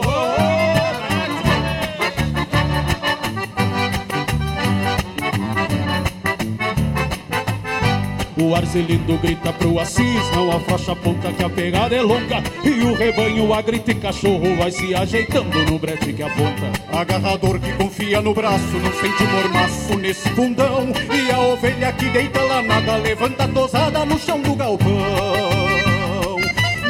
O 8.57 8.59
Arcelindo 8.59 9.19
grita 9.19 9.53
pro 9.53 9.79
Assis, 9.79 10.31
não 10.35 10.51
afrouxa 10.51 10.93
a 10.93 10.97
ponta 10.97 11.31
que 11.31 11.45
a 11.45 11.51
pegada 11.51 11.95
é 11.95 12.01
longa. 12.01 12.43
E 12.65 12.71
o 12.85 12.95
rebanho 12.95 13.53
a 13.53 13.61
grita 13.61 13.91
e 13.91 13.95
cachorro 13.97 14.57
vai 14.57 14.71
se 14.71 14.95
ajeitando 14.95 15.63
no 15.71 15.79
brete 15.79 16.11
que 16.15 16.23
aponta. 16.23 16.73
Agarrador 16.91 17.61
que 17.61 17.71
confia 17.75 18.23
no 18.23 18.33
braço, 18.33 18.79
não 18.83 18.93
sente 18.95 19.25
mormaço 19.25 19.99
nesse 19.99 20.27
fundão. 20.31 20.89
E 21.13 21.31
a 21.31 21.39
ovelha 21.39 21.93
que 21.93 22.07
deita 22.07 22.41
lá 22.45 22.63
nada, 22.63 22.97
levanta 22.97 23.47
tosada 23.47 24.07
no 24.07 24.19
chão 24.19 24.41
do 24.41 24.55
galpão. 24.55 24.89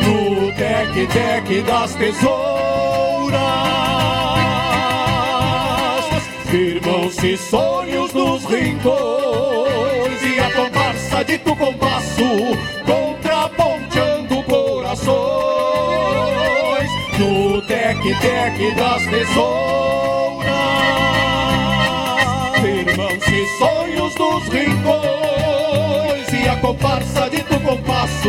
No 0.05 0.53
tec-tec 0.53 1.63
das 1.63 1.95
tesouras, 1.97 3.41
Firmam-se 6.49 7.37
sonhos 7.37 8.13
nos 8.13 8.45
rincões 8.45 9.66
tu 11.39 11.57
compasso 11.57 12.23
Contraponteando 12.85 14.43
corações 14.45 15.17
No 17.19 17.63
tec-tec 17.63 18.75
das 18.77 19.03
tesouras. 19.07 20.47
Firmam-se 22.61 23.47
sonhos 23.59 24.15
nos 24.17 24.49
rincões 24.49 26.33
E 26.33 26.49
a 26.49 26.57
comparsa 26.57 27.31
de 27.31 27.43
tu 27.43 27.59
compasso 27.61 28.29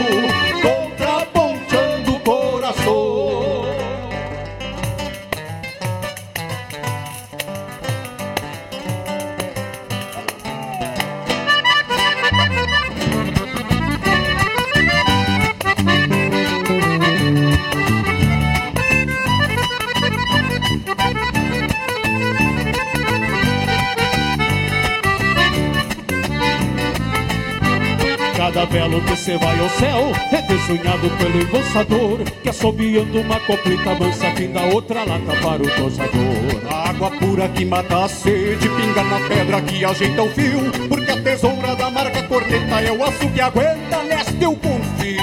velo 29.27 29.33
que 29.33 29.33
cê 29.33 29.37
vai 29.37 29.59
ao 29.59 29.69
céu 29.69 30.11
É 30.31 30.41
desunhado 30.41 31.09
pelo 31.17 31.41
embolsador 31.41 32.19
Que 32.41 32.49
assobiando 32.49 33.19
uma 33.19 33.39
coplita 33.41 33.95
mansa 33.95 34.31
Finda 34.35 34.61
outra 34.73 35.03
lata 35.03 35.35
para 35.41 35.61
o 35.61 35.67
tosador 35.67 36.71
A 36.71 36.89
água 36.89 37.11
pura 37.11 37.49
que 37.49 37.65
mata 37.65 38.05
a 38.05 38.07
sede 38.07 38.69
Pinga 38.69 39.03
na 39.03 39.19
pedra 39.27 39.61
que 39.61 39.83
ajeita 39.83 40.23
o 40.23 40.29
fio 40.29 40.71
Porque 40.87 41.11
a 41.11 41.21
tesoura 41.21 41.75
da 41.75 41.89
marca 41.91 42.23
corneta 42.23 42.81
É 42.81 42.91
o 42.91 43.03
aço 43.03 43.29
que 43.29 43.41
aguenta, 43.41 44.03
nesta 44.03 44.43
eu 44.43 44.55
confio. 44.55 45.17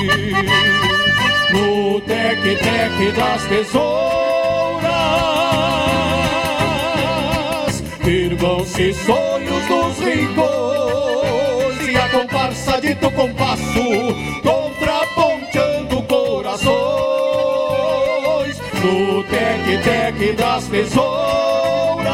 No 1.52 2.00
tec-tec 2.00 3.12
das 3.16 3.44
tesouras 3.46 4.84
Firmam-se 8.02 8.92
sonhos 8.92 9.66
dos 9.66 9.98
rincões 10.04 10.53
A 12.44 12.48
comparsa 12.48 12.78
de 12.78 12.94
tu 12.96 13.10
compasso 13.12 13.80
Contraponteando 14.42 16.02
corações. 16.02 16.74
No 18.82 19.24
tec-tec 19.24 20.34
das 20.34 20.66
tesouras 20.66 22.12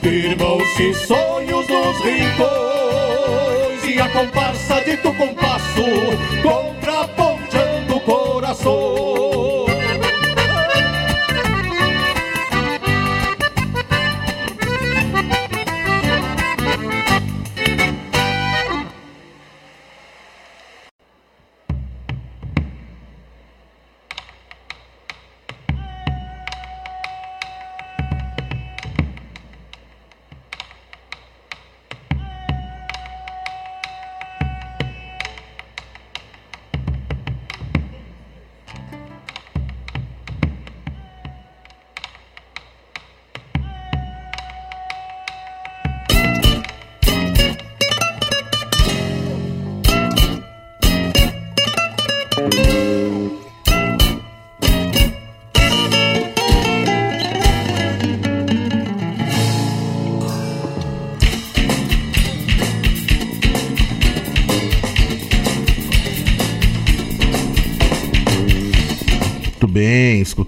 Firmam-se 0.00 0.94
sonhos 0.94 1.66
dos 1.66 2.00
rincões. 2.04 3.84
E 3.88 4.00
a 4.00 4.08
comparsa 4.10 4.80
de 4.82 4.96
tu 4.98 5.12
compasso 5.14 5.82
Contraponteando 6.44 7.98
corações 8.02 9.15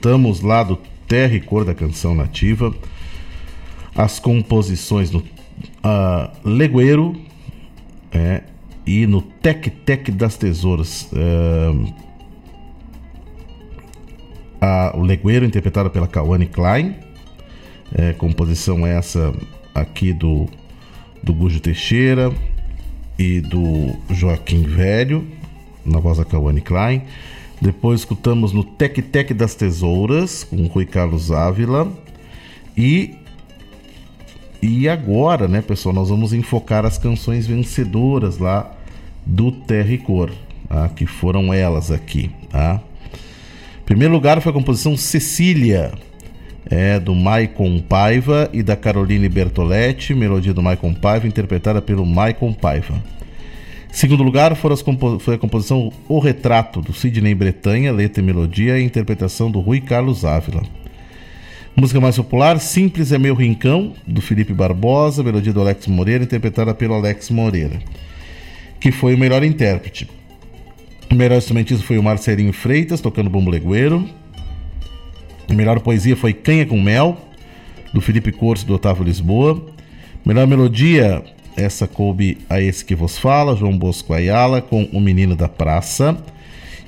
escutamos 0.03 0.41
lá 0.43 0.63
do 0.63 0.79
Terra 1.09 1.35
e 1.35 1.41
Cor 1.41 1.65
da 1.65 1.75
Canção 1.75 2.15
Nativa 2.15 2.73
as 3.97 4.21
composições 4.21 5.11
no 5.11 5.25
ah, 5.83 6.31
Legueiro 6.45 7.21
é, 8.13 8.45
e 8.87 9.09
no 9.09 9.21
Tec 9.21 9.69
Tec 9.85 10.09
das 10.13 10.37
Tesouras. 10.37 11.11
É, 11.13 11.99
a- 14.61 14.93
o 14.97 15.01
Legueiro, 15.03 15.45
interpretado 15.45 15.91
pela 15.91 16.07
Kawane 16.07 16.47
Klein, 16.47 16.95
é, 17.93 18.13
composição 18.13 18.87
essa 18.87 19.35
aqui 19.75 20.13
do, 20.13 20.47
do 21.25 21.35
Gujo 21.35 21.59
Teixeira 21.59 22.33
e 23.19 23.41
do 23.41 23.97
Joaquim 24.15 24.63
Velho, 24.63 25.27
na 25.85 25.99
voz 25.99 26.19
da 26.19 26.25
Kawane 26.25 26.61
Klein. 26.61 27.03
Depois 27.61 28.01
escutamos 28.01 28.53
no 28.53 28.63
Tec 28.63 29.03
Tec 29.03 29.33
das 29.33 29.55
Tesouras, 29.55 30.45
com 30.45 30.67
Rui 30.67 30.87
Carlos 30.87 31.33
Ávila. 31.33 31.91
E, 32.77 33.17
e 34.63 34.89
agora, 34.89 35.49
né, 35.49 35.61
pessoal, 35.61 35.95
nós 35.95 36.09
vamos 36.09 36.33
enfocar 36.33 36.87
as 36.87 36.99
canções 36.99 37.47
vencedoras 37.47 38.39
lá 38.39 38.73
do 39.27 39.51
Terra 39.51 39.93
e 39.93 39.99
Cor, 39.99 40.31
tá? 40.69 40.89
que 40.89 41.05
foram 41.05 41.53
elas 41.53 41.91
aqui. 41.91 42.31
Tá? 42.49 42.81
Em 43.81 43.85
primeiro 43.85 44.15
lugar 44.15 44.41
foi 44.41 44.51
a 44.51 44.55
composição 44.55 44.97
Cecília, 44.97 45.93
é, 46.71 47.01
do 47.01 47.15
Maicon 47.15 47.81
Paiva 47.81 48.49
e 48.53 48.63
da 48.63 48.77
Caroline 48.77 49.29
Bertoletti, 49.29 50.15
melodia 50.15 50.55
do 50.55 50.63
Maicon 50.63 50.95
Paiva, 50.95 51.27
interpretada 51.27 51.81
pelo 51.83 52.07
Maicon 52.07 52.53
Paiva. 52.53 53.03
Segundo 53.99 54.23
lugar 54.23 54.57
compo- 54.85 55.19
foi 55.19 55.35
a 55.35 55.39
composição 55.39 55.93
O 56.09 56.21
Retrato, 56.21 56.81
do 56.81 56.93
Sidney 56.93 57.35
Bretanha, 57.35 57.91
letra 57.91 58.23
e 58.23 58.25
melodia 58.25 58.79
e 58.79 58.85
interpretação 58.85 59.51
do 59.51 59.59
Rui 59.59 59.81
Carlos 59.81 60.25
Ávila. 60.25 60.63
Música 61.75 62.01
mais 62.01 62.15
popular, 62.15 62.61
Simples 62.61 63.11
é 63.11 63.19
Meu 63.19 63.35
Rincão, 63.35 63.95
do 64.07 64.21
Felipe 64.21 64.55
Barbosa, 64.55 65.25
melodia 65.25 65.53
do 65.53 65.61
Alex 65.61 65.89
Moreira, 65.89 66.23
interpretada 66.23 66.73
pelo 66.73 66.95
Alex 66.95 67.29
Moreira, 67.31 67.81
que 68.79 68.93
foi 68.93 69.17
o 69.17 69.19
melhor 69.19 69.43
intérprete. 69.43 70.09
O 71.11 71.15
melhor 71.17 71.39
instrumentista 71.39 71.85
foi 71.85 71.99
o 71.99 72.03
Marcelinho 72.05 72.53
Freitas, 72.53 73.01
tocando 73.01 73.29
bumbo 73.29 73.51
legueiro. 73.51 74.09
A 75.51 75.55
melhor 75.55 75.81
poesia 75.81 76.15
foi 76.15 76.33
Canha 76.33 76.65
com 76.65 76.81
Mel, 76.81 77.19
do 77.93 78.01
Felipe 78.01 78.31
Corso 78.31 78.65
do 78.65 78.75
Otávio 78.75 79.03
Lisboa. 79.03 79.61
Melhor 80.25 80.47
melodia, 80.47 81.25
essa 81.59 81.87
coube 81.87 82.39
a 82.49 82.61
esse 82.61 82.85
que 82.85 82.95
vos 82.95 83.19
fala, 83.19 83.57
João 83.57 83.77
Bosco 83.77 84.15
Ayala, 84.15 84.63
com 84.63 84.85
O 84.93 85.01
Menino 85.01 85.35
da 85.35 85.49
Praça. 85.49 86.17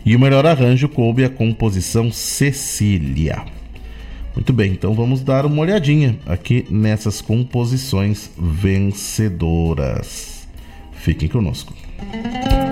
E 0.05 0.17
o 0.17 0.19
melhor 0.21 0.47
arranjo 0.47 0.89
coube 0.89 1.25
a 1.25 1.29
composição 1.29 2.11
Cecília. 2.11 3.45
Muito 4.35 4.53
bem, 4.53 4.73
então 4.73 4.95
vamos 4.95 5.23
dar 5.23 5.45
uma 5.45 5.61
olhadinha 5.61 6.17
aqui 6.25 6.65
nessas 6.71 7.21
composições 7.21 8.31
vencedoras. 8.39 9.69
Fiquem 10.93 11.29
conosco. 11.29 11.75
Menino 11.99 12.70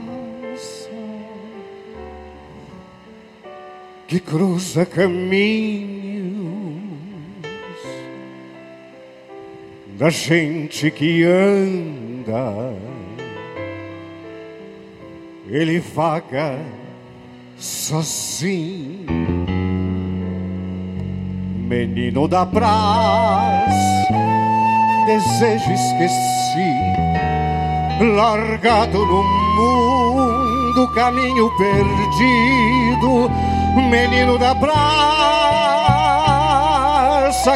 que 4.07 4.21
cruza 4.21 4.87
caminhos 4.87 5.97
da 9.99 10.11
gente 10.11 10.91
que 10.93 11.25
anda, 11.25 12.75
ele 15.49 15.81
vaga 15.81 16.61
sozinho. 17.57 19.07
Menino 21.67 22.29
da 22.29 22.47
praça, 22.47 23.75
desejo 25.07 25.73
esquecido 25.73 27.06
largado 28.01 28.99
no 29.07 29.23
mundo, 29.23 30.89
caminho 30.95 31.51
perdido, 31.57 33.31
menino 33.91 34.39
da 34.39 34.55
praça 34.55 34.77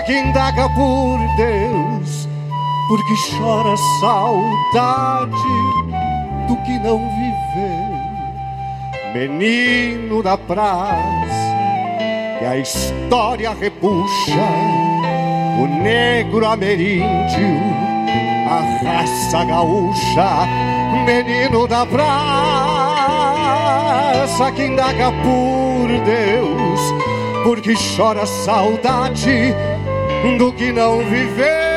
que 0.03 0.13
indaga 0.13 0.69
por 0.71 1.19
Deus, 1.37 2.29
porque 2.89 3.15
chora 3.37 3.77
saudade 4.01 5.31
do 6.49 6.57
que 6.65 6.79
não 6.79 6.99
viveu, 6.99 8.01
menino 9.15 10.23
da 10.23 10.39
praça 10.39 11.51
que 12.39 12.47
a 12.47 12.57
história 12.57 13.51
repuxa 13.53 14.49
o 15.61 15.67
negro 15.83 16.47
ameríndio, 16.47 17.11
a 18.51 18.61
raça 18.83 19.45
gaúcha, 19.45 20.47
menino 21.07 21.69
da 21.69 21.87
praça 21.87 22.11
que 24.51 24.65
indaga 24.65 25.13
por 25.23 25.87
Deus, 26.05 26.81
porque 27.45 27.75
chora 27.97 28.27
saudade 28.27 29.55
do 30.37 30.53
que 30.53 30.73
não 30.73 30.99
viveu. 30.99 31.71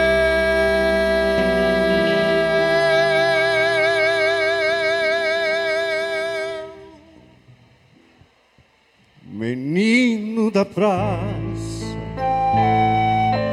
Menino 9.25 10.49
da 10.49 10.65
praça, 10.65 11.19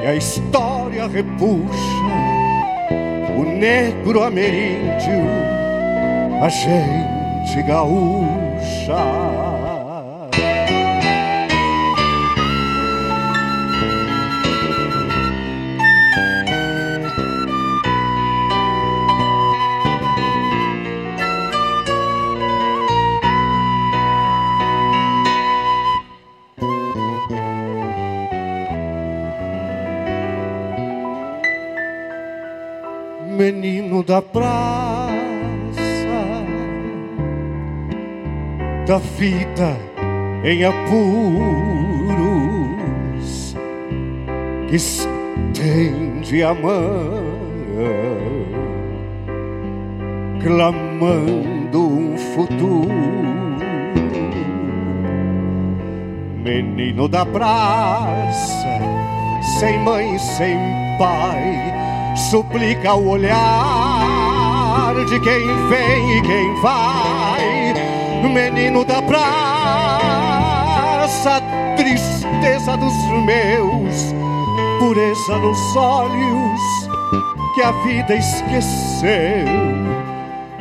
que 0.00 0.06
a 0.06 0.14
história 0.14 1.06
repuxa, 1.06 1.89
negro 3.60 4.22
ameríndio, 4.22 5.20
a 6.42 6.48
gente 6.48 7.62
gaúcha. 7.62 9.39
Da 38.90 38.98
vida 38.98 39.78
em 40.42 40.64
apuros, 40.64 40.84
estende 44.72 46.42
a 46.42 46.52
mão, 46.52 47.22
clamando 50.42 51.86
um 51.86 52.18
futuro. 52.34 52.90
Menino 56.42 57.06
da 57.06 57.24
praça, 57.24 58.80
sem 59.60 59.78
mãe, 59.84 60.18
sem 60.18 60.58
pai 60.98 61.72
suplica 62.16 62.94
o 62.94 63.10
olhar 63.10 64.96
de 65.08 65.20
quem 65.20 65.46
vem 65.68 66.18
e 66.18 66.22
quem 66.22 66.60
vai. 66.60 67.09
Menino 68.28 68.84
da 68.84 69.00
praça, 69.02 69.22
tristeza 71.76 72.76
dos 72.76 72.94
meus, 73.24 74.14
pureza 74.78 75.36
nos 75.38 75.76
olhos 75.76 76.60
que 77.54 77.62
a 77.62 77.72
vida 77.72 78.14
esqueceu. 78.14 79.48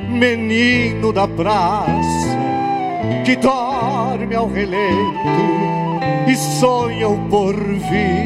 Menino 0.10 1.14
da 1.14 1.28
praça, 1.28 2.38
que 3.26 3.36
dorme 3.36 4.36
ao 4.36 4.48
relento 4.50 5.60
e 6.28 6.36
sonha 6.36 7.08
o 7.08 7.18
porvir 7.30 8.26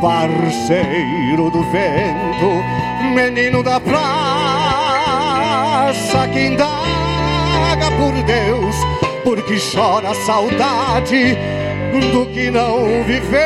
parceiro 0.00 1.50
do 1.50 1.62
vento, 1.70 2.62
menino 3.14 3.62
da 3.62 3.80
praça 3.80 4.06
que 6.32 6.40
indaga 7.56 7.90
por 7.92 8.12
Deus, 8.22 8.76
porque 9.24 9.56
chora 9.58 10.10
a 10.10 10.14
saudade 10.14 11.36
do 12.12 12.26
que 12.26 12.50
não 12.50 13.02
viveu. 13.04 13.40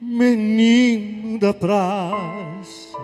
Menino 0.00 1.38
da 1.38 1.52
praça 1.54 2.98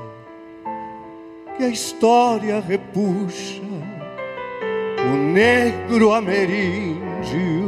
que 1.56 1.64
a 1.64 1.68
história 1.68 2.60
repuxa 2.60 3.62
o 5.12 5.16
negro 5.16 6.12
ameríndio. 6.12 7.61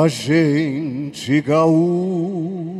A 0.00 0.06
gente 0.06 1.40
gaúcha. 1.40 2.78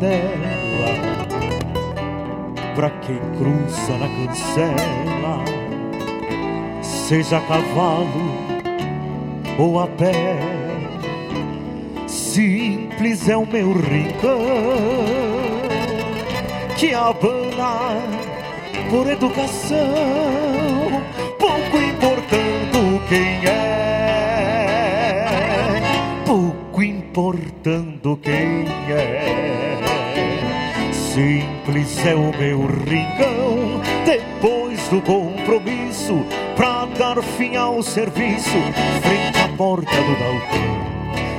Janela, 0.00 0.96
pra 2.74 2.90
quem 2.90 3.18
cruza 3.36 3.98
na 3.98 4.08
cancela, 4.08 5.44
seja 6.82 7.36
a 7.36 7.40
cavalo 7.42 8.34
ou 9.58 9.78
a 9.80 9.86
pé. 9.86 10.38
Simples 12.06 13.28
é 13.28 13.36
o 13.36 13.46
meu 13.46 13.72
rincão, 13.72 14.40
que 16.76 16.94
abana 16.94 18.00
por 18.88 19.06
educação, 19.06 19.76
pouco 21.38 21.76
importando 21.76 23.02
quem 23.08 23.46
é, 23.46 23.66
pouco 26.24 26.82
importando 26.82 28.16
quem 28.22 28.66
é. 28.90 29.49
Simples 31.20 32.06
é 32.06 32.14
o 32.14 32.34
meu 32.38 32.60
rincão, 32.66 33.82
depois 34.06 34.88
do 34.88 35.02
compromisso, 35.02 36.24
pra 36.56 36.86
dar 36.98 37.22
fim 37.22 37.56
ao 37.56 37.82
serviço, 37.82 38.56
frente 39.02 39.38
à 39.38 39.48
porta 39.54 39.96
do 39.96 40.18
balcão. 40.18 40.80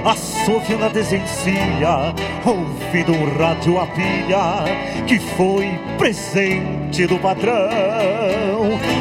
Assovio 0.06 0.78
na 0.78 0.88
desencia, 0.88 2.14
ouvindo 2.46 3.12
um 3.12 3.38
rádio 3.40 3.80
a 3.80 3.88
pilha 3.88 5.06
que 5.08 5.18
foi 5.18 5.68
presente 5.98 7.08
do 7.08 7.18
patrão. 7.18 7.60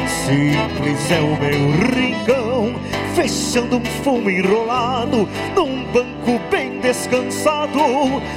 Simples 0.07 1.11
é 1.11 1.19
o 1.19 1.37
meu 1.39 1.93
rincão, 1.95 2.73
fechando 3.13 3.77
um 3.77 3.85
fumo 4.03 4.31
enrolado 4.31 5.29
num 5.55 5.83
banco 5.91 6.41
bem 6.49 6.79
descansado 6.79 7.79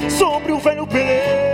sobre 0.07 0.51
o 0.51 0.59
velho 0.59 0.85
pelego 0.85 1.44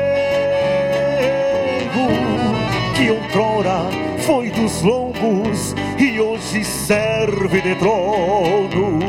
que 3.02 3.10
outrora 3.10 3.90
foi 4.20 4.52
dos 4.52 4.84
lombos 4.84 5.74
e 5.98 6.20
hoje 6.20 6.64
serve 6.64 7.60
de 7.60 7.74
trono 7.74 9.00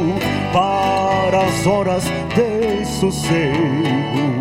para 0.51 1.45
as 1.45 1.67
horas 1.67 2.05
de 2.35 2.87
sossego. 2.87 4.33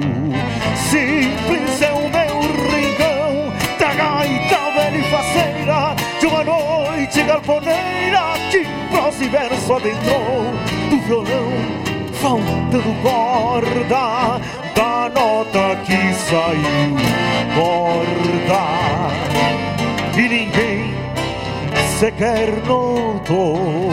Simples 0.89 1.81
é 1.81 1.91
o 1.91 2.09
meu 2.09 2.39
rincão 2.69 3.51
da 3.77 3.93
gaita 3.93 4.71
velha 4.73 4.97
e 4.97 5.03
faceira 5.11 5.95
de 6.17 6.27
uma 6.27 6.43
noite 6.45 7.21
galponeira 7.21 8.21
que 8.49 9.27
braço 9.27 9.73
adentrou 9.73 10.45
do 10.89 10.97
violão, 11.05 11.51
faltando 12.13 13.01
corda 13.03 14.60
da 14.75 15.09
nota 15.13 15.75
que 15.85 16.13
saiu 16.13 16.97
corda. 17.55 19.11
E 20.17 20.27
ninguém 20.27 20.93
sequer 21.99 22.49
notou. 22.65 23.91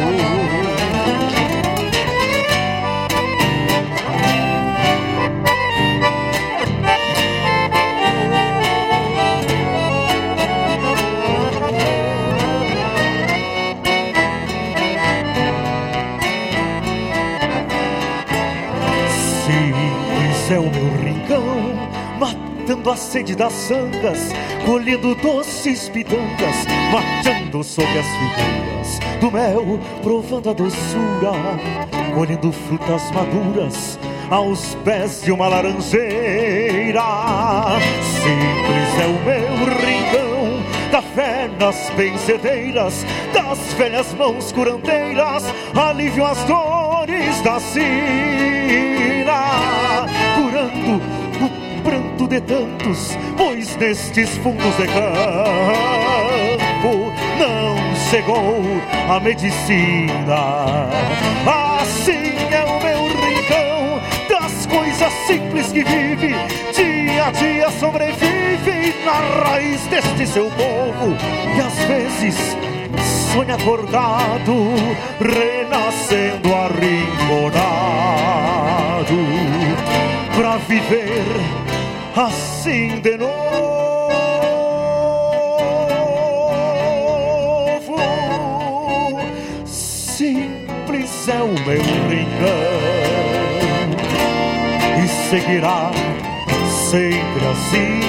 Matando 22.78 22.90
a 22.90 22.96
sede 22.96 23.34
das 23.34 23.52
sangas, 23.52 24.30
colhendo 24.64 25.14
doces 25.16 25.88
pitangas, 25.88 26.66
mateando 26.92 27.64
sobre 27.64 27.98
as 27.98 28.06
figuras 28.06 29.00
do 29.20 29.30
mel, 29.30 29.80
provando 30.02 30.50
a 30.50 30.52
doçura, 30.52 31.32
colhendo 32.14 32.52
frutas 32.52 33.10
maduras 33.10 33.98
aos 34.30 34.76
pés 34.84 35.22
de 35.22 35.32
uma 35.32 35.48
laranjeira. 35.48 37.02
Simples 38.22 39.00
é 39.00 39.06
o 39.06 39.18
meu 39.24 39.56
rincão, 39.74 40.62
da 40.90 41.02
fé 41.02 41.50
nas 41.58 41.90
benzedeiras, 41.96 43.04
das 43.32 43.58
velhas 43.74 44.14
mãos 44.14 44.52
curandeiras, 44.52 45.44
alívio 45.74 46.24
as 46.24 46.44
dores 46.44 47.40
da 47.42 47.58
sina, 47.60 47.82
curando 50.36 51.27
pranto 51.88 52.28
de 52.28 52.38
tantos, 52.42 53.16
pois 53.34 53.74
nestes 53.76 54.36
fundos 54.38 54.76
de 54.76 54.86
campo 54.88 55.10
não 57.38 57.96
chegou 58.10 58.62
a 59.08 59.18
medicina. 59.18 60.90
Assim 61.80 62.36
é 62.52 62.62
o 62.62 62.82
meu 62.82 63.06
rincão, 63.24 64.02
das 64.28 64.66
coisas 64.66 65.12
simples 65.26 65.72
que 65.72 65.82
vive, 65.82 66.34
dia 66.74 67.24
a 67.24 67.30
dia 67.30 67.70
sobrevive 67.70 68.94
na 69.06 69.46
raiz 69.46 69.80
deste 69.86 70.26
seu 70.26 70.50
povo, 70.50 71.16
e 71.56 71.60
às 71.60 71.78
vezes 71.84 72.54
sonha 73.32 73.54
acordado, 73.54 74.74
renascendo 75.20 76.54
arrinconado, 76.54 77.78
pra 80.36 80.58
viver 80.68 81.24
assim 82.18 83.00
de 83.00 83.16
novo. 83.16 83.28
Simples 89.64 91.28
é 91.28 91.42
o 91.42 91.54
meu 91.64 91.82
rincão 92.08 92.58
e 95.02 95.08
seguirá 95.30 95.90
sempre 96.90 97.46
assim. 97.46 98.08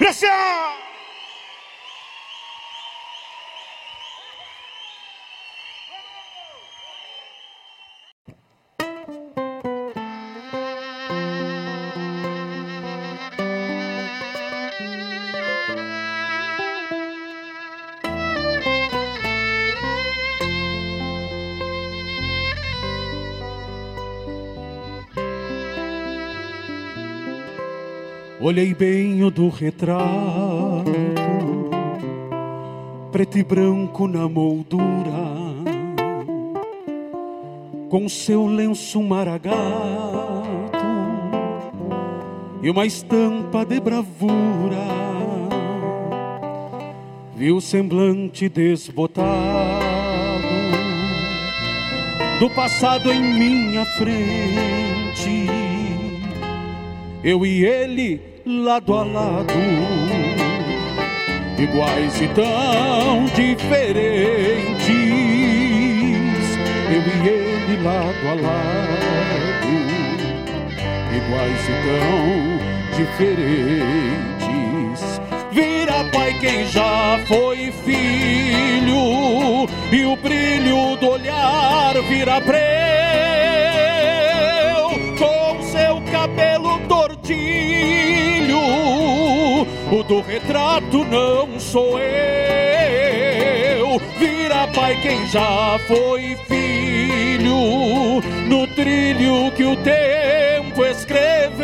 Gracias! 0.00 0.71
Olhei 28.44 28.74
bem 28.74 29.22
o 29.22 29.30
do 29.30 29.48
retrato, 29.48 30.82
preto 33.12 33.38
e 33.38 33.44
branco 33.44 34.08
na 34.08 34.28
moldura, 34.28 34.82
com 37.88 38.08
seu 38.08 38.48
lenço 38.48 39.00
maragato 39.00 39.52
e 42.60 42.68
uma 42.68 42.84
estampa 42.84 43.64
de 43.64 43.78
bravura. 43.78 44.88
Vi 47.36 47.52
o 47.52 47.60
semblante 47.60 48.48
desbotado 48.48 49.22
do 52.40 52.50
passado 52.50 53.12
em 53.12 53.20
minha 53.20 53.84
frente 53.84 54.82
eu 57.24 57.46
e 57.46 57.64
ele 57.64 58.31
lado 58.46 58.94
a 58.94 59.04
lado, 59.04 59.54
iguais 61.58 62.20
e 62.20 62.28
tão 62.28 63.24
diferentes. 63.34 64.88
Eu 66.90 67.00
e 67.00 67.28
ele 67.28 67.82
lado 67.82 68.28
a 68.28 68.34
lado, 68.34 69.68
iguais 71.16 71.68
e 71.68 71.72
tão 71.86 72.96
diferentes. 72.96 73.82
Vira 75.52 76.04
pai 76.12 76.34
quem 76.40 76.66
já 76.66 77.20
foi 77.28 77.72
filho, 77.84 79.68
e 79.92 80.04
o 80.04 80.16
brilho 80.16 80.96
do 80.96 81.10
olhar 81.10 81.94
vira 82.08 82.40
preu, 82.40 82.71
Do 90.08 90.20
retrato 90.20 91.04
não 91.04 91.60
sou 91.60 91.96
eu. 91.98 94.00
Vira 94.18 94.66
pai 94.74 95.00
quem 95.00 95.24
já 95.28 95.78
foi 95.86 96.36
filho, 96.48 98.20
no 98.48 98.66
trilho 98.74 99.52
que 99.52 99.64
o 99.64 99.76
tempo 99.76 100.84
escreveu. 100.84 101.62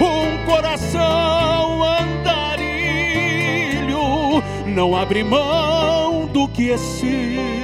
Um 0.00 0.38
coração 0.46 1.84
andarilho 1.84 2.42
não 4.66 4.96
abre 4.96 5.22
mão 5.22 6.24
do 6.26 6.48
que 6.48 6.72
é 6.72 6.78
seu. 6.78 7.63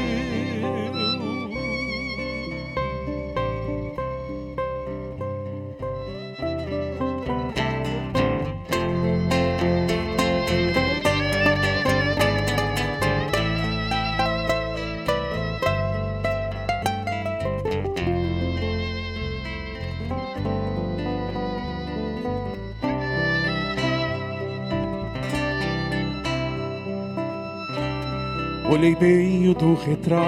Olhei 28.80 28.96
bem 28.96 29.46
o 29.46 29.52
do 29.52 29.74
retrato, 29.74 30.24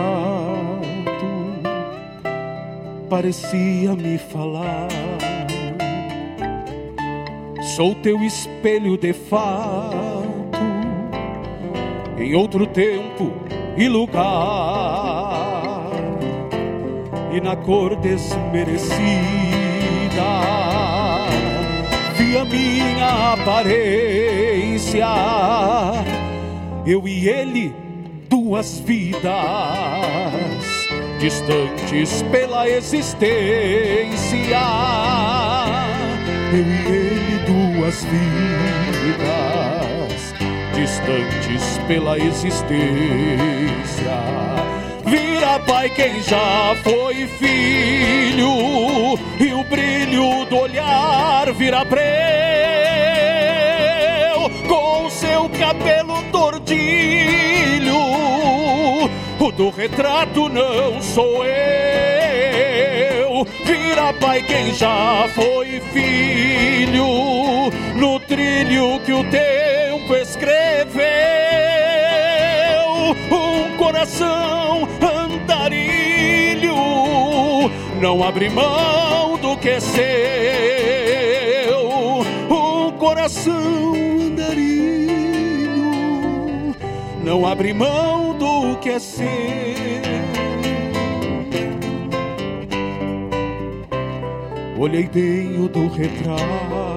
parecia 3.08 3.94
me 3.94 4.18
falar. 4.18 4.88
Sou 7.74 7.94
teu 7.94 8.20
espelho 8.20 8.98
de 8.98 9.14
fato, 9.14 10.58
em 12.18 12.34
outro 12.34 12.66
tempo 12.66 13.32
e 13.74 13.88
lugar, 13.88 14.20
e 17.32 17.40
na 17.40 17.56
cor 17.56 17.96
desmerecida, 17.96 18.92
vi 22.18 22.36
a 22.36 22.44
minha 22.44 23.32
aparência, 23.32 25.06
eu 26.84 27.08
e 27.08 27.26
ele 27.26 27.81
duas 28.52 28.80
vidas 28.80 29.32
distantes 31.18 32.20
pela 32.30 32.68
existência. 32.68 34.58
Eu 36.52 36.58
e 36.58 36.60
ele, 36.86 37.38
duas 37.46 38.04
vidas, 38.04 39.24
distantes 40.74 41.78
pela 41.88 42.18
existência. 42.18 42.68
Vira 45.06 45.58
pai 45.60 45.88
quem 45.88 46.20
já 46.20 46.76
foi 46.84 47.26
filho, 47.38 49.18
e 49.40 49.54
o 49.54 49.64
brilho 49.64 50.44
do 50.44 50.58
olhar 50.58 51.50
vira 51.54 51.86
breu, 51.86 52.02
com 54.68 55.08
seu 55.08 55.48
cabelo 55.58 56.22
tordilho. 56.30 56.81
Do 59.56 59.70
retrato 59.70 60.48
não 60.48 61.00
sou 61.02 61.44
eu. 61.44 63.44
Vira 63.66 64.14
pai 64.14 64.42
quem 64.42 64.74
já 64.74 65.28
foi 65.34 65.78
filho, 65.92 67.70
no 67.94 68.18
trilho 68.20 68.98
que 69.00 69.12
o 69.12 69.22
tempo 69.24 70.16
escreveu. 70.16 71.02
Um 73.30 73.76
coração 73.76 74.88
andarilho 75.02 76.74
não 78.00 78.24
abre 78.24 78.48
mão 78.48 79.36
do 79.36 79.54
que 79.58 79.68
é 79.68 79.80
seu. 79.80 80.00
Um 82.50 82.90
coração 82.92 83.92
andarilho 83.94 84.72
não 87.22 87.46
abre 87.46 87.74
mão 87.74 88.21
que 88.82 88.90
é 88.90 88.98
seu. 88.98 89.24
Olhei 94.76 95.06
bem 95.06 95.60
o 95.60 95.68
do 95.68 95.86
retrato. 95.86 96.91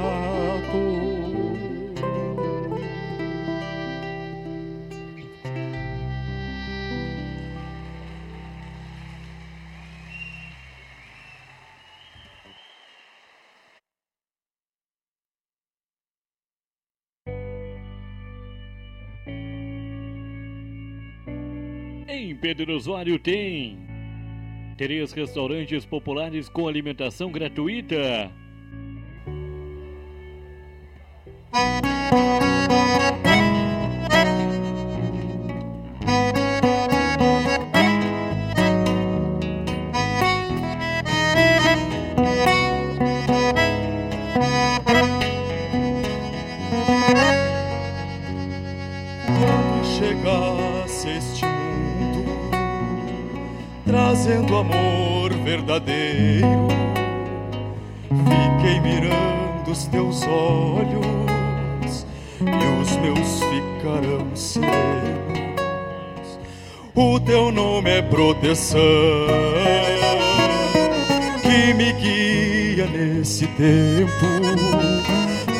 Pedro 22.58 22.78
Osório 22.78 23.20
tem 23.20 23.78
três 24.78 25.12
restaurantes 25.12 25.86
populares 25.86 26.48
com 26.48 26.70
alimentação 26.70 27.30
gratuita. 27.30 28.32
Trazendo 54.16 54.56
amor 54.56 55.34
verdadeiro, 55.44 56.68
fiquei 58.08 58.80
mirando 58.80 59.70
os 59.70 59.86
teus 59.88 60.24
olhos 60.24 62.08
e 62.40 62.82
os 62.82 62.96
meus 62.98 63.42
ficarão 63.44 64.34
serenos. 64.34 64.80
O 66.96 67.20
teu 67.20 67.52
nome 67.52 67.90
é 67.90 68.02
proteção 68.02 68.80
que 71.42 71.74
me 71.74 71.92
guia 71.92 72.86
nesse 72.88 73.46
tempo. 73.48 74.26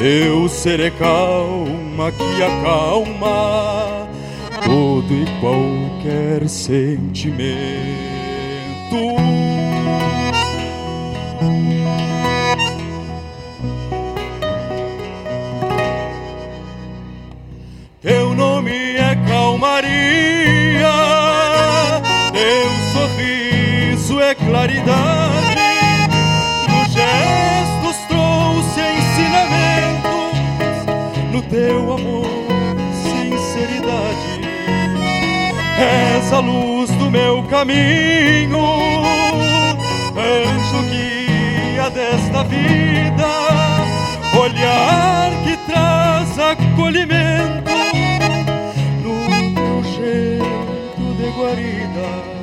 Eu 0.02 0.48
serei 0.48 0.92
calma 0.92 2.10
que 2.10 2.42
acalma 2.42 4.08
todo 4.64 5.14
e 5.14 5.26
qualquer 5.42 6.48
sentimento. 6.48 8.15
Teu 18.02 18.36
nome 18.36 18.96
é 18.98 19.16
calmaria, 19.28 20.92
teu 22.32 22.70
sorriso 22.94 24.20
é 24.22 24.36
claridade. 24.36 25.56
Nos 26.70 26.94
gestos 26.94 27.98
trouxe 28.08 28.82
ensinamentos, 29.00 30.36
no 31.32 31.42
teu 31.42 31.94
amor, 31.94 32.28
sinceridade. 33.02 34.42
És 35.80 36.32
a 36.32 36.40
luz 36.40 36.95
meu 37.16 37.44
caminho, 37.44 38.60
anjo 40.18 40.80
guia 40.92 41.90
desta 41.90 42.44
vida, 42.44 43.32
olhar 44.38 45.32
que 45.46 45.56
traz 45.66 46.38
acolhimento 46.38 47.72
no 49.02 49.84
jeito 49.96 51.14
de 51.18 51.30
guarida. 51.38 52.35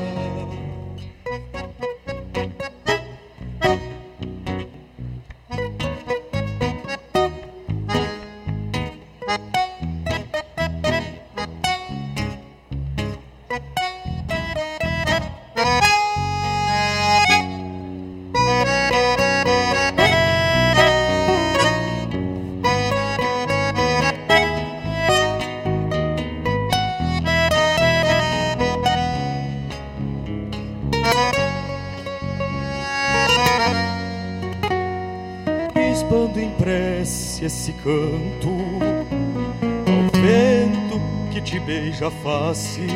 A 42.05 42.11
face, 42.11 42.87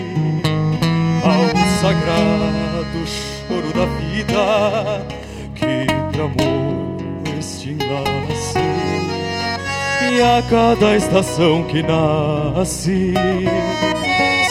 ao 1.22 1.46
sagrado 1.80 3.06
choro 3.06 3.72
da 3.72 3.86
vida 4.00 5.06
que 5.54 5.86
tramou 6.12 6.96
este 7.38 7.70
enlace. 7.70 8.58
E 10.10 10.20
a 10.20 10.42
cada 10.50 10.96
estação 10.96 11.62
que 11.64 11.82
nasce, 11.84 13.14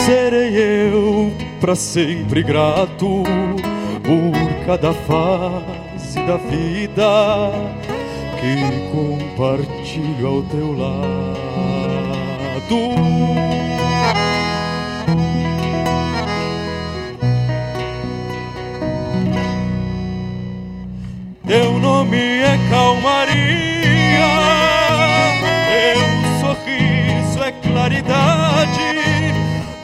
serei 0.05 0.55
eu 0.87 1.33
para 1.59 1.75
sempre 1.75 2.41
grato 2.41 3.23
por 4.03 4.65
cada 4.65 4.93
fase 4.93 6.19
da 6.25 6.37
vida 6.37 7.51
que 8.39 8.55
compartilho 8.91 10.27
ao 10.27 10.41
teu 10.43 10.77
lado. 10.77 11.35
Teu 22.05 22.11
nome 22.11 22.41
é 22.41 22.57
calmaria, 22.69 24.27
teu 25.71 25.99
sorriso 26.39 27.43
é 27.43 27.51
claridade, 27.51 29.33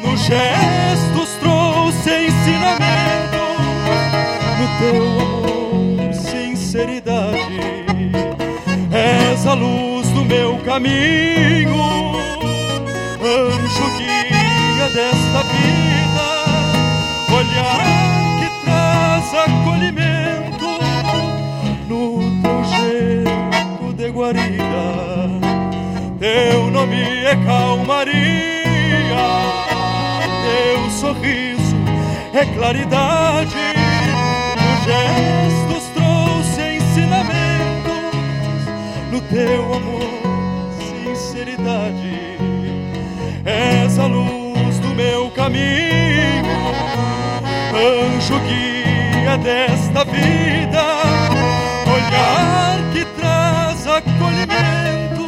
nos 0.03 0.19
gestos 0.21 1.29
trouxe 1.39 2.27
ensinamento, 2.27 3.41
no 4.59 4.67
teu 4.79 4.95
amor, 5.01 6.13
sinceridade. 6.13 7.59
És 8.93 9.47
a 9.47 9.53
luz 9.53 10.07
do 10.09 10.23
meu 10.23 10.57
caminho, 10.59 11.81
anjo 13.19 13.89
guia 13.97 14.87
desta 14.89 15.43
vida, 15.43 16.29
olhar 17.33 18.39
que 18.39 18.47
traz 18.65 19.33
guarida. 24.09 25.29
Teu 26.19 26.69
nome 26.71 27.01
é 27.01 27.35
calmaria, 27.45 28.13
teu 30.43 30.89
sorriso 30.91 31.75
é 32.33 32.45
claridade. 32.45 33.55
Nos 34.55 34.83
gestos 34.85 35.83
trouxe 35.93 36.61
ensinamentos, 36.77 37.91
no 39.11 39.21
teu 39.21 39.73
amor, 39.73 40.09
sinceridade. 41.05 42.37
És 43.45 43.97
a 43.97 44.05
luz 44.05 44.79
do 44.79 44.89
meu 44.89 45.31
caminho, 45.31 46.45
anjo 47.73 48.39
guia 48.39 49.37
desta 49.37 50.03
vida, 50.05 50.83
olhar 51.91 52.90
acolhimento 53.97 55.27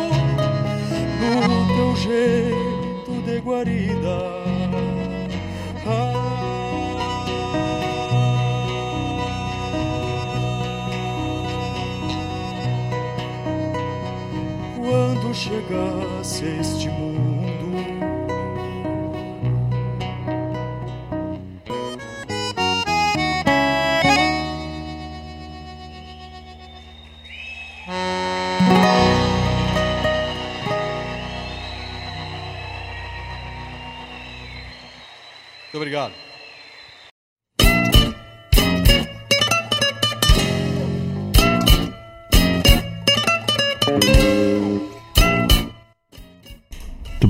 no 1.19 1.68
teu 1.76 1.95
jeito 1.95 3.11
de 3.26 3.40
guarida. 3.41 4.44
Quando 14.76 15.34
chegasse 15.34 16.45
este 16.60 16.90
mundo, 16.90 17.12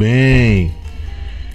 bem. 0.03 0.69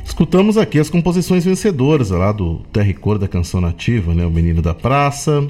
Escutamos 0.02 0.56
aqui 0.56 0.78
as 0.78 0.88
composições 0.88 1.44
vencedoras 1.44 2.08
lá 2.08 2.32
do 2.32 2.60
Terra 2.72 2.88
e 2.88 2.94
Cor 2.94 3.18
da 3.18 3.28
Canção 3.28 3.60
Nativa, 3.60 4.14
né? 4.14 4.24
O 4.24 4.30
Menino 4.30 4.62
da 4.62 4.72
Praça. 4.72 5.46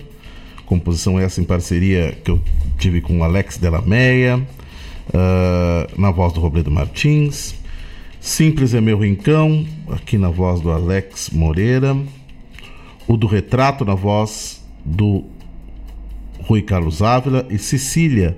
Composição 0.66 1.16
essa 1.16 1.40
em 1.40 1.44
parceria 1.44 2.18
que 2.24 2.30
eu 2.32 2.40
tive 2.76 3.00
com 3.00 3.20
o 3.20 3.22
Alex 3.22 3.56
Delameia, 3.56 4.44
ah, 5.14 5.86
na 5.96 6.10
voz 6.10 6.32
do 6.32 6.40
Robledo 6.40 6.72
Martins. 6.72 7.54
Simples 8.20 8.74
é 8.74 8.80
meu 8.80 8.98
rincão, 8.98 9.64
aqui 9.92 10.18
na 10.18 10.28
voz 10.28 10.60
do 10.60 10.72
Alex 10.72 11.30
Moreira. 11.30 11.96
O 13.06 13.16
do 13.16 13.28
Retrato 13.28 13.84
na 13.84 13.94
voz 13.94 14.60
do 14.84 15.24
Rui 16.42 16.62
Carlos 16.62 17.00
Ávila 17.00 17.46
e 17.48 17.58
Cecília 17.58 18.36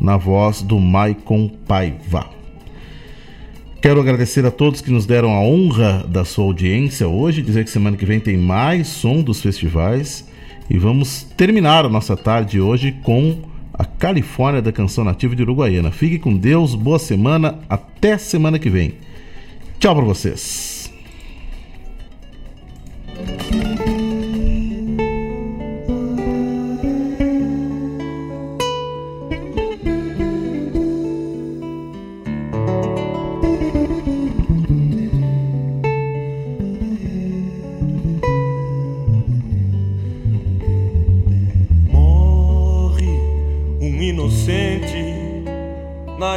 na 0.00 0.16
voz 0.16 0.62
do 0.62 0.80
Maicon 0.80 1.50
Paiva. 1.66 2.37
Quero 3.80 4.00
agradecer 4.00 4.44
a 4.44 4.50
todos 4.50 4.80
que 4.80 4.90
nos 4.90 5.06
deram 5.06 5.30
a 5.30 5.40
honra 5.40 6.04
da 6.08 6.24
sua 6.24 6.44
audiência 6.44 7.06
hoje, 7.06 7.42
dizer 7.42 7.62
que 7.62 7.70
semana 7.70 7.96
que 7.96 8.04
vem 8.04 8.18
tem 8.18 8.36
mais 8.36 8.88
som 8.88 9.22
dos 9.22 9.40
festivais 9.40 10.28
e 10.68 10.76
vamos 10.76 11.22
terminar 11.36 11.84
a 11.84 11.88
nossa 11.88 12.16
tarde 12.16 12.60
hoje 12.60 12.90
com 13.04 13.38
a 13.72 13.84
Califórnia 13.84 14.60
da 14.60 14.72
Canção 14.72 15.04
Nativa 15.04 15.36
de 15.36 15.42
Uruguaiana. 15.42 15.92
Fique 15.92 16.18
com 16.18 16.36
Deus, 16.36 16.74
boa 16.74 16.98
semana, 16.98 17.60
até 17.68 18.18
semana 18.18 18.58
que 18.58 18.68
vem. 18.68 18.94
Tchau 19.78 19.94
para 19.94 20.04
vocês. 20.04 20.92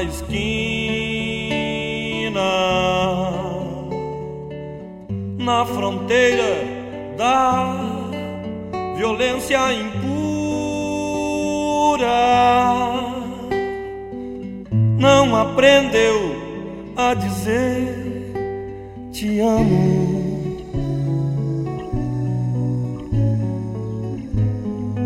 Na 0.02 0.10
esquina, 0.10 0.42
na 5.38 5.66
fronteira 5.66 6.66
da 7.18 7.76
violência 8.98 9.60
impura. 9.74 10.02
Não 14.98 15.36
aprendeu 15.36 16.36
a 16.96 17.14
dizer 17.14 18.32
te 19.12 19.40
amo. 19.40 20.02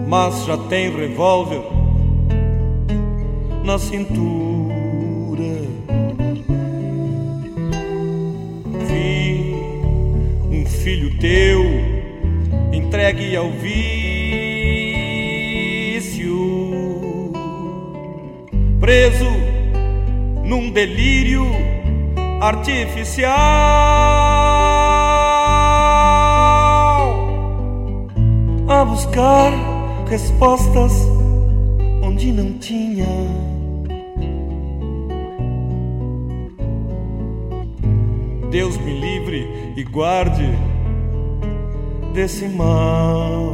mas 0.08 0.46
já 0.46 0.56
tem 0.70 0.96
revólver 0.96 1.62
na 3.66 3.78
cintura. 3.78 4.65
Vi 8.88 9.53
um 10.49 10.66
filho 10.66 11.18
teu 11.20 11.62
entregue 12.72 13.36
ao 13.36 13.52
vício, 13.52 13.91
preso 18.80 19.26
num 20.45 20.70
delírio 20.72 21.45
artificial 22.40 23.36
a 28.68 28.86
buscar 28.86 29.52
respostas 30.10 30.94
onde 32.02 32.32
não 32.32 32.53
tinha. 32.53 32.85
Guarde 39.91 40.49
desse 42.14 42.48
mal. 42.48 43.53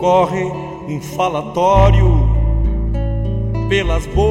Corre 0.00 0.44
um 0.88 1.00
falatório 1.00 2.28
pelas 3.68 4.06
bocas 4.06 4.24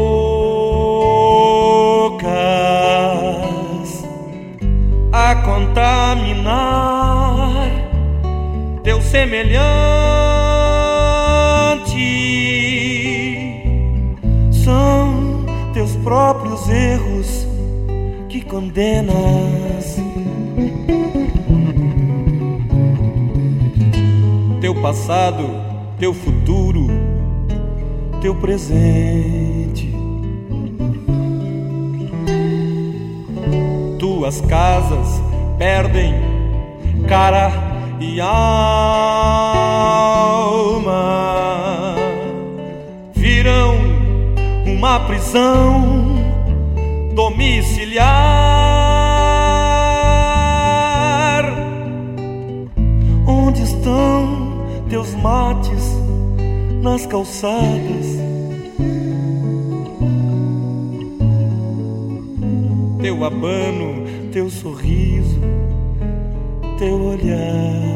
a 5.12 5.36
contaminar 5.44 6.44
teu 8.84 9.02
semelhante. 9.02 9.64
São 14.52 15.44
teus 15.74 15.96
próprios 15.98 16.70
erros 16.70 17.13
condenas. 18.54 19.98
Teu 24.62 24.76
passado, 24.80 25.44
teu 25.98 26.14
futuro, 26.14 26.86
teu 28.22 28.36
presente. 28.36 29.92
Tuas 33.98 34.40
casas 34.42 35.20
perdem 35.58 36.14
cara 37.08 37.52
e 38.00 38.22
alma. 38.22 38.36
Virão 43.16 43.74
uma 44.68 45.00
prisão 45.00 46.04
domiciliar. 47.16 48.43
Mates 55.24 55.84
nas 56.84 57.06
calçadas? 57.08 58.22
Teu 63.02 63.24
abano, 63.24 64.06
teu 64.32 64.50
sorriso, 64.50 65.40
teu 66.78 67.02
olhar. 67.02 67.94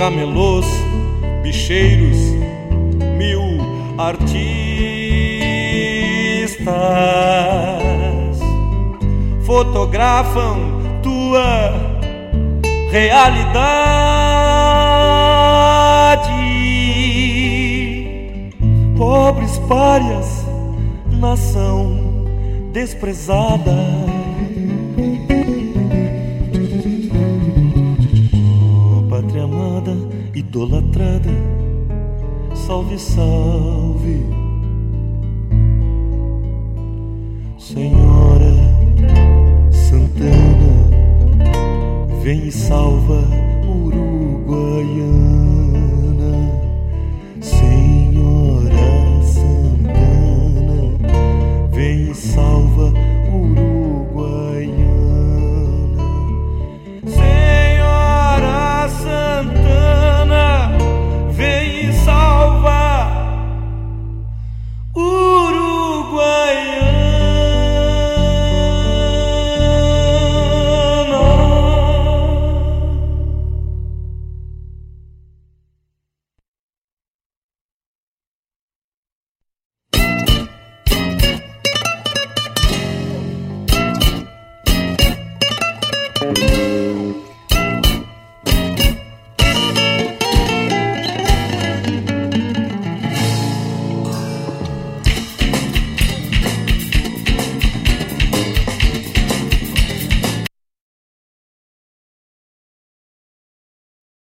camelôs, 0.00 0.64
bicheiros, 1.42 2.16
mil 3.18 3.42
artistas 3.98 4.40
fotografam 9.44 10.58
tua 11.02 11.79
realidade. 12.90 13.80
Pobres 18.96 19.58
párias, 19.68 20.44
nação 21.10 21.96
desprezada. 22.72 23.76
Pátria 29.08 29.44
amada, 29.44 29.96
idolatrada, 30.34 31.30
salve, 32.54 32.98
salve. 32.98 34.39
Vem 42.30 42.46
e 42.46 42.52
salva 42.52 43.29